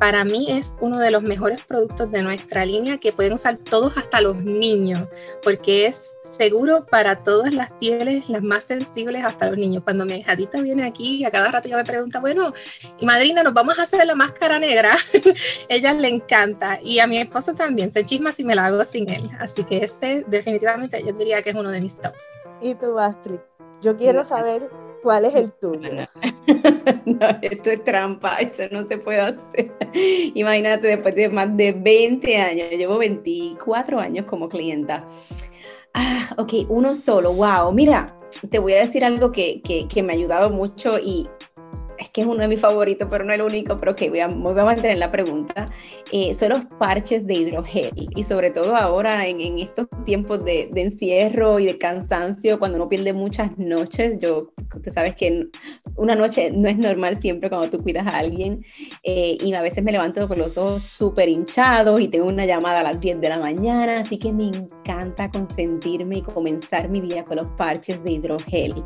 para 0.00 0.24
mí 0.24 0.46
es 0.48 0.76
uno 0.80 0.98
de 0.98 1.10
los 1.10 1.22
mejores 1.22 1.60
productos 1.62 2.10
de 2.10 2.22
nuestra 2.22 2.64
línea 2.64 2.96
que 2.96 3.12
pueden 3.12 3.34
usar 3.34 3.58
todos 3.58 3.98
hasta 3.98 4.22
los 4.22 4.36
niños, 4.36 5.06
porque 5.42 5.84
es 5.84 6.12
seguro 6.38 6.86
para 6.86 7.18
todas 7.18 7.52
las 7.52 7.70
pieles, 7.72 8.26
las 8.30 8.42
más 8.42 8.64
sensibles 8.64 9.22
hasta 9.22 9.50
los 9.50 9.58
niños. 9.58 9.84
Cuando 9.84 10.06
mi 10.06 10.14
hijadita 10.14 10.62
viene 10.62 10.84
aquí 10.84 11.16
y 11.16 11.24
a 11.26 11.30
cada 11.30 11.50
rato 11.50 11.68
ya 11.68 11.76
me 11.76 11.84
pregunta, 11.84 12.18
bueno, 12.18 12.54
y 12.98 13.04
madrina, 13.04 13.42
nos 13.42 13.52
vamos 13.52 13.78
a 13.78 13.82
hacer 13.82 14.06
la 14.06 14.14
máscara 14.14 14.58
negra, 14.58 14.96
ella 15.68 15.92
le 15.92 16.08
encanta 16.08 16.78
y 16.82 16.98
a 16.98 17.06
mi 17.06 17.18
esposo 17.18 17.52
también, 17.52 17.92
se 17.92 18.06
chisma 18.06 18.32
si 18.32 18.42
me 18.42 18.54
la 18.54 18.64
hago 18.64 18.82
sin 18.86 19.06
él. 19.10 19.28
Así 19.38 19.64
que 19.64 19.84
este 19.84 20.24
definitivamente 20.26 21.04
yo 21.04 21.12
diría 21.12 21.42
que 21.42 21.50
es 21.50 21.56
uno 21.56 21.70
de 21.70 21.80
mis 21.82 21.98
tops. 21.98 22.24
¿Y 22.62 22.74
tú, 22.74 22.98
Astrid? 22.98 23.40
Yo 23.82 23.98
quiero 23.98 24.24
saber 24.24 24.70
¿Cuál 25.02 25.26
es 25.26 25.34
el 25.34 25.52
tuyo? 25.60 25.90
No, 27.04 27.28
esto 27.42 27.70
es 27.70 27.84
trampa, 27.84 28.36
eso 28.36 28.64
no 28.70 28.86
se 28.86 28.98
puede 28.98 29.20
hacer. 29.20 29.72
Imagínate, 30.34 30.88
después 30.88 31.14
de 31.14 31.28
más 31.28 31.56
de 31.56 31.72
20 31.72 32.36
años, 32.36 32.70
llevo 32.70 32.98
24 32.98 34.00
años 34.00 34.26
como 34.26 34.48
clienta. 34.48 35.06
Ah, 35.94 36.34
ok, 36.36 36.52
uno 36.68 36.94
solo, 36.94 37.32
wow. 37.32 37.72
Mira, 37.72 38.16
te 38.48 38.58
voy 38.58 38.74
a 38.74 38.80
decir 38.80 39.04
algo 39.04 39.30
que, 39.30 39.60
que, 39.62 39.86
que 39.88 40.02
me 40.02 40.12
ha 40.12 40.16
ayudado 40.16 40.50
mucho 40.50 40.98
y 40.98 41.28
que 42.08 42.22
es 42.22 42.26
uno 42.26 42.38
de 42.38 42.48
mis 42.48 42.60
favoritos, 42.60 43.08
pero 43.10 43.24
no 43.24 43.32
el 43.32 43.42
único, 43.42 43.78
pero 43.78 43.94
que 43.94 44.08
voy 44.08 44.20
a, 44.20 44.28
voy 44.28 44.58
a 44.58 44.64
mantener 44.64 44.96
la 44.96 45.10
pregunta, 45.10 45.70
eh, 46.10 46.34
son 46.34 46.50
los 46.50 46.64
parches 46.78 47.26
de 47.26 47.34
hidrogel. 47.34 48.08
Y 48.16 48.24
sobre 48.24 48.50
todo 48.50 48.74
ahora 48.74 49.26
en, 49.26 49.40
en 49.40 49.58
estos 49.58 49.86
tiempos 50.04 50.44
de, 50.44 50.68
de, 50.72 50.80
encierro 50.82 51.58
y 51.58 51.66
de 51.66 51.78
cansancio, 51.78 52.58
cuando 52.58 52.76
uno 52.76 52.88
pierde 52.88 53.12
muchas 53.12 53.56
noches, 53.58 54.18
yo, 54.18 54.52
tú 54.82 54.90
sabes 54.90 55.14
que 55.14 55.48
una 55.96 56.14
noche 56.14 56.50
no 56.50 56.68
es 56.68 56.78
normal 56.78 57.20
siempre 57.20 57.48
cuando 57.48 57.70
tú 57.70 57.82
cuidas 57.82 58.06
a 58.06 58.18
alguien, 58.18 58.58
eh, 59.02 59.36
y 59.40 59.52
a 59.54 59.62
veces 59.62 59.82
me 59.84 59.92
levanto 59.92 60.26
con 60.28 60.38
los 60.38 60.56
ojos 60.58 60.82
súper 60.82 61.28
hinchados 61.28 62.00
y 62.00 62.08
tengo 62.08 62.26
una 62.26 62.46
llamada 62.46 62.80
a 62.80 62.82
las 62.82 63.00
10 63.00 63.20
de 63.20 63.28
la 63.28 63.38
mañana, 63.38 64.00
así 64.00 64.18
que 64.18 64.32
me 64.32 64.48
encanta 64.48 65.30
consentirme 65.30 66.18
y 66.18 66.22
comenzar 66.22 66.88
mi 66.88 67.00
día 67.00 67.24
con 67.24 67.36
los 67.36 67.46
parches 67.56 68.02
de 68.04 68.12
hidrogel. 68.12 68.82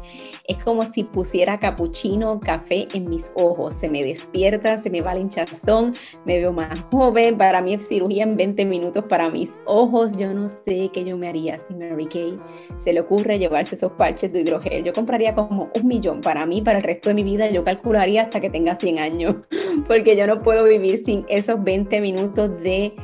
Es 0.47 0.59
como 0.63 0.85
si 0.85 1.05
pusiera 1.05 1.59
capuchino, 1.59 2.41
café 2.41 2.89
en 2.95 3.09
mis 3.09 3.31
ojos, 3.35 3.75
se 3.75 3.89
me 3.89 4.03
despierta, 4.03 4.79
se 4.79 4.91
me 4.91 5.01
va 5.01 5.13
el 5.13 5.23
hinchazón, 5.23 5.95
me 6.25 6.39
veo 6.39 6.53
más 6.53 6.81
joven, 6.91 7.37
para 7.37 7.61
mí 7.61 7.75
es 7.75 7.89
cirugía 7.89 8.25
en 8.25 8.37
20 8.37 8.65
minutos 8.65 9.05
para 9.09 9.31
mis 9.31 9.59
ojos, 9.67 10.17
yo 10.17 10.33
no 10.35 10.49
sé 10.49 10.91
qué 10.93 11.05
yo 11.05 11.17
me 11.17 11.29
haría 11.29 11.59
si 11.59 11.75
Mary 11.75 12.07
Kay 12.07 12.39
se 12.79 12.93
le 12.93 13.01
ocurre 13.01 13.39
llevarse 13.39 13.75
esos 13.75 13.93
parches 13.93 14.33
de 14.33 14.41
hidrogel. 14.41 14.85
Yo 14.85 14.93
compraría 14.93 15.35
como 15.35 15.71
un 15.75 15.87
millón 15.87 16.21
para 16.21 16.47
mí, 16.47 16.63
para 16.63 16.79
el 16.79 16.85
resto 16.85 17.04
de 17.09 17.15
mi 17.15 17.23
vida, 17.23 17.51
yo 17.51 17.65
calcularía 17.65 18.23
hasta 18.23 18.41
que 18.41 18.51
tenga 18.51 18.77
100 18.77 18.99
años, 18.99 19.37
porque 19.89 20.17
yo 20.17 20.27
no 20.27 20.43
puedo 20.43 20.65
vivir 20.65 21.05
sin 21.05 21.25
esos 21.29 21.63
20 21.63 22.01
minutos 22.01 22.51
de 22.63 22.95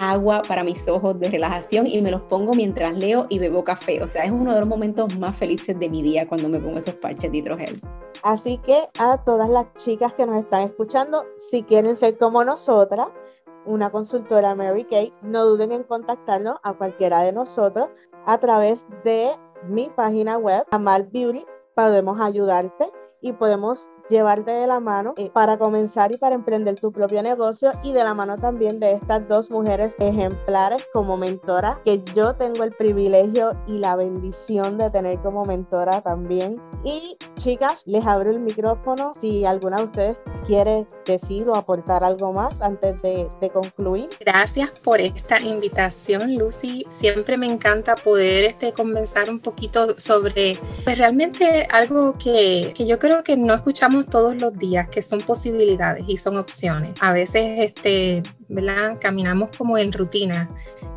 agua 0.00 0.42
para 0.46 0.64
mis 0.64 0.88
ojos 0.88 1.18
de 1.20 1.30
relajación 1.30 1.86
y 1.86 2.00
me 2.00 2.10
los 2.10 2.22
pongo 2.22 2.54
mientras 2.54 2.96
leo 2.96 3.26
y 3.28 3.38
bebo 3.38 3.64
café. 3.64 4.02
O 4.02 4.08
sea, 4.08 4.24
es 4.24 4.30
uno 4.30 4.54
de 4.54 4.60
los 4.60 4.68
momentos 4.68 5.16
más 5.18 5.36
felices 5.36 5.78
de 5.78 5.88
mi 5.88 6.02
día 6.02 6.26
cuando 6.26 6.48
me 6.48 6.58
pongo 6.58 6.78
esos 6.78 6.94
parches 6.94 7.30
de 7.30 7.38
hidrogel. 7.38 7.80
Así 8.22 8.58
que 8.58 8.78
a 8.98 9.22
todas 9.24 9.48
las 9.48 9.72
chicas 9.74 10.14
que 10.14 10.26
nos 10.26 10.42
están 10.42 10.62
escuchando, 10.62 11.24
si 11.36 11.62
quieren 11.62 11.96
ser 11.96 12.16
como 12.16 12.44
nosotras, 12.44 13.08
una 13.66 13.90
consultora 13.90 14.54
Mary 14.54 14.84
Kay, 14.84 15.12
no 15.22 15.44
duden 15.44 15.72
en 15.72 15.84
contactarnos 15.84 16.58
a 16.62 16.74
cualquiera 16.74 17.22
de 17.22 17.32
nosotros 17.32 17.88
a 18.26 18.38
través 18.38 18.86
de 19.04 19.30
mi 19.68 19.90
página 19.94 20.38
web, 20.38 20.64
Amal 20.70 21.08
Beauty. 21.12 21.44
Podemos 21.74 22.20
ayudarte 22.20 22.90
y 23.24 23.32
podemos 23.32 23.90
llevarte 24.08 24.50
de 24.52 24.66
la 24.66 24.80
mano 24.80 25.14
eh, 25.16 25.30
para 25.32 25.58
comenzar 25.58 26.12
y 26.12 26.16
para 26.16 26.34
emprender 26.34 26.78
tu 26.78 26.92
propio 26.92 27.22
negocio 27.22 27.70
y 27.82 27.92
de 27.92 28.04
la 28.04 28.14
mano 28.14 28.36
también 28.36 28.80
de 28.80 28.92
estas 28.92 29.26
dos 29.28 29.50
mujeres 29.50 29.96
ejemplares 29.98 30.84
como 30.92 31.16
mentora 31.16 31.80
que 31.84 32.02
yo 32.14 32.34
tengo 32.34 32.64
el 32.64 32.72
privilegio 32.72 33.50
y 33.66 33.78
la 33.78 33.96
bendición 33.96 34.78
de 34.78 34.90
tener 34.90 35.18
como 35.20 35.44
mentora 35.44 36.02
también. 36.02 36.60
Y 36.84 37.16
chicas, 37.36 37.82
les 37.86 38.04
abro 38.04 38.30
el 38.30 38.40
micrófono 38.40 39.12
si 39.18 39.44
alguna 39.44 39.78
de 39.78 39.84
ustedes 39.84 40.22
quiere 40.46 40.86
decir 41.06 41.48
o 41.48 41.56
aportar 41.56 42.04
algo 42.04 42.32
más 42.32 42.60
antes 42.60 43.00
de, 43.02 43.28
de 43.40 43.50
concluir. 43.50 44.10
Gracias 44.20 44.70
por 44.80 45.00
esta 45.00 45.40
invitación, 45.40 46.34
Lucy. 46.34 46.84
Siempre 46.90 47.36
me 47.36 47.46
encanta 47.46 47.96
poder 47.96 48.44
este, 48.44 48.72
conversar 48.72 49.30
un 49.30 49.40
poquito 49.40 49.98
sobre 49.98 50.58
pues, 50.84 50.98
realmente 50.98 51.66
algo 51.70 52.12
que, 52.12 52.72
que 52.76 52.86
yo 52.86 52.98
creo 52.98 53.24
que 53.24 53.36
no 53.36 53.54
escuchamos 53.54 53.93
todos 54.02 54.36
los 54.36 54.58
días, 54.58 54.88
que 54.88 55.02
son 55.02 55.20
posibilidades 55.20 56.04
y 56.08 56.16
son 56.16 56.36
opciones. 56.36 56.96
A 57.00 57.12
veces, 57.12 57.60
este, 57.60 58.22
¿verdad? 58.48 58.98
Caminamos 59.00 59.50
como 59.56 59.78
en 59.78 59.92
rutina 59.92 60.48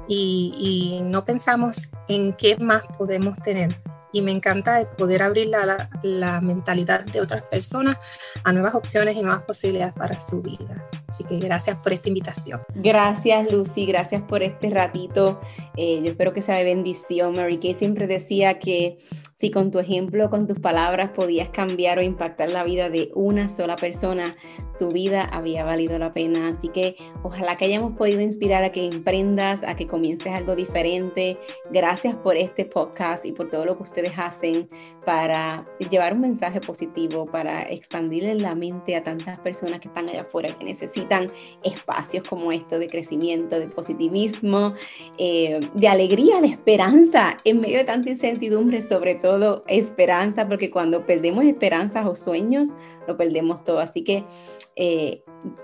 y, 0.08 0.54
y 0.58 1.02
no 1.02 1.24
pensamos 1.24 1.90
en 2.08 2.34
qué 2.34 2.58
más 2.58 2.84
podemos 2.98 3.40
tener 3.42 3.76
y 4.12 4.22
me 4.22 4.32
encanta 4.32 4.90
poder 4.98 5.22
abrir 5.22 5.48
la, 5.48 5.90
la, 6.02 6.42
mentalidad 6.42 7.02
de 7.02 7.22
otras 7.22 7.44
personas 7.44 7.98
a 8.44 8.52
nuevas 8.54 8.74
opciones 8.76 9.16
y 9.16 9.22
nuevas 9.22 9.44
posibilidades 9.44 9.94
para 9.94 10.20
su 10.20 10.42
vida. 10.42 10.90
Así 11.08 11.24
que 11.24 11.38
gracias 11.38 11.78
por 11.78 11.94
esta 11.94 12.08
invitación. 12.10 12.62
Gracias 12.76 13.52
Lucy, 13.52 13.86
gracias 13.86 14.22
por 14.24 14.44
este 14.44 14.70
ratito. 14.70 15.40
Eh, 15.76 16.02
yo 16.04 16.12
espero 16.12 16.34
que 16.34 16.42
sea 16.42 16.56
de 16.56 16.64
bendición. 16.64 17.34
Mary 17.34 17.58
Kay 17.60 17.76
siempre 17.76 18.08
decía 18.08 18.60
que 18.60 18.98
si 19.38 19.52
con 19.52 19.70
tu 19.70 19.78
ejemplo, 19.78 20.32
con 20.32 20.48
tus 20.48 20.60
palabras 20.60 21.12
podías 21.12 21.50
cambiar 21.50 22.00
o 22.00 22.02
impactar 22.02 22.50
la 22.50 22.64
vida 22.64 22.90
de 22.90 23.12
una 23.14 23.50
sola 23.50 23.76
persona, 23.76 24.36
tu 24.80 24.92
vida 24.92 25.22
había 25.22 25.64
valido 25.64 26.00
la 26.00 26.12
pena. 26.12 26.48
Así 26.48 26.70
que 26.70 26.96
ojalá 27.22 27.56
que 27.56 27.66
hayamos 27.66 27.96
podido 27.96 28.20
inspirar 28.22 28.64
a 28.64 28.72
que 28.72 28.88
emprendas, 28.88 29.62
a 29.64 29.76
que 29.76 29.86
comiences 29.86 30.34
algo 30.34 30.56
diferente. 30.56 31.38
Gracias 31.70 32.16
por 32.16 32.36
este 32.36 32.66
podcast 32.66 33.28
y 33.28 33.32
por 33.32 33.48
todo 33.48 33.66
lo 33.66 33.78
que 33.78 33.84
ustedes 33.84 34.14
hacen 34.18 34.68
para 35.06 35.64
llevar 35.88 36.14
un 36.14 36.22
mensaje 36.22 36.60
positivo, 36.60 37.26
para 37.26 37.62
expandirle 37.70 38.34
la 38.36 38.56
mente 38.56 38.96
a 38.96 39.04
tantas 39.04 39.40
personas 39.40 39.82
que 39.82 39.88
están 39.88 40.10
allá 40.10 40.22
afuera 40.22 40.58
que 40.58 40.66
necesitan 40.66 41.28
espacios 41.64 42.28
como 42.28 42.52
esto 42.52 42.80
de 42.80 42.88
crecimiento, 42.88 43.60
de 43.60 43.68
positivismo, 43.68 44.74
eh, 45.20 45.60
de 45.76 45.88
alegría, 45.88 46.42
de 46.42 46.48
esperanza 46.48 47.38
en 47.44 47.62
medio 47.62 47.78
de 47.78 47.84
tanta 47.84 48.10
incertidumbre, 48.10 48.82
sobre 48.82 49.14
todo 49.14 49.27
todo 49.28 49.62
esperanza, 49.68 50.48
porque 50.48 50.72
cuando 50.72 51.06
perdemos 51.06 51.44
esperanzas 51.44 52.06
o 52.06 52.16
sueños, 52.16 52.70
lo 53.08 53.18
perdemos 53.18 53.62
todo. 53.66 53.80
Así 53.80 54.02
que 54.02 54.24
eh, 54.78 55.22